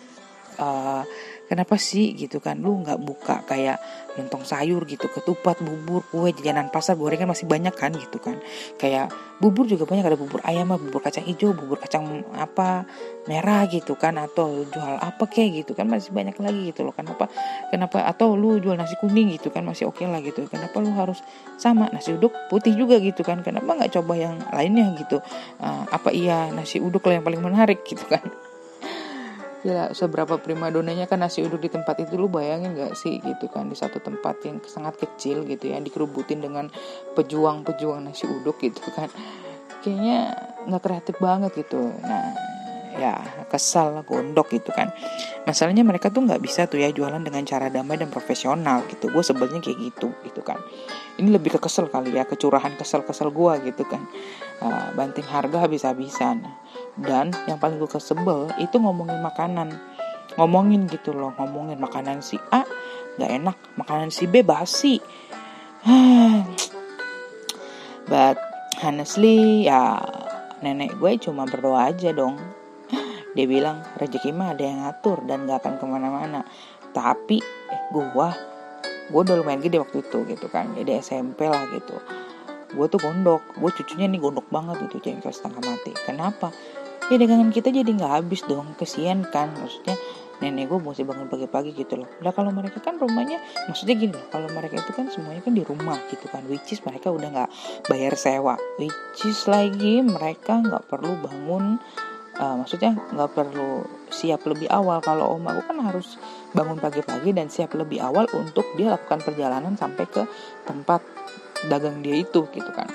[0.60, 1.03] uh,
[1.49, 2.13] kenapa sih?
[2.13, 2.61] Gitu kan.
[2.61, 3.81] Lu nggak buka kayak
[4.13, 7.89] lontong sayur gitu ketupat bubur kue jajanan pasar gorengan masih banyak kan?
[7.97, 8.38] Gitu kan.
[8.77, 9.09] Kayak
[9.41, 12.85] bubur juga banyak ada bubur ayam bubur kacang hijau bubur kacang apa
[13.26, 16.93] merah gitu kan atau jual apa kayak gitu kan masih banyak lagi gitu loh.
[16.93, 17.26] Kenapa
[17.73, 18.05] kenapa?
[18.05, 20.45] Atau lu jual nasi kuning gitu kan masih oke okay lah gitu.
[20.45, 21.17] Kenapa lu harus
[21.57, 21.89] sama?
[21.89, 23.41] Nasi uduk putih juga gitu kan.
[23.41, 24.93] Kenapa nggak coba yang lainnya?
[24.93, 25.17] Gitu.
[25.57, 27.81] Uh, apa iya nasi uduk lah yang paling menarik?
[27.89, 28.21] Gitu kan
[29.60, 33.68] ya seberapa primadonanya kan nasi uduk di tempat itu lu bayangin gak sih gitu kan
[33.68, 36.72] di satu tempat yang sangat kecil gitu ya dikerubutin dengan
[37.15, 39.11] pejuang-pejuang nasi uduk gitu kan.
[39.80, 40.36] Kayaknya
[40.68, 41.80] nggak kreatif banget gitu.
[42.03, 42.36] Nah
[42.99, 43.15] ya
[43.48, 44.91] kesal gondok gitu kan.
[45.48, 49.07] Masalahnya mereka tuh nggak bisa tuh ya jualan dengan cara damai dan profesional gitu.
[49.07, 50.60] Gue sebelnya kayak gitu gitu kan.
[51.15, 54.03] Ini lebih ke kesel kali ya kecurahan kesel-kesel gue gitu kan.
[54.60, 56.44] Uh, banting harga habis-habisan
[57.03, 59.71] dan yang paling gue kesebel itu ngomongin makanan.
[60.35, 62.63] Ngomongin gitu loh ngomongin makanan si A
[63.19, 63.57] nggak enak.
[63.80, 64.99] Makanan si B basi.
[68.11, 68.39] But
[68.84, 69.99] honestly ya
[70.59, 72.39] nenek gue cuma berdoa aja dong.
[73.35, 76.41] Dia bilang rezeki mah ada yang ngatur dan gak akan ke mana-mana.
[76.91, 78.05] Tapi eh, gue
[79.09, 81.97] gue udah lumayan gede waktu itu gitu kan jadi SMP lah gitu.
[82.69, 85.91] Gue tuh gondok gue cucunya nih gondok banget gitu jengkel setengah mati.
[86.05, 86.53] Kenapa
[87.10, 88.77] ya dagangan kita jadi nggak habis dong.
[88.77, 89.98] Kesian kan maksudnya
[90.40, 92.10] nenek gue mesti bangun pagi-pagi gitu loh.
[92.23, 95.68] Nah kalau mereka kan rumahnya, maksudnya gini loh, kalau mereka itu kan semuanya kan di
[95.68, 97.52] rumah gitu kan, which is mereka udah nggak
[97.91, 101.76] bayar sewa, which is lagi mereka nggak perlu bangun
[102.40, 105.03] uh, maksudnya nggak perlu siap lebih awal.
[105.03, 106.15] Kalau om aku kan harus
[106.56, 110.23] bangun pagi-pagi dan siap lebih awal untuk dia lakukan perjalanan sampai ke
[110.64, 111.03] tempat
[111.68, 112.88] dagang dia itu gitu kan.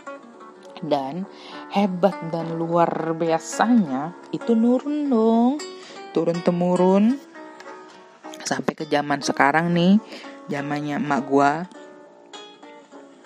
[0.85, 1.29] Dan
[1.75, 5.53] hebat dan luar biasanya itu nurun dong.
[6.15, 7.19] Turun temurun.
[8.47, 9.99] Sampai ke zaman sekarang nih
[10.47, 11.53] zamannya emak gua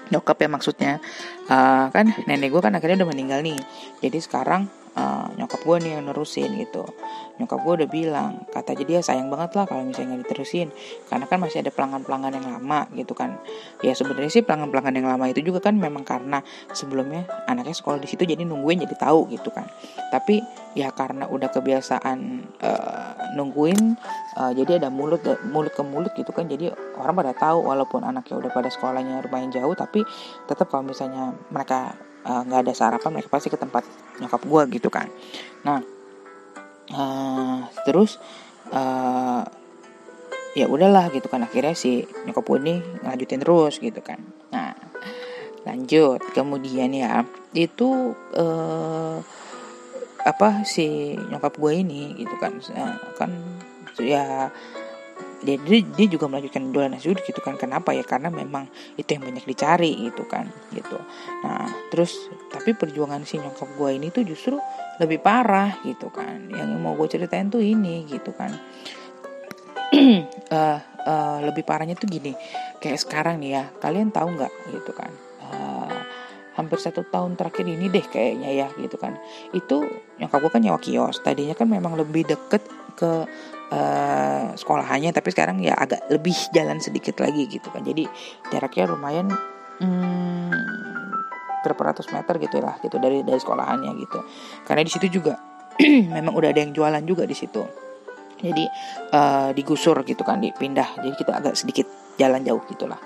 [0.08, 0.92] nyokap ya maksudnya
[1.52, 3.60] uh, kan nenek gue kan akhirnya udah meninggal nih.
[4.00, 4.64] Jadi sekarang
[4.98, 6.82] uh, nyokap gue nih yang nerusin gitu.
[7.38, 10.74] Nyokap gue udah bilang kata jadi ya sayang banget lah kalau misalnya nggak diterusin
[11.06, 13.38] karena kan masih ada pelanggan-pelanggan yang lama gitu kan.
[13.86, 16.42] Ya sebenarnya sih pelanggan-pelanggan yang lama itu juga kan memang karena
[16.74, 19.70] sebelumnya anaknya sekolah di situ jadi nungguin jadi tahu gitu kan.
[20.10, 20.42] Tapi
[20.74, 22.18] ya karena udah kebiasaan
[22.62, 23.94] uh, nungguin
[24.38, 26.50] uh, jadi ada mulut mulut ke mulut gitu kan.
[26.50, 30.02] Jadi orang pada tahu walaupun anaknya udah pada sekolahnya lumayan jauh tapi
[30.50, 33.82] tetap kalau misalnya mereka Eh, nggak uh, ada sarapan mereka pasti ke tempat
[34.20, 35.08] nyokap gue gitu kan.
[35.64, 35.80] Nah
[36.92, 38.20] uh, terus
[38.68, 39.42] uh,
[40.52, 41.44] ya udahlah gitu kan.
[41.48, 42.74] Akhirnya si nyokap gue ini
[43.04, 44.20] ngajutin terus gitu kan.
[44.52, 44.76] Nah
[45.64, 46.20] lanjut.
[46.36, 47.24] Kemudian ya
[47.56, 49.18] itu uh,
[50.22, 52.60] apa si nyokap gue ini gitu kan.
[52.76, 53.30] Uh, kan
[53.98, 54.52] ya
[55.38, 57.54] dia, dia, juga melanjutkan jualan nasi uduk gitu kan.
[57.54, 58.02] Kenapa ya?
[58.02, 58.66] Karena memang
[58.98, 60.98] itu yang banyak dicari gitu kan gitu.
[61.46, 64.58] Nah terus tapi perjuangan si nyokap gue ini tuh justru
[64.98, 66.50] lebih parah gitu kan.
[66.50, 68.50] Yang mau gue ceritain tuh ini gitu kan.
[70.50, 70.78] Uh,
[71.10, 72.34] uh, lebih parahnya tuh gini.
[72.82, 75.10] Kayak sekarang nih ya kalian tahu nggak gitu kan?
[75.38, 75.98] Uh,
[76.58, 79.14] hampir satu tahun terakhir ini deh kayaknya ya gitu kan.
[79.54, 79.86] Itu
[80.18, 81.22] nyokap gue kan nyawa kios.
[81.22, 82.66] Tadinya kan memang lebih deket
[82.98, 83.30] ke
[83.72, 87.84] uh, sekolahannya tapi sekarang ya agak lebih jalan sedikit lagi gitu kan.
[87.84, 88.04] Jadi
[88.52, 89.28] jaraknya lumayan
[89.80, 90.50] hmm,
[91.64, 94.18] berapa ratus meter gitu lah gitu dari dari sekolahannya gitu.
[94.64, 95.36] Karena di situ juga
[96.16, 97.62] memang udah ada yang jualan juga di situ.
[98.38, 98.64] Jadi
[99.14, 100.98] uh, digusur gitu kan dipindah.
[101.02, 101.86] Jadi kita agak sedikit
[102.18, 102.98] jalan jauh gitulah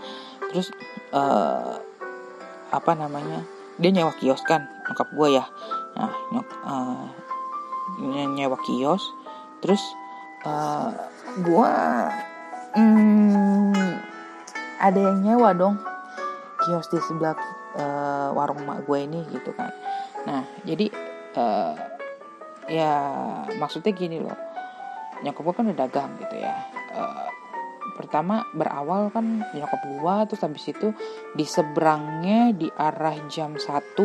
[0.52, 0.68] terus
[1.16, 1.80] uh,
[2.68, 3.40] apa namanya
[3.80, 5.44] dia nyewa kios kan nyokap gue ya.
[5.96, 7.08] Nah nyok uh,
[8.36, 9.00] nyewa kios.
[9.64, 9.80] Terus
[10.46, 10.88] uh,
[11.42, 11.72] gua
[12.76, 13.96] hmm,
[14.82, 15.76] ada yang nyewa dong.
[16.62, 17.34] Kios di sebelah
[17.74, 19.74] uh, warung mak gue ini gitu kan.
[20.28, 20.86] Nah jadi
[21.34, 21.74] uh,
[22.70, 22.92] ya
[23.58, 24.38] maksudnya gini loh.
[25.26, 26.54] Nyokap gue kan udah dagang gitu ya.
[26.94, 27.31] Uh,
[27.94, 30.92] pertama berawal kan nyokap gua terus habis itu
[31.36, 33.96] di seberangnya di arah jam 1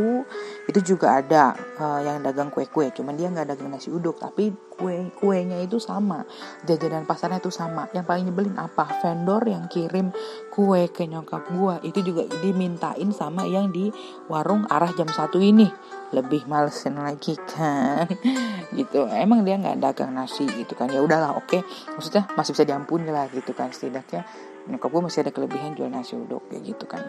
[0.68, 2.92] itu juga ada uh, yang dagang kue-kue.
[2.92, 6.24] Cuman dia nggak dagang nasi uduk tapi kue kuenya itu sama.
[6.68, 7.90] Jajanan pasarnya itu sama.
[7.92, 8.86] Yang paling nyebelin apa?
[9.02, 10.14] Vendor yang kirim
[10.54, 11.80] kue ke nyokap gua.
[11.82, 13.90] Itu juga dimintain sama yang di
[14.30, 15.68] warung arah jam satu ini
[16.16, 18.08] lebih malesin lagi kan.
[18.78, 19.08] Gitu.
[19.08, 20.92] Emang dia nggak dagang nasi gitu kan.
[20.92, 21.48] Ya udahlah oke.
[21.48, 21.62] Okay.
[21.96, 24.28] maksudnya masih bisa diampuni lah gitu kan setidaknya.
[24.68, 27.00] Nyokap gue masih ada kelebihan jual nasi uduk kayak gitu kan.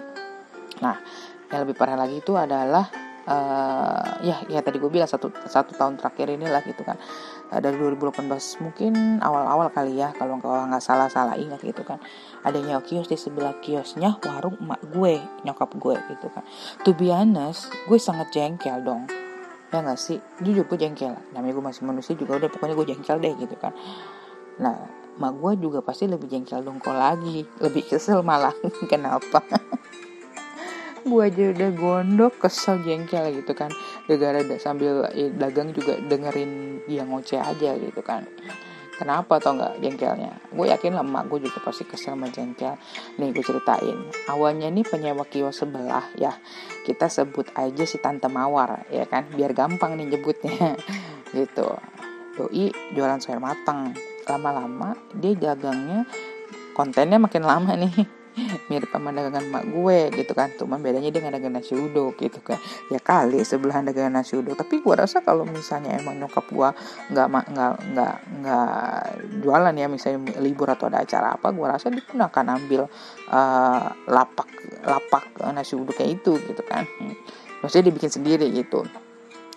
[0.79, 1.03] Nah
[1.51, 2.87] yang lebih parah lagi itu adalah
[3.29, 6.97] uh, ya ya tadi gue bilang satu satu tahun terakhir inilah gitu kan
[7.49, 8.29] dari 2018
[8.61, 8.93] mungkin
[9.25, 11.97] awal-awal kali ya kalau nggak salah salah ingat gitu kan.
[12.45, 15.16] Adanya kios di sebelah kiosnya warung emak gue
[15.49, 16.45] nyokap gue gitu kan.
[16.85, 19.09] To be honest gue sangat jengkel dong.
[19.69, 20.20] Ya gak sih?
[20.41, 21.12] Jujur gue jengkel.
[21.33, 23.73] Namanya gue masih manusia juga udah pokoknya gue jengkel deh gitu kan.
[24.61, 24.77] Nah
[25.19, 27.49] mak gue juga pasti lebih jengkel dongkol lagi.
[27.61, 28.53] Lebih kesel malah.
[28.93, 29.41] Kenapa
[31.05, 33.70] gue aja udah gondok kesel jengkel gitu kan
[34.09, 35.07] gara-gara sambil
[35.37, 38.27] dagang juga dengerin dia ngoceh aja gitu kan
[38.99, 40.35] Kenapa atau nggak jengkelnya?
[40.51, 42.75] Gue yakin lah emak gue juga pasti kesel sama jengkel.
[43.23, 43.95] Nih gue ceritain.
[44.27, 46.35] Awalnya nih penyewa kios sebelah ya.
[46.83, 49.31] Kita sebut aja si Tante Mawar ya kan.
[49.31, 50.75] Biar gampang nih nyebutnya
[51.39, 51.79] gitu.
[52.39, 53.99] doi jualan sayur matang
[54.31, 56.07] lama-lama dia dagangnya
[56.70, 58.18] kontennya makin lama nih
[58.70, 60.48] mirip sama dagangan mak gue gitu kan.
[60.55, 62.59] Cuma bedanya dia nggak dagang nasi uduk gitu kan.
[62.89, 64.55] Ya kali sebelahan dagangan nasi uduk.
[64.59, 66.70] Tapi gue rasa kalau misalnya emang nyokap gue
[67.15, 68.93] nggak nggak nggak nggak
[69.43, 72.86] jualan ya misalnya libur atau ada acara apa gue rasa dia pun akan ambil
[73.32, 74.48] uh, lapak
[74.85, 75.24] lapak
[75.55, 76.85] nasi uduk kayak itu gitu kan.
[76.98, 77.15] Hmm.
[77.59, 78.86] maksudnya dibikin sendiri gitu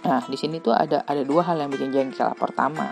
[0.01, 2.33] Nah, di sini tuh ada ada dua hal yang bikin jengkel.
[2.33, 2.89] Pertama,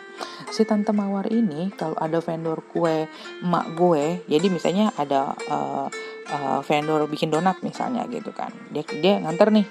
[0.54, 3.10] si tante mawar ini kalau ada vendor kue
[3.42, 5.90] emak gue, jadi misalnya ada uh,
[6.30, 8.54] uh, vendor bikin donat misalnya gitu kan.
[8.70, 9.66] Dia dia nganter nih,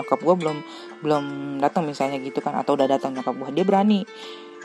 [0.00, 0.56] nyokap gue belum
[1.04, 1.24] belum
[1.60, 4.08] datang misalnya gitu kan atau udah datang nyokap gue, dia berani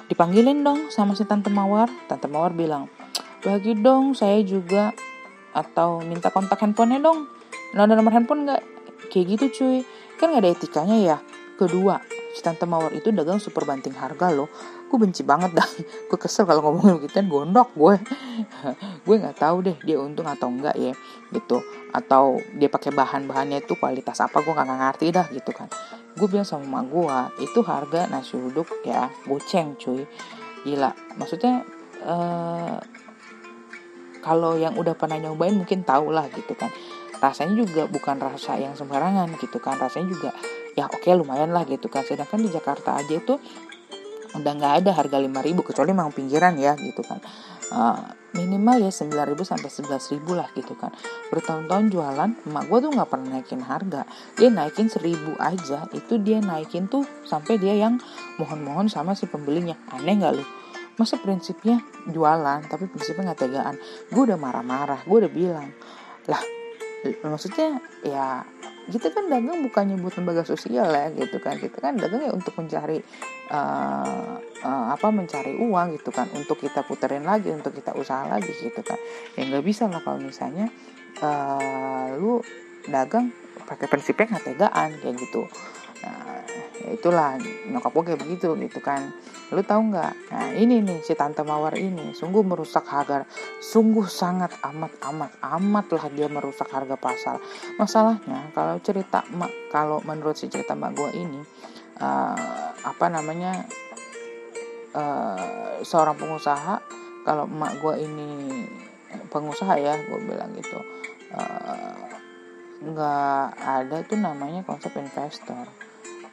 [0.08, 1.92] dipanggilin dong sama si tante mawar.
[2.08, 2.88] Tante mawar bilang,
[3.44, 4.96] "Bagi dong saya juga
[5.52, 7.28] atau minta kontak handphonenya dong."
[7.76, 8.64] Nah, ada nomor handphone nggak?
[9.12, 9.78] Kayak gitu cuy.
[10.16, 11.18] Kan nggak ada etikanya ya
[11.64, 11.96] Kedua,
[12.36, 14.52] si Tante Mawar itu dagang super banting harga loh.
[14.92, 15.64] Gue benci banget dah.
[16.12, 17.96] Gue kesel kalau ngomongin begituan gondok gue.
[19.08, 20.92] gue nggak tahu deh dia untung atau enggak ya
[21.32, 21.64] gitu.
[21.96, 25.72] Atau dia pakai bahan-bahannya itu kualitas apa gue nggak ngerti dah gitu kan.
[26.20, 30.04] Gue bilang sama emak gue itu harga nasi uduk ya goceng cuy.
[30.68, 30.92] Gila.
[31.16, 31.64] Maksudnya
[32.04, 32.76] uh,
[34.20, 36.72] kalau yang udah pernah nyobain mungkin tau lah gitu kan
[37.24, 40.32] rasanya juga bukan rasa yang sembarangan gitu kan rasanya juga
[40.74, 42.06] ya oke okay, lumayan lah gitu kan.
[42.06, 43.38] Sedangkan di Jakarta aja itu
[44.34, 47.22] udah nggak ada harga 5000 kecuali memang pinggiran ya gitu kan.
[47.74, 47.98] Uh,
[48.38, 50.90] minimal ya 9000 sampai 11000 lah gitu kan.
[51.30, 54.02] Bertahun-tahun jualan emak gue tuh nggak pernah naikin harga.
[54.38, 58.02] Dia naikin 1000 aja itu dia naikin tuh sampai dia yang
[58.42, 59.78] mohon-mohon sama si pembelinya.
[59.94, 60.46] Aneh nggak lu?
[60.98, 63.76] Masa prinsipnya jualan tapi prinsipnya nggak tegaan?
[64.10, 65.70] Gue udah marah-marah gue udah bilang
[66.28, 66.40] lah
[67.28, 68.48] maksudnya ya
[68.92, 71.56] kita kan dagang bukannya buat lembaga sosial ya gitu kan.
[71.56, 73.00] Kita kan dagang ya untuk mencari
[73.52, 76.28] uh, uh, apa mencari uang gitu kan.
[76.36, 79.00] Untuk kita puterin lagi untuk kita usaha lagi gitu kan.
[79.40, 80.68] Ya nggak bisa lah kalau misalnya
[81.24, 82.44] uh, lu
[82.92, 83.32] dagang
[83.64, 85.48] pakai prinsipnya nggak tegaan kayak gitu.
[86.04, 86.43] Nah
[86.84, 87.40] ya itulah
[87.72, 89.16] nyokap gue kayak begitu gitu kan
[89.54, 90.14] Lu tahu nggak?
[90.34, 93.22] Nah ini nih si tante mawar ini sungguh merusak harga,
[93.62, 97.38] sungguh sangat amat amat amat lah dia merusak harga pasar.
[97.78, 101.42] Masalahnya kalau cerita mak, kalau menurut si cerita mak gue ini
[102.02, 103.62] uh, apa namanya
[104.98, 106.82] uh, seorang pengusaha
[107.22, 108.30] kalau emak gue ini
[109.30, 110.82] pengusaha ya gue bilang gitu
[111.38, 112.10] uh,
[112.84, 115.70] nggak ada tuh namanya konsep investor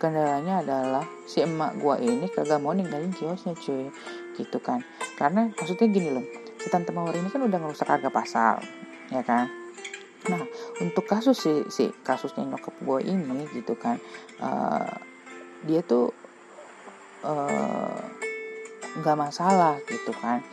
[0.00, 3.92] kendalanya adalah si emak gua ini kagak mau ninggalin kiosnya cuy.
[4.34, 4.80] Gitu kan.
[5.20, 6.24] Karena maksudnya gini loh
[6.60, 8.60] si tante mawar ini kan udah ngerusak harga pasar
[9.08, 9.48] ya kan?
[10.28, 10.44] Nah
[10.84, 13.96] untuk kasus si, si kasusnya nyokap gua ini gitu kan
[14.44, 14.92] uh,
[15.64, 16.12] dia tuh
[19.00, 20.44] nggak uh, masalah gitu kan.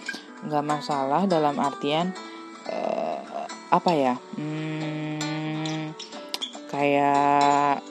[0.47, 2.15] Nggak masalah dalam artian
[2.71, 5.91] uh, apa ya hmm,
[6.71, 7.83] kayak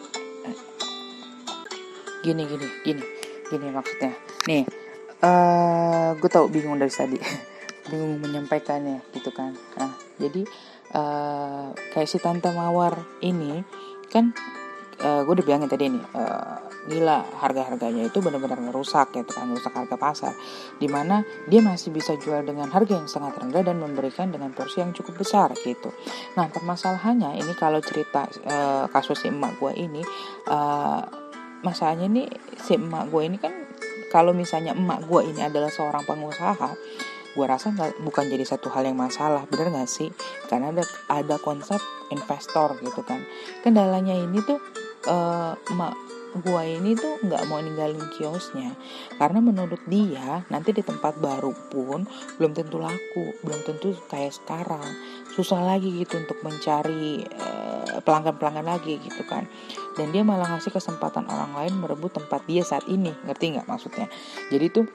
[2.26, 3.04] gini gini gini.
[3.46, 4.10] Gini maksudnya.
[4.50, 4.66] Nih
[5.22, 7.18] uh, eh, gue tau bingung dari tadi.
[7.86, 9.54] Bingung menyampaikannya gitu kan.
[9.78, 10.42] Nah jadi
[10.90, 13.62] uh, kayak si tante mawar ini
[14.10, 14.34] kan
[15.06, 19.46] uh, eh, gue udah bilangin tadi nih uh, gila harga-harganya itu benar-benar ngerusak gitu kan.
[19.54, 20.34] Ngerusak harga pasar.
[20.82, 24.82] Di mana dia masih bisa jual dengan harga yang sangat rendah dan memberikan dengan porsi
[24.82, 25.94] yang cukup besar gitu.
[26.34, 30.02] Nah permasalahannya ini kalau cerita uh, kasus si emak gue ini
[30.50, 31.25] uh,
[31.66, 32.30] masalahnya nih
[32.62, 33.50] si emak gue ini kan
[34.14, 36.70] kalau misalnya emak gue ini adalah seorang pengusaha
[37.36, 40.08] gue rasa nggak bukan jadi satu hal yang masalah bener gak sih?
[40.48, 41.76] Karena ada ada konsep
[42.08, 43.20] investor gitu kan.
[43.60, 44.56] Kendalanya ini tuh
[45.04, 45.92] uh, emak
[46.36, 48.72] gue ini tuh nggak mau ninggalin kiosnya.
[49.20, 52.08] Karena menurut dia nanti di tempat baru pun
[52.40, 54.88] belum tentu laku belum tentu kayak sekarang.
[55.36, 59.44] Susah lagi gitu untuk mencari uh, pelanggan-pelanggan lagi gitu kan
[59.96, 64.06] dan dia malah ngasih kesempatan orang lain merebut tempat dia saat ini ngerti nggak maksudnya
[64.52, 64.86] jadi tuh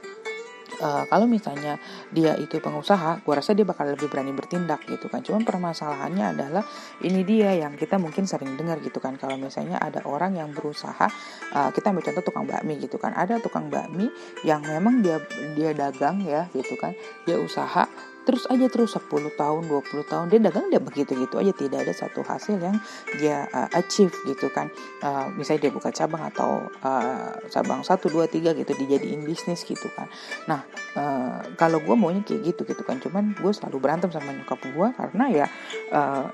[0.82, 1.78] uh, kalau misalnya
[2.10, 5.22] dia itu pengusaha, gue rasa dia bakal lebih berani bertindak gitu kan.
[5.22, 6.64] Cuma permasalahannya adalah
[7.06, 9.16] ini dia yang kita mungkin sering dengar gitu kan.
[9.16, 11.08] Kalau misalnya ada orang yang berusaha,
[11.54, 13.14] uh, kita ambil contoh tukang bakmi gitu kan.
[13.14, 14.10] Ada tukang bakmi
[14.42, 15.22] yang memang dia
[15.54, 16.98] dia dagang ya gitu kan.
[17.30, 17.86] Dia usaha
[18.22, 22.22] terus aja terus 10 tahun 20 tahun dia dagang dia begitu-gitu aja tidak ada satu
[22.22, 22.78] hasil yang
[23.18, 24.70] dia uh, achieve gitu kan.
[25.02, 29.90] Uh, misalnya dia buka cabang atau uh, cabang 1 2 3 gitu dijadiin bisnis gitu
[29.98, 30.06] kan.
[30.46, 30.62] Nah
[30.98, 33.02] uh, kalau gue maunya kayak gitu gitu kan.
[33.02, 35.46] Cuman gue selalu berantem sama nyokap gue karena ya
[35.94, 36.30] uh,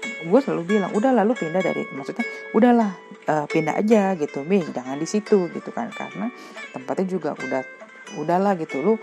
[0.00, 2.92] gue selalu bilang udah lalu pindah dari maksudnya udahlah
[3.24, 4.44] uh, pindah aja gitu.
[4.44, 5.88] Be jangan di situ gitu kan.
[5.88, 6.28] Karena
[6.76, 7.62] tempatnya juga udah
[8.20, 8.84] udahlah gitu.
[8.84, 8.94] Lu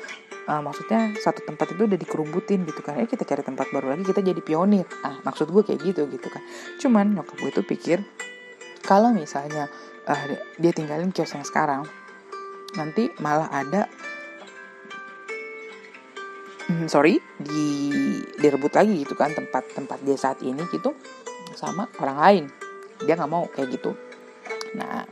[0.48, 2.98] uh, maksudnya satu tempat itu udah dikerubutin gitu kan.
[2.98, 4.88] Eh kita cari tempat baru lagi kita jadi pionir.
[5.03, 6.41] Ah maksud gue kayak gitu gitu kan.
[6.80, 7.98] Cuman nyokap gue itu pikir
[8.88, 9.68] kalau misalnya
[10.07, 10.24] uh,
[10.57, 11.84] dia tinggalin kios yang sekarang
[12.76, 13.88] nanti malah ada
[16.72, 17.99] hmm, sorry di
[18.40, 20.95] direbut lagi gitu kan tempat tempat dia saat ini gitu
[21.53, 22.44] sama orang lain.
[23.03, 23.91] Dia nggak mau kayak gitu.
[24.80, 25.06] Nah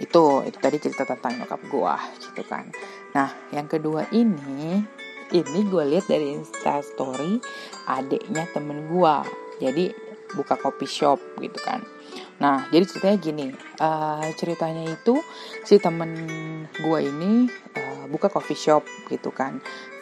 [0.00, 1.94] itu itu tadi cerita tentang nyokap gue
[2.24, 2.64] gitu kan
[3.10, 4.82] nah yang kedua ini
[5.30, 7.38] ini gue lihat dari insta story
[7.86, 9.14] adiknya temen gue
[9.62, 9.94] jadi
[10.34, 11.82] buka coffee shop gitu kan.
[12.38, 13.46] Nah jadi ceritanya gini
[13.82, 15.18] uh, ceritanya itu
[15.66, 16.10] si temen
[16.70, 19.58] gue ini uh, buka coffee shop gitu kan.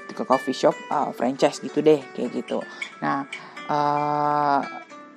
[0.08, 2.60] Ke coffee shop uh, franchise gitu deh kayak gitu.
[3.00, 3.28] Nah
[3.68, 4.60] uh,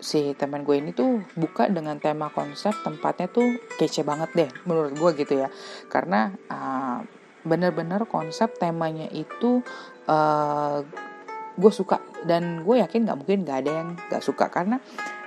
[0.01, 3.47] si teman gue ini tuh buka dengan tema konsep tempatnya tuh
[3.77, 5.47] kece banget deh menurut gue gitu ya.
[5.87, 6.99] Karena uh,
[7.41, 9.61] bener-bener konsep temanya itu
[10.09, 10.85] uh,
[11.57, 11.99] gue suka.
[12.21, 14.47] Dan gue yakin nggak mungkin nggak ada yang nggak suka.
[14.49, 14.77] Karena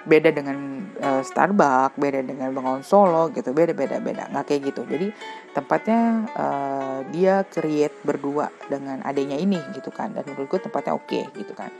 [0.05, 3.51] beda dengan uh, Starbucks beda dengan Bengawan Solo gitu.
[3.51, 4.31] Beda beda beda.
[4.31, 4.83] Nggak kayak gitu.
[4.87, 5.09] Jadi
[5.53, 10.15] tempatnya uh, dia create berdua dengan adanya ini gitu kan.
[10.15, 11.71] Dan menurut gue tempatnya oke okay, gitu kan.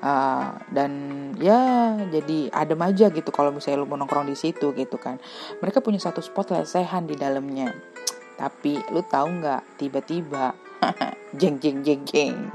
[0.00, 0.92] Uh, dan
[1.36, 5.20] ya jadi adem aja gitu kalau misalnya lu mau nongkrong di situ gitu kan.
[5.60, 7.76] Mereka punya satu spot lesehan di dalamnya
[8.40, 10.56] tapi lu tahu nggak tiba-tiba
[11.40, 12.48] jeng jeng jeng jeng.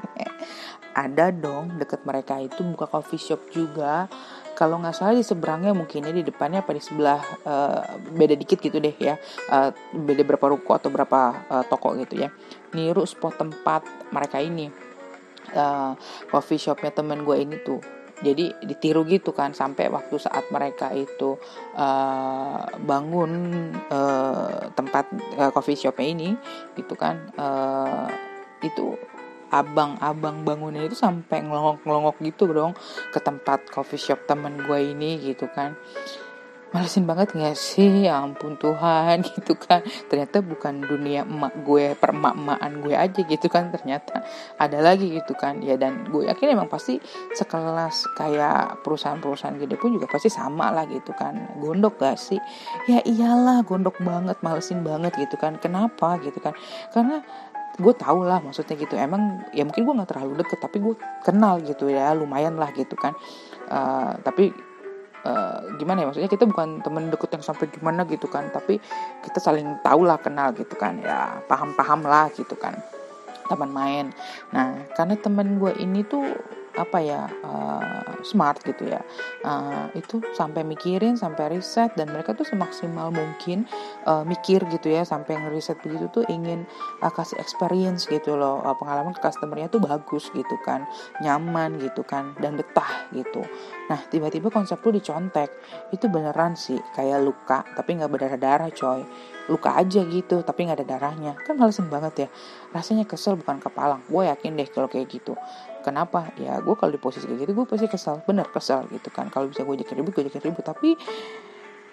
[0.97, 4.09] Ada dong deket mereka itu buka coffee shop juga.
[4.55, 8.81] Kalau nggak salah di seberangnya mungkinnya di depannya apa di sebelah uh, beda dikit gitu
[8.81, 9.19] deh ya.
[9.51, 12.33] Uh, beda berapa ruko atau berapa uh, toko gitu ya.
[12.73, 14.71] Niru spot tempat mereka ini.
[15.53, 15.93] Uh,
[16.33, 17.77] coffee shopnya temen gue ini tuh
[18.23, 21.35] jadi ditiru gitu kan sampai waktu saat mereka itu
[21.75, 23.31] uh, bangun
[23.91, 26.29] uh, tempat uh, coffee shopnya ini
[26.79, 28.07] gitu kan uh,
[28.63, 28.95] itu
[29.51, 32.73] abang-abang bangunnya itu sampai ngelongok-ngelongok gitu dong
[33.13, 35.77] ke tempat coffee shop temen gue ini gitu kan
[36.75, 38.03] malesin banget gak sih?
[38.03, 39.79] Ya ampun Tuhan gitu kan.
[40.11, 43.71] Ternyata bukan dunia emak gue permak-emakan gue aja gitu kan.
[43.71, 44.27] Ternyata
[44.59, 45.63] ada lagi gitu kan.
[45.63, 46.99] Ya dan gue yakin emang pasti
[47.31, 51.55] sekelas kayak perusahaan-perusahaan gede pun juga pasti sama lah gitu kan.
[51.63, 52.39] Gondok gak sih?
[52.91, 55.55] Ya iyalah gondok banget malesin banget gitu kan.
[55.63, 56.51] Kenapa gitu kan?
[56.91, 57.23] Karena
[57.75, 58.99] gue tau lah maksudnya gitu.
[58.99, 62.11] Emang ya mungkin gue nggak terlalu deket tapi gue kenal gitu ya.
[62.11, 63.15] Lumayan lah gitu kan.
[63.65, 64.74] Uh, tapi
[65.25, 68.77] uh, gimana ya maksudnya kita bukan temen deket yang sampai gimana gitu kan tapi
[69.25, 72.77] kita saling tahu lah kenal gitu kan ya paham-paham lah gitu kan
[73.45, 74.05] teman main.
[74.49, 76.25] Nah karena temen gue ini tuh
[76.75, 79.01] apa ya uh, smart gitu ya.
[79.41, 83.63] Uh, itu sampai mikirin sampai riset dan mereka tuh semaksimal mungkin
[84.03, 86.67] uh, mikir gitu ya sampai ngeriset begitu tuh ingin
[86.99, 88.59] uh, kasih experience gitu loh.
[88.63, 90.83] Uh, pengalaman ke customernya tuh bagus gitu kan
[91.23, 93.43] nyaman gitu kan dan betah gitu.
[93.87, 95.49] Nah tiba-tiba konsep tuh dicontek.
[95.95, 99.03] Itu beneran sih kayak luka tapi nggak berdarah darah coy.
[99.45, 101.37] Luka aja gitu tapi nggak ada darahnya.
[101.45, 102.29] Kan malesin banget ya.
[102.73, 105.37] Rasanya kesel bukan kepalang gue yakin deh kalau kayak gitu
[105.85, 106.33] kenapa?
[106.41, 109.29] Ya gue kalau di posisi kayak gitu gue pasti kesel bener kesel gitu kan.
[109.29, 110.65] Kalau bisa gue jadi ribut gue jadi ribut.
[110.65, 110.97] Tapi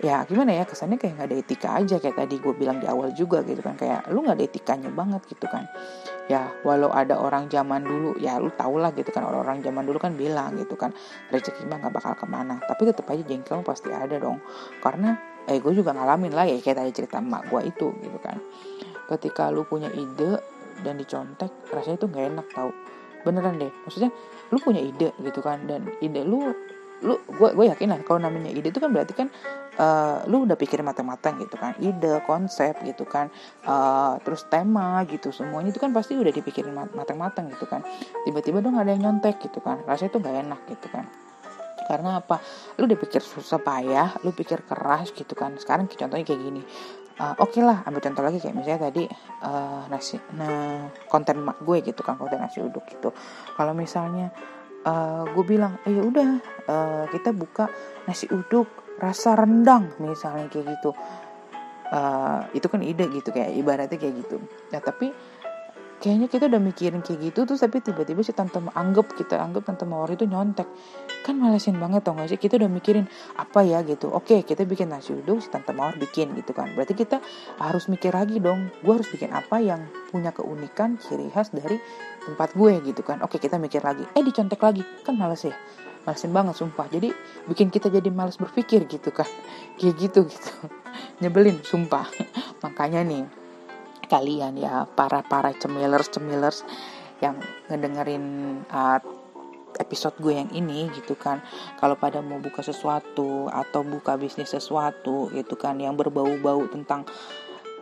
[0.01, 1.97] ya gimana ya kesannya kayak nggak ada etika aja.
[2.01, 3.77] Kayak tadi gue bilang di awal juga gitu kan.
[3.77, 5.69] Kayak lu nggak ada etikanya banget gitu kan.
[6.33, 9.29] Ya walau ada orang zaman dulu ya lu tau lah gitu kan.
[9.29, 10.97] Orang-orang zaman dulu kan bilang gitu kan
[11.29, 12.57] rezeki mah nggak bakal ke mana.
[12.65, 14.41] Tapi tetap aja jengkel pasti ada dong.
[14.81, 15.13] Karena
[15.45, 18.41] eh gue juga ngalamin lah ya kayak tadi cerita emak gue itu gitu kan.
[19.13, 20.41] Ketika lu punya ide
[20.83, 22.71] dan dicontek rasanya itu nggak enak tau
[23.23, 23.73] beneran deh.
[23.87, 24.11] Maksudnya
[24.53, 26.53] lu punya ide gitu kan dan ide lu
[27.03, 29.27] lu gue gue yakin lah kalau namanya ide itu kan berarti kan
[29.75, 31.75] uh, lu udah pikirin matang-matang gitu kan.
[31.83, 33.33] Ide konsep gitu kan
[33.67, 37.83] uh, terus tema gitu semuanya itu kan pasti udah dipikirin matang-matang gitu kan.
[38.23, 39.83] Tiba-tiba dong ada yang nyontek gitu kan.
[39.83, 41.07] Rasanya itu nggak enak gitu kan.
[41.83, 42.39] Karena apa?
[42.79, 45.59] Lu udah pikir susah payah lu pikir keras gitu kan.
[45.59, 46.63] Sekarang contohnya kayak gini
[47.23, 49.05] uh, oke okay lah ambil contoh lagi kayak misalnya tadi
[49.47, 53.15] uh, nasi nah konten mak gue gitu kan konten nasi uduk gitu.
[53.55, 54.35] Kalau misalnya
[54.83, 56.29] uh, gue bilang eh ya udah
[56.67, 57.71] uh, kita buka
[58.11, 60.91] nasi uduk rasa rendang misalnya kayak gitu.
[61.93, 64.41] Uh, itu kan ide gitu kayak ibaratnya kayak gitu.
[64.73, 65.13] Ya tapi
[66.03, 69.87] kayaknya kita udah mikirin kayak gitu tuh tapi tiba-tiba si tante anggap kita anggap tante
[69.87, 70.67] mawar itu nyontek.
[71.23, 72.43] Kan malesin banget tau gak sih?
[72.43, 73.07] Kita udah mikirin
[73.39, 74.11] apa ya gitu.
[74.11, 76.75] Oke kita bikin nasi uduk si tante mawar bikin gitu kan.
[76.75, 77.23] Berarti kita
[77.63, 81.79] harus mikir lagi dong gue harus bikin apa yang punya keunikan ciri khas dari
[82.27, 83.23] tempat gue gitu kan.
[83.23, 84.03] Oke kita mikir lagi.
[84.19, 84.83] Eh dicontek lagi.
[85.07, 85.55] Kan males ya?
[86.03, 86.91] Malesin banget sumpah.
[86.91, 87.15] Jadi
[87.47, 89.31] bikin kita jadi males berpikir gitu kan.
[89.79, 90.51] Kayak gitu gitu.
[91.23, 92.11] Nyebelin sumpah.
[92.67, 93.42] Makanya nih
[94.13, 96.61] kalian ya para para cemilers cemilers
[97.25, 97.41] yang
[97.73, 99.01] ngedengerin uh,
[99.81, 101.41] episode gue yang ini gitu kan.
[101.81, 107.09] Kalau pada mau buka sesuatu atau buka bisnis sesuatu gitu kan yang berbau-bau tentang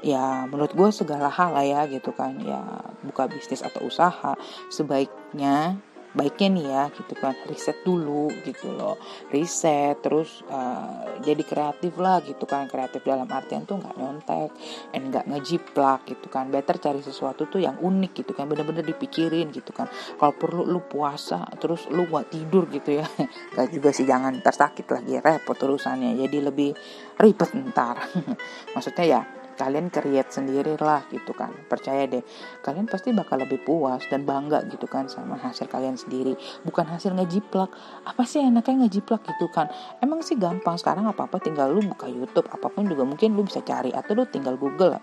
[0.00, 2.38] ya menurut gue segala hal lah ya gitu kan.
[2.38, 2.62] Ya
[3.02, 4.38] buka bisnis atau usaha
[4.70, 8.98] sebaiknya baiknya nih ya gitu kan riset dulu gitu loh.
[9.30, 14.50] Riset terus uh, jadi kreatif lah gitu kan kreatif dalam artian tuh nggak nyontek
[14.94, 16.50] and nggak ngejiplak gitu kan.
[16.50, 19.86] Better cari sesuatu tuh yang unik gitu kan bener-bener dipikirin gitu kan.
[20.18, 23.06] Kalau perlu lu puasa terus lu buat tidur gitu ya
[23.56, 26.18] gak juga sih jangan tersakit lagi repot urusannya.
[26.18, 26.70] Jadi lebih
[27.18, 28.02] ribet ntar.
[28.74, 29.22] Maksudnya ya
[29.60, 31.52] kalian create sendiri lah gitu kan.
[31.68, 32.24] Percaya deh
[32.64, 36.32] kalian pasti bakal lebih puas dan bangga gitu kan sama hasil kalian sendiri.
[36.64, 37.68] Bukan hasil ngejiplak.
[38.08, 39.68] Apa sih enaknya ngejiplak gitu kan?
[40.00, 40.80] Emang sih gampang.
[40.80, 42.48] Sekarang apa apa tinggal lu buka YouTube.
[42.48, 44.96] Apa pun juga mungkin lu bisa cari atau lu tinggal Google.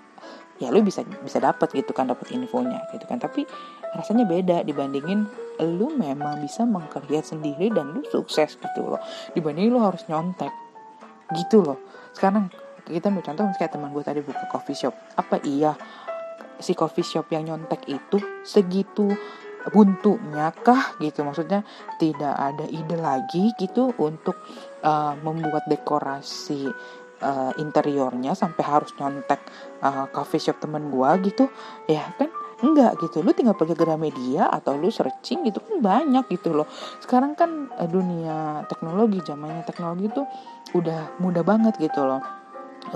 [0.57, 3.21] Ya lu bisa bisa dapat gitu kan dapat infonya gitu kan.
[3.21, 3.45] Tapi
[3.93, 5.29] rasanya beda dibandingin
[5.61, 9.01] lu memang bisa mengkreat sendiri dan lu sukses gitu loh.
[9.37, 10.49] Dibandingin lu harus nyontek
[11.37, 11.77] gitu loh.
[12.17, 12.49] Sekarang
[12.87, 14.95] kita ambil contoh kayak teman gue tadi buka coffee shop.
[15.19, 15.75] Apa iya
[16.57, 19.11] si coffee shop yang nyontek itu segitu
[19.69, 21.27] buntunya kah gitu?
[21.27, 21.67] Maksudnya
[21.99, 24.39] tidak ada ide lagi gitu untuk
[24.81, 26.71] uh, membuat dekorasi
[27.21, 29.43] uh, interiornya sampai harus nyontek
[29.83, 31.51] uh, coffee shop temen gue gitu?
[31.91, 32.31] Ya kan?
[32.57, 33.21] Enggak gitu.
[33.21, 36.65] Lu tinggal pergi Gramedia atau lu searching gitu kan banyak gitu loh.
[36.97, 40.25] Sekarang kan dunia teknologi zamannya teknologi itu
[40.73, 42.36] udah mudah banget gitu loh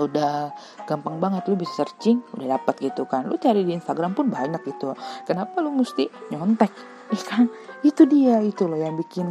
[0.00, 0.52] udah
[0.88, 3.28] gampang banget lu bisa searching udah dapat gitu kan.
[3.28, 4.96] Lu cari di Instagram pun banyak gitu.
[5.28, 6.72] Kenapa lu mesti nyontek?
[7.12, 7.52] Ya kan?
[7.84, 9.26] Itu dia itu loh yang bikin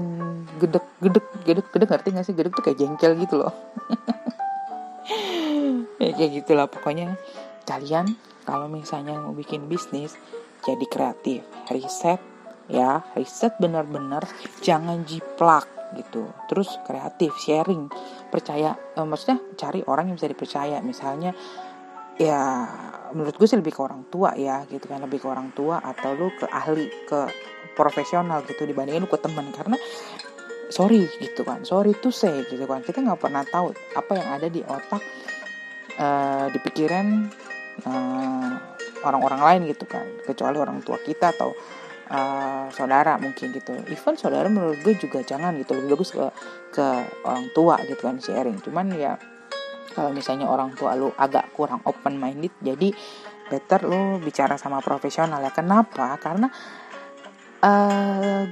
[0.62, 1.90] gedek gedek gedek gedek.
[1.90, 2.36] Ngerti gak sih?
[2.38, 3.54] Gedek tuh kayak jengkel gitu loh.
[6.02, 7.14] Ya kayak gitulah pokoknya.
[7.68, 10.18] Kalian kalau misalnya mau bikin bisnis
[10.66, 11.46] jadi kreatif.
[11.70, 12.18] Riset
[12.70, 13.06] ya.
[13.14, 14.26] Riset benar-benar.
[14.66, 16.32] Jangan jiplak gitu.
[16.48, 17.92] Terus kreatif sharing.
[18.32, 20.80] Percaya eh, maksudnya cari orang yang bisa dipercaya.
[20.84, 21.36] Misalnya
[22.20, 22.42] ya
[23.16, 25.04] menurut gue sih lebih ke orang tua ya gitu kan.
[25.04, 27.28] Lebih ke orang tua atau lu ke ahli ke
[27.74, 29.78] profesional gitu dibandingin lu ke teman karena
[30.72, 31.64] sorry gitu kan.
[31.68, 32.82] Sorry tuh say gitu kan.
[32.84, 35.04] Kita nggak pernah tahu apa yang ada di otak
[36.00, 37.08] uh, di pikiran
[37.86, 38.52] uh,
[39.04, 40.06] orang-orang lain gitu kan.
[40.24, 41.52] Kecuali orang tua kita atau
[42.12, 43.72] uh, saudara mungkin gitu.
[43.88, 46.28] Even saudara menurut gue juga jangan gitu lebih bagus ke
[46.76, 46.86] ke
[47.24, 49.16] orang tua gitu kan sharing cuman ya
[49.92, 52.96] kalau misalnya orang tua lu agak kurang open minded jadi
[53.52, 55.52] better lu bicara sama profesional ya.
[55.52, 56.16] Kenapa?
[56.16, 56.48] Karena
[57.60, 58.44] uh,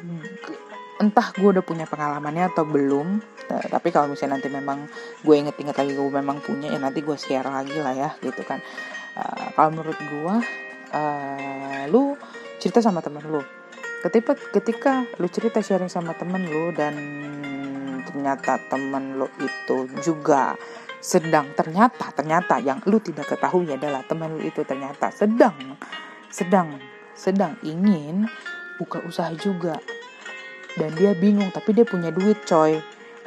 [0.99, 4.84] entah gue udah punya pengalamannya atau belum uh, tapi kalau misalnya nanti memang
[5.23, 8.60] gue inget-inget lagi gue memang punya ya nanti gue share lagi lah ya gitu kan.
[9.15, 10.36] Uh, kalau menurut gue
[10.91, 12.19] uh, lu
[12.60, 13.41] cerita sama temen lu.
[14.03, 16.95] Ketika ketika lu cerita sharing sama temen lu dan
[18.03, 20.56] ternyata temen lu itu juga
[20.99, 25.56] sedang ternyata ternyata yang lu tidak ketahui adalah temen lu itu ternyata sedang
[26.27, 26.76] sedang
[27.15, 28.27] sedang ingin
[28.80, 29.76] buka usaha juga.
[30.80, 32.80] Dan dia bingung tapi dia punya duit coy.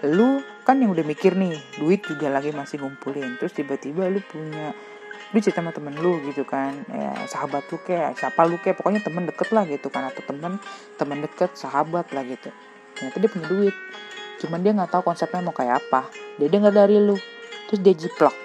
[0.08, 3.36] Lu kan yang udah mikir nih duit juga lagi masih ngumpulin.
[3.36, 4.72] Terus tiba-tiba lu punya
[5.32, 6.84] lu cerita sama temen lu gitu kan.
[6.92, 10.08] Ya sahabat lu kayak siapa lu kayak pokoknya temen deket lah gitu kan.
[10.12, 10.60] Atau temen
[11.00, 12.52] temen deket sahabat lah gitu.
[12.96, 13.76] Ternyata dia punya duit.
[14.44, 16.12] Cuman dia nggak tahu konsepnya mau kayak apa.
[16.36, 17.16] Dia dengar dari lu.
[17.72, 18.36] Terus dia jiplak.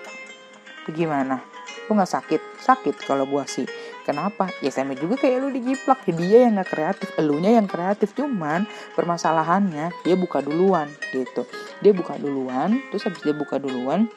[0.88, 1.44] Itu gimana?
[1.92, 2.42] Lu nggak sakit?
[2.64, 3.68] Sakit kalau gua sih.
[4.08, 4.48] Kenapa?
[4.64, 6.08] Ya sama juga kayak lu dijiplak.
[6.08, 7.12] Dia yang nggak kreatif.
[7.20, 8.16] Elunya yang kreatif.
[8.16, 8.64] Cuman
[8.96, 11.44] permasalahannya dia buka duluan gitu.
[11.84, 12.80] Dia buka duluan.
[12.88, 14.08] Terus habis dia buka duluan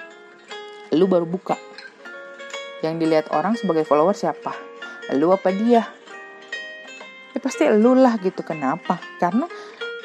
[0.91, 1.55] lu baru buka
[2.81, 4.53] yang dilihat orang sebagai follower siapa?
[5.17, 5.85] Lu apa dia?
[7.31, 8.99] Ya pasti lu lah gitu kenapa?
[9.19, 9.47] Karena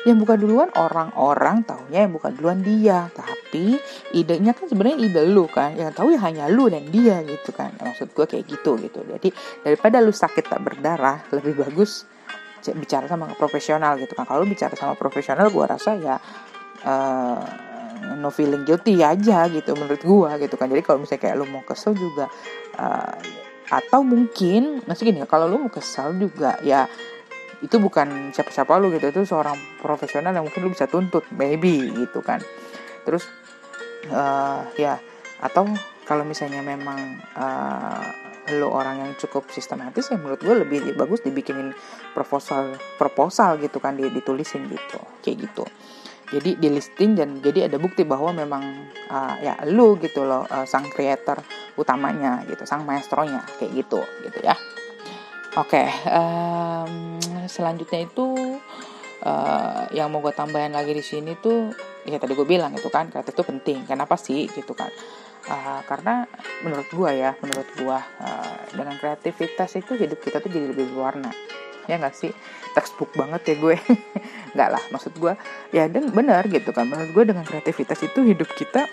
[0.05, 3.09] yang buka duluan orang-orang taunya yang buka duluan dia.
[3.09, 3.75] Tapi
[4.13, 5.73] idenya kan sebenarnya ide lu kan.
[5.73, 7.73] Yang tahu ya hanya lu dan dia gitu kan.
[7.81, 9.01] Maksud gue kayak gitu gitu.
[9.01, 9.33] Jadi
[9.65, 12.05] daripada lu sakit tak berdarah lebih bagus
[12.65, 14.25] bicara sama profesional gitu kan.
[14.25, 16.17] Kalau bicara sama profesional gue rasa ya
[16.85, 17.41] uh,
[18.13, 20.69] no feeling guilty aja gitu menurut gue gitu kan.
[20.69, 22.29] Jadi kalau misalnya kayak lu mau kesel juga
[22.77, 23.17] uh,
[23.65, 26.85] atau mungkin masih gini kalau lu mau kesal juga ya
[27.65, 32.21] itu bukan siapa-siapa lu gitu itu seorang profesional yang mungkin lu bisa tuntut maybe gitu
[32.21, 32.43] kan.
[33.01, 33.25] Terus
[34.13, 35.01] uh, ya
[35.41, 35.65] atau
[36.05, 38.05] kalau misalnya memang uh,
[38.53, 41.73] lu orang yang cukup sistematis ya menurut gue lebih bagus dibikinin
[42.13, 45.65] proposal proposal gitu kan ditulisin gitu kayak gitu
[46.29, 50.65] jadi di listing dan jadi ada bukti bahwa memang uh, ya lu gitu loh uh,
[50.65, 51.37] sang creator
[51.77, 54.57] utamanya gitu sang maestronya kayak gitu gitu ya.
[55.55, 57.15] Oke okay, um,
[57.47, 58.59] selanjutnya itu
[59.23, 61.71] uh, yang mau gue tambahin lagi di sini tuh
[62.03, 63.77] ya tadi gue bilang itu kan kreatif itu penting.
[63.87, 64.49] Kenapa sih?
[64.49, 64.89] Gitu kan.
[65.45, 66.25] Uh, karena
[66.65, 71.29] menurut gue ya menurut gue uh, dengan kreativitas itu hidup kita tuh jadi lebih berwarna
[71.85, 72.31] ya nggak sih?
[72.73, 73.75] Textbook banget ya gue.
[74.55, 75.33] Nggak lah maksud gue
[75.71, 76.87] ya dan benar gitu kan.
[76.87, 78.87] Menurut gue dengan kreativitas itu hidup kita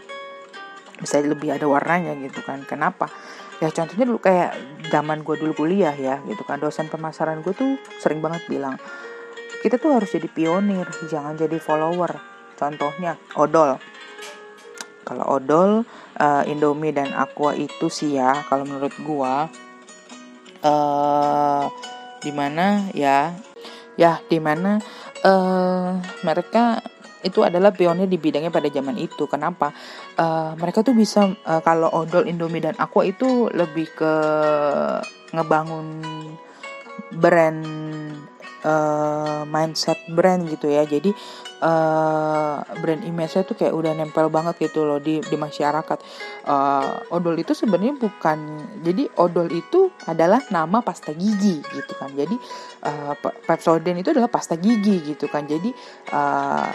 [1.02, 2.62] bisa lebih ada warnanya gitu kan.
[2.66, 3.10] Kenapa?
[3.58, 4.54] Ya contohnya dulu kayak
[4.90, 6.58] zaman gue dulu kuliah ya gitu kan.
[6.62, 8.78] Dosen pemasaran gue tuh sering banget bilang
[9.62, 12.18] kita tuh harus jadi pionir jangan jadi follower.
[12.58, 13.78] Contohnya odol.
[15.02, 15.82] Kalau odol
[16.18, 19.34] uh, Indomie dan Aqua itu sih ya kalau menurut gue
[20.66, 21.64] uh,
[22.22, 23.34] di mana ya
[23.98, 24.80] ya di mana
[25.26, 26.80] uh, mereka
[27.22, 29.30] itu adalah pionir di bidangnya pada zaman itu.
[29.30, 29.70] Kenapa?
[30.18, 34.14] Uh, mereka tuh bisa uh, kalau odol Indomie dan Aqua itu lebih ke
[35.30, 36.02] ngebangun
[37.14, 37.62] brand
[38.66, 41.12] uh, mindset brand gitu ya jadi
[41.62, 45.98] uh, brand image-nya tuh kayak udah nempel banget gitu loh di di masyarakat.
[46.44, 48.38] Uh, odol itu sebenarnya bukan
[48.82, 52.10] jadi odol itu adalah nama pasta gigi gitu kan.
[52.12, 52.36] Jadi
[52.84, 53.14] uh,
[53.46, 55.46] Pepsodent itu adalah pasta gigi gitu kan.
[55.46, 55.70] Jadi
[56.12, 56.74] uh,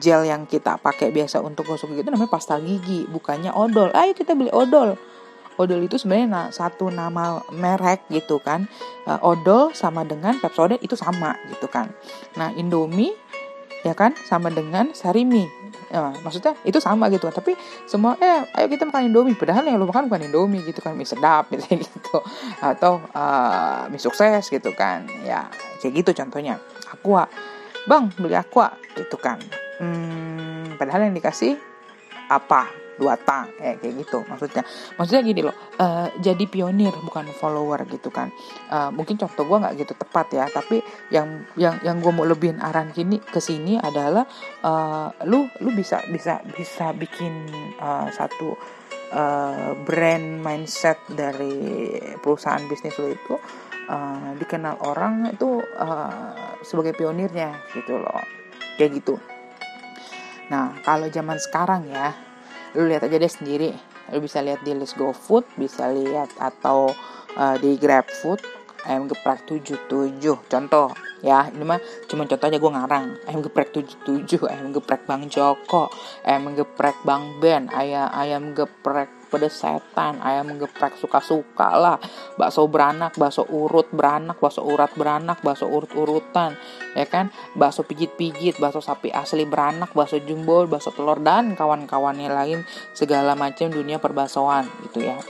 [0.00, 3.92] gel yang kita pakai biasa untuk gosok gigi itu namanya pasta gigi bukannya odol.
[3.92, 4.96] Ayo kita beli odol.
[5.58, 8.70] Odol itu sebenarnya satu nama merek gitu kan.
[9.26, 11.90] Odol sama dengan Pepsodent itu sama gitu kan.
[12.38, 13.10] Nah Indomie
[13.82, 14.14] ya kan?
[14.26, 15.46] Sama dengan Sarimi.
[15.88, 17.32] Ya, maksudnya itu sama gitu.
[17.32, 17.56] Tapi
[17.88, 19.36] semua eh ayo kita makan Indomie.
[19.38, 22.18] Padahal yang lo makan bukan Indomie gitu kan mie sedap gitu, gitu.
[22.60, 25.08] atau uh, mie sukses gitu kan.
[25.24, 25.48] Ya
[25.80, 26.60] kayak gitu contohnya.
[26.92, 27.24] Aqua.
[27.88, 28.76] Bang beli aqua.
[28.94, 29.40] Gitu kan.
[29.78, 31.56] Hmm, padahal yang dikasih
[32.28, 32.68] apa
[32.98, 34.62] dua tang eh, kayak gitu maksudnya.
[34.98, 38.28] Maksudnya gini loh uh, jadi pionir bukan follower gitu kan.
[38.68, 40.82] Uh, mungkin contoh gue nggak gitu tepat ya tapi
[41.14, 44.26] yang yang yang gue mau lebihin aran kini ke sini adalah
[44.66, 47.46] uh, lu lu bisa bisa bisa bikin
[47.78, 48.58] uh, satu
[49.14, 53.34] uh, brand mindset dari perusahaan bisnis lo itu
[53.88, 58.20] uh, dikenal orang itu uh, sebagai pionirnya gitu loh
[58.76, 59.16] kayak gitu.
[60.48, 62.16] Nah, kalau zaman sekarang ya,
[62.76, 63.70] lu lihat aja deh sendiri.
[64.12, 66.92] Lu bisa lihat di list GoFood bisa lihat atau
[67.36, 68.40] uh, di GrabFood
[68.88, 70.88] ayam geprek 77 contoh
[71.20, 73.06] ya ini mah cuma contohnya gue ngarang.
[73.28, 75.92] Ayam geprek 77 ayam geprek Bang Joko
[76.24, 80.18] ayam geprek Bang Ben ayam ayam geprek pedes setan.
[80.24, 81.96] Ayam geprek suka-suka lah.
[82.34, 86.56] Bakso beranak bakso urut beranak bakso urat beranak bakso urut-urutan.
[86.96, 87.30] Ya kan?
[87.54, 92.64] Bakso pijit-pijit bakso sapi asli beranak bakso jumbo bakso telur dan kawan-kawannya lain.
[92.96, 95.20] Segala macam dunia perbaksoan gitu ya.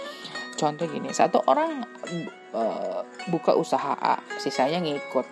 [0.59, 1.87] Contoh gini satu orang
[2.55, 5.27] uh, buka usaha A sisanya ngikut.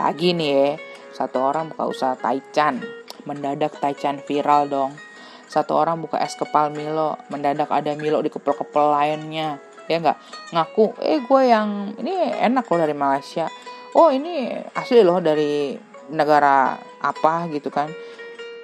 [0.00, 0.68] Lagi nih ya
[1.12, 2.80] satu orang buka usaha Taichan.
[3.22, 5.11] Mendadak Taichan viral dong
[5.52, 9.60] satu orang buka es kepal Milo mendadak ada Milo di kepel-kepel lainnya.
[9.84, 10.18] Ya nggak?
[10.56, 13.52] Ngaku eh gue yang ini enak loh dari Malaysia.
[13.92, 15.76] Oh ini asli loh dari
[16.08, 17.92] negara apa gitu kan.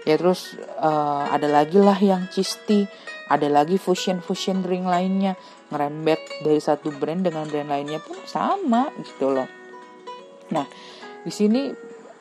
[0.08, 2.88] Ya terus uh, ada lagi lah yang cisti
[3.28, 5.36] ada lagi fusion fusion drink lainnya.
[5.68, 9.48] Ngerembet dari satu brand dengan brand lainnya pun sama gitu loh.
[10.48, 10.64] Nah
[11.20, 11.68] di sini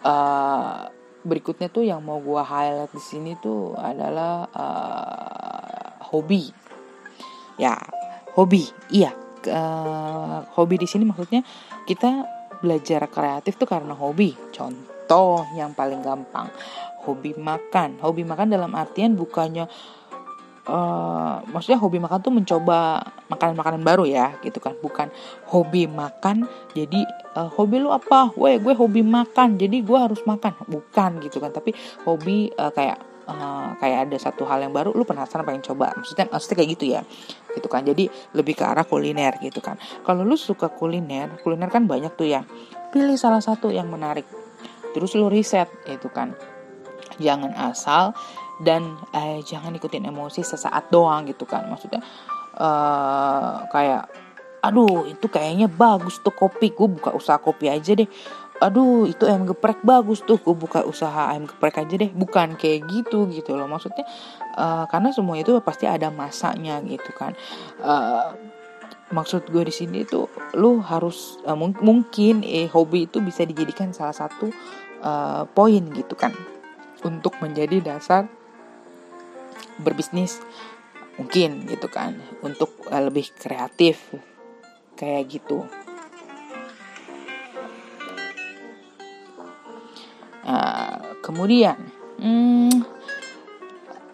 [0.04, 0.97] uh,
[1.28, 6.48] berikutnya tuh yang mau gue highlight di sini tuh adalah uh, hobi.
[7.60, 7.76] Ya
[8.40, 8.64] hobi.
[8.88, 9.12] Iya
[9.52, 11.44] uh, hobi di sini maksudnya
[11.84, 12.24] kita
[12.64, 14.32] belajar kreatif tuh karena hobi.
[14.56, 16.48] Contoh yang paling gampang
[17.04, 18.00] hobi makan.
[18.00, 19.68] Hobi makan dalam artian bukannya
[20.68, 24.76] uh, maksudnya hobi makan tuh mencoba makanan-makanan baru ya gitu kan.
[24.78, 25.10] Bukan
[25.50, 26.46] hobi makan
[26.76, 28.32] jadi uh, hobi lu apa?
[28.36, 30.54] Weh gue hobi makan jadi gue harus makan.
[30.68, 31.56] Bukan gitu kan.
[31.56, 31.74] Tapi
[32.04, 35.96] hobi uh, kayak uh, kayak ada satu hal yang baru lu penasaran pengen coba.
[35.96, 37.02] Maksudnya maksudnya kayak gitu ya
[37.56, 37.82] gitu kan.
[37.88, 39.80] Jadi lebih ke arah kuliner gitu kan.
[40.04, 42.44] Kalau lu suka kuliner kuliner kan banyak tuh ya.
[42.92, 44.28] Pilih salah satu yang menarik.
[44.92, 46.36] Terus lu riset itu kan.
[47.18, 48.14] Jangan asal
[48.62, 51.70] dan eh, jangan ikutin emosi sesaat doang gitu kan.
[51.70, 52.02] Maksudnya
[52.58, 54.10] uh, kayak
[54.58, 56.74] aduh itu kayaknya bagus tuh kopi.
[56.74, 58.10] Gue buka usaha kopi aja deh.
[58.58, 60.42] Aduh itu ayam geprek bagus tuh.
[60.42, 62.10] Gue buka usaha ayam geprek aja deh.
[62.10, 63.70] Bukan kayak gitu gitu loh.
[63.70, 64.06] Maksudnya
[64.58, 67.38] uh, karena semua itu pasti ada masanya gitu kan.
[67.78, 68.34] Uh,
[69.14, 70.28] maksud gue di sini tuh
[70.58, 74.50] lu harus uh, mung mungkin eh hobi itu bisa dijadikan salah satu
[75.06, 76.34] uh, poin gitu kan.
[77.06, 78.26] Untuk menjadi dasar
[79.82, 80.42] berbisnis
[81.18, 84.14] mungkin gitu kan untuk uh, lebih kreatif
[84.98, 85.66] kayak gitu.
[90.48, 91.76] Uh, kemudian
[92.24, 92.72] hmm,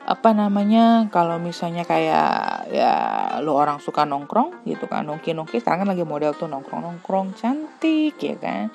[0.03, 2.93] apa namanya kalau misalnya kayak ya
[3.45, 7.37] lo orang suka nongkrong gitu kan nongki nongki sekarang kan lagi model tuh nongkrong nongkrong
[7.37, 8.73] cantik ya kan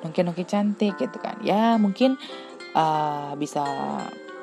[0.00, 1.38] nongki nongki cantik gitu kan.
[1.44, 2.16] Ya mungkin
[2.72, 3.62] uh, bisa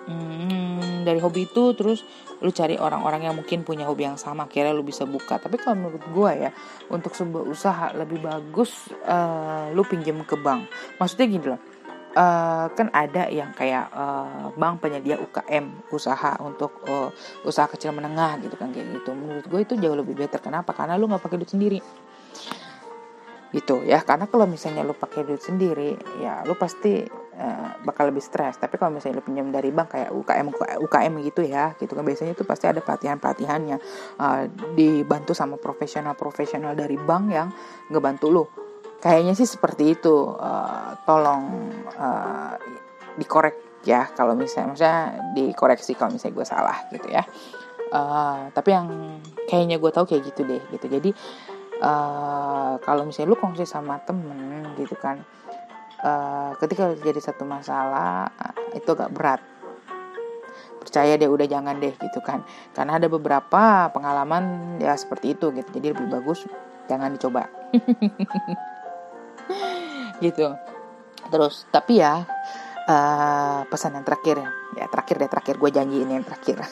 [0.08, 2.06] hmm, dari hobi itu terus
[2.42, 5.38] lu cari orang-orang yang mungkin punya hobi yang sama kira lu bisa buka.
[5.38, 6.52] Tapi kalau menurut gue ya
[6.90, 10.70] untuk sebuah usaha lebih bagus uh, lu pinjam ke bank.
[10.98, 11.62] Maksudnya gini loh
[12.12, 17.08] Uh, kan ada yang kayak uh, bank penyedia UKM usaha untuk uh,
[17.48, 19.16] usaha kecil menengah gitu kan kayak gitu.
[19.16, 20.44] Menurut gue itu jauh lebih better.
[20.44, 20.76] Kenapa?
[20.76, 21.80] Karena lu nggak pakai duit sendiri
[23.52, 27.04] gitu ya karena kalau misalnya lu pakai duit sendiri ya lu pasti
[27.42, 28.58] uh, bakal lebih stres.
[28.62, 30.48] Tapi kalau misalnya lu pinjam dari bank kayak UKM
[30.86, 33.78] UKM gitu ya gitu kan biasanya itu pasti ada pelatihan pelatihannya
[34.22, 34.42] uh,
[34.78, 37.50] dibantu sama profesional profesional dari bank yang
[37.90, 38.46] ngebantu lu.
[39.02, 40.38] Kayaknya sih seperti itu.
[40.38, 42.54] Uh, tolong uh,
[43.18, 45.00] dikorek ya kalau misalnya maksudnya
[45.34, 47.26] dikoreksi kalau misalnya gue salah gitu ya.
[47.92, 48.88] Uh, tapi yang
[49.52, 50.86] kayaknya gue tahu kayak gitu deh gitu.
[50.88, 51.10] Jadi
[51.82, 55.22] uh, kalau misalnya lu kongsi sama temen gitu kan
[56.02, 59.42] uh, ketika jadi satu masalah uh, itu agak berat.
[60.82, 62.42] Percaya deh udah jangan deh gitu kan.
[62.74, 65.70] Karena ada beberapa pengalaman ya seperti itu gitu.
[65.78, 66.46] Jadi lebih bagus
[66.90, 67.48] jangan dicoba.
[70.22, 70.54] Gitu.
[71.34, 72.22] Terus tapi ya
[72.86, 74.38] uh, pesan yang terakhir
[74.78, 74.86] ya.
[74.86, 75.56] Terakhir deh terakhir.
[75.58, 76.62] Gue janji ini yang terakhir.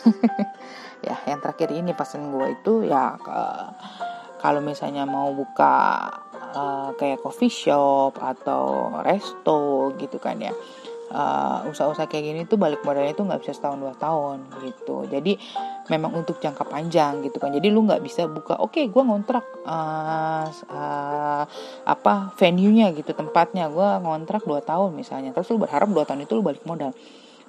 [0.99, 3.71] Ya yang terakhir ini pesan gue itu ya uh,
[4.39, 6.07] kalau misalnya mau buka
[6.55, 10.55] uh, kayak coffee shop atau resto gitu kan ya
[11.13, 15.09] uh, usaha-usaha kayak gini tuh balik modalnya tuh nggak bisa setahun dua tahun gitu.
[15.09, 15.37] Jadi
[15.89, 17.49] memang untuk jangka panjang gitu kan.
[17.53, 21.43] Jadi lu nggak bisa buka oke okay, gue ngontrak uh, uh,
[21.85, 23.67] apa venue nya gitu tempatnya.
[23.69, 25.33] Gue ngontrak dua tahun misalnya.
[25.33, 26.93] Terus lu berharap dua tahun itu lu balik modal.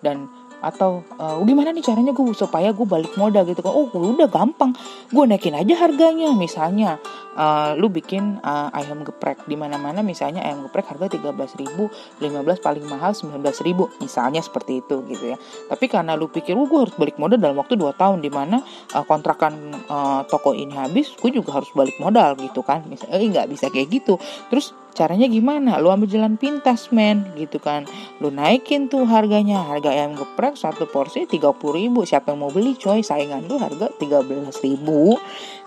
[0.00, 0.28] Dan
[0.60, 3.72] atau uh, gimana nih caranya gue supaya gue balik modal gitu kan.
[3.72, 4.76] Oh udah gampang.
[5.08, 6.32] Gue naikin aja harganya.
[6.36, 7.00] Misalnya
[7.34, 11.56] uh, lu bikin uh, ayam geprek di mana mana misalnya ayam geprek harga tiga belas
[11.56, 11.88] ribu
[12.20, 13.88] lima belas paling mahal sembilan belas ribu.
[14.04, 15.36] Misalnya seperti itu gitu ya.
[15.68, 18.60] Tapi karena lu pikir oh, gue harus balik modal dalam waktu dua tahun di mana
[18.94, 22.84] uh, kontrakan uh, toko ini habis gue juga harus balik modal gitu kan.
[22.84, 24.20] Misalnya eh, nggak bisa kayak gitu.
[24.52, 25.78] Terus caranya gimana?
[25.78, 27.24] Lu ambil jalan pintas men.
[27.34, 27.88] Gitu kan.
[28.18, 29.62] Lu naikin tuh harganya.
[29.64, 31.40] Harga ayam geprek satu porsi 30
[31.74, 32.02] ribu.
[32.02, 33.00] Siapa yang mau beli coy?
[33.00, 35.16] Saingan lu harga 13 ribu.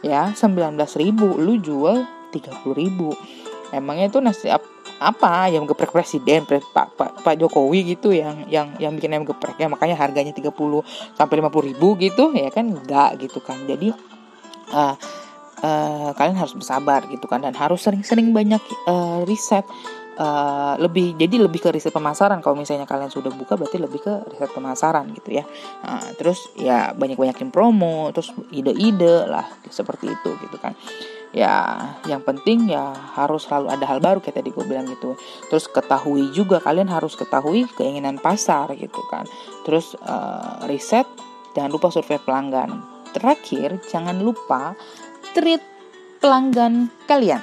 [0.05, 1.37] Ya 19 ribu.
[1.39, 3.13] Lu jual 30 ribu.
[3.73, 5.49] Emangnya itu nasi apa?
[5.49, 9.57] Ayam geprek presiden Pak, Pak Pak Jokowi gitu yang yang yang bikin ayam geprek.
[9.57, 10.53] Ya makanya harganya 30
[11.17, 12.31] sampai 50 ribu gitu.
[12.37, 12.69] Ya kan?
[12.69, 13.57] Enggak gitu kan.
[13.65, 13.89] Jadi
[14.73, 14.95] uh,
[15.63, 19.63] uh, kalian harus bersabar gitu kan dan harus sering-sering banyak uh, riset
[20.19, 22.41] uh, lebih jadi lebih ke riset pemasaran.
[22.43, 25.45] Kalau misalnya kalian sudah buka berarti lebih ke riset pemasaran gitu ya.
[25.81, 30.75] Uh, terus ya banyak banyakin promo terus ide-ide lah seperti itu gitu kan.
[31.33, 35.17] Ya yang penting ya harus selalu ada hal baru kayak tadi gue bilang gitu.
[35.49, 39.25] Terus ketahui juga kalian harus ketahui keinginan pasar gitu kan.
[39.65, 41.09] Terus uh, riset
[41.57, 42.85] jangan lupa survei pelanggan.
[43.13, 44.73] Terakhir jangan lupa
[45.33, 45.61] treat
[46.21, 47.41] pelanggan kalian.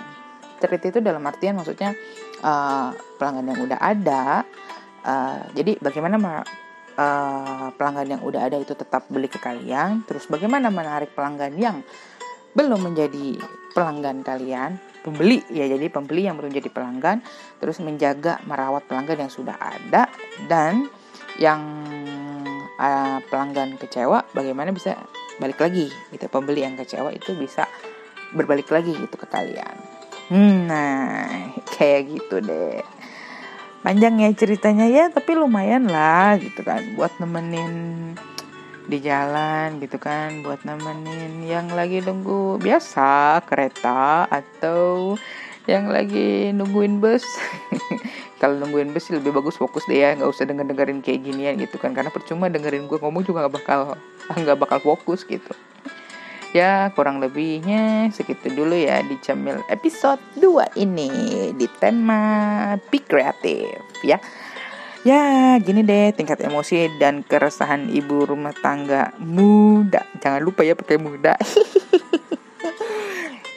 [0.63, 1.93] Treat itu dalam artian maksudnya
[2.41, 4.47] uh, pelanggan yang udah ada.
[5.01, 6.17] Uh, jadi bagaimana
[6.97, 10.07] uh, pelanggan yang udah ada itu tetap beli ke kalian.
[10.07, 11.83] Terus bagaimana menarik pelanggan yang
[12.51, 13.39] belum menjadi
[13.71, 14.75] pelanggan kalian,
[15.07, 17.23] pembeli ya jadi pembeli yang belum jadi pelanggan,
[17.63, 20.11] terus menjaga merawat pelanggan yang sudah ada
[20.51, 20.91] dan
[21.39, 21.63] yang
[22.75, 24.99] uh, pelanggan kecewa bagaimana bisa
[25.41, 25.89] balik lagi.
[26.13, 27.65] Gitu pembeli yang kecewa itu bisa
[28.37, 29.77] berbalik lagi gitu ke kalian.
[30.31, 31.27] Hmm, nah
[31.75, 32.85] kayak gitu deh.
[33.81, 36.85] Panjang ya ceritanya ya tapi lumayan lah gitu kan.
[36.95, 37.75] Buat nemenin
[38.87, 40.45] di jalan gitu kan.
[40.45, 45.17] Buat nemenin yang lagi nunggu biasa kereta atau
[45.69, 47.23] yang lagi nungguin bus
[48.41, 51.77] kalau nungguin bus lebih bagus fokus deh ya nggak usah denger dengerin kayak ginian gitu
[51.77, 51.93] kan.
[51.93, 53.81] Karena percuma dengerin gue ngomong juga nggak bakal
[54.41, 55.53] nggak bakal fokus gitu.
[56.51, 61.11] Ya kurang lebihnya segitu dulu ya di Camil episode 2 ini
[61.55, 64.19] di tema be kreatif ya.
[65.05, 71.01] Ya gini deh tingkat emosi dan keresahan ibu rumah tangga muda jangan lupa ya pakai
[71.01, 71.41] muda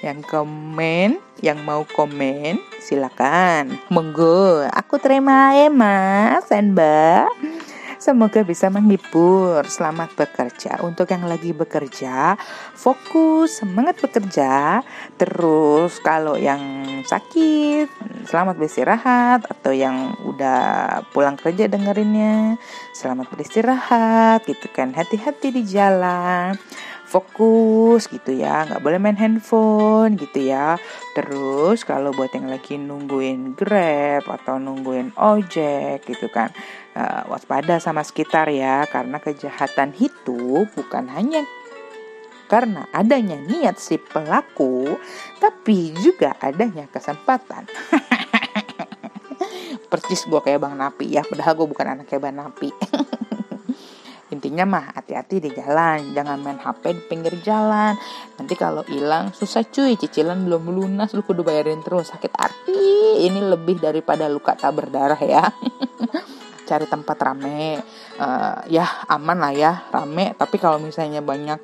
[0.03, 7.31] yang komen yang mau komen silakan monggo aku terima ya mas mbak
[8.03, 9.63] Semoga bisa menghibur.
[9.63, 10.75] Selamat bekerja.
[10.83, 12.35] Untuk yang lagi bekerja,
[12.75, 14.83] fokus, semangat bekerja.
[15.15, 16.59] Terus kalau yang
[17.07, 17.87] sakit,
[18.27, 19.47] selamat beristirahat.
[19.47, 22.59] Atau yang udah pulang kerja dengerinnya,
[22.91, 24.91] selamat beristirahat gitu kan.
[24.91, 26.59] Hati-hati di jalan
[27.13, 30.81] fokus gitu ya nggak boleh main handphone gitu ya.
[31.13, 36.49] Terus kalau buat yang lagi nungguin grab atau nungguin ojek gitu kan
[36.97, 41.45] uh, waspada sama sekitar ya karena kejahatan itu bukan hanya
[42.49, 44.97] karena adanya niat si pelaku
[45.37, 47.69] tapi juga adanya kesempatan.
[49.93, 52.73] Percis gue kayak bang Napi ya padahal gue bukan anak kayak bang Napi
[54.33, 57.93] intinya mah hati-hati di jalan jangan main HP di pinggir jalan.
[58.35, 62.09] Nanti kalau hilang susah cuy cicilan belum lunas lu kudu bayarin terus.
[62.09, 63.23] Sakit hati.
[63.29, 65.45] Ini lebih daripada luka tak berdarah ya.
[66.67, 67.77] Cari tempat rame.
[68.17, 70.33] Uh, ya aman lah ya rame.
[70.33, 71.61] Tapi kalau misalnya banyak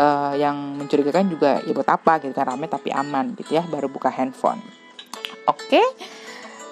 [0.00, 3.92] uh, yang mencurigakan juga ya buat apa gitu kan rame tapi aman gitu ya baru
[3.92, 4.64] buka handphone.
[5.46, 5.76] Oke?
[5.76, 5.86] okay?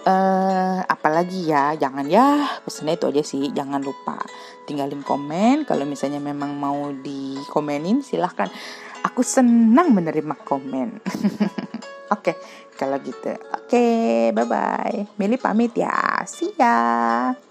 [0.04, 4.20] Uh, apalagi ya jangan ya pesannya itu aja sih jangan lupa.
[4.68, 8.52] Tinggalin komen kalau misalnya memang mau dikomenin silahkan.
[9.06, 10.88] Aku senang menerima komen.
[12.14, 12.36] Oke okay,
[12.76, 13.32] kalau gitu.
[13.56, 16.22] Oke okay, bye bye Mili pamit ya.
[16.28, 17.47] See ya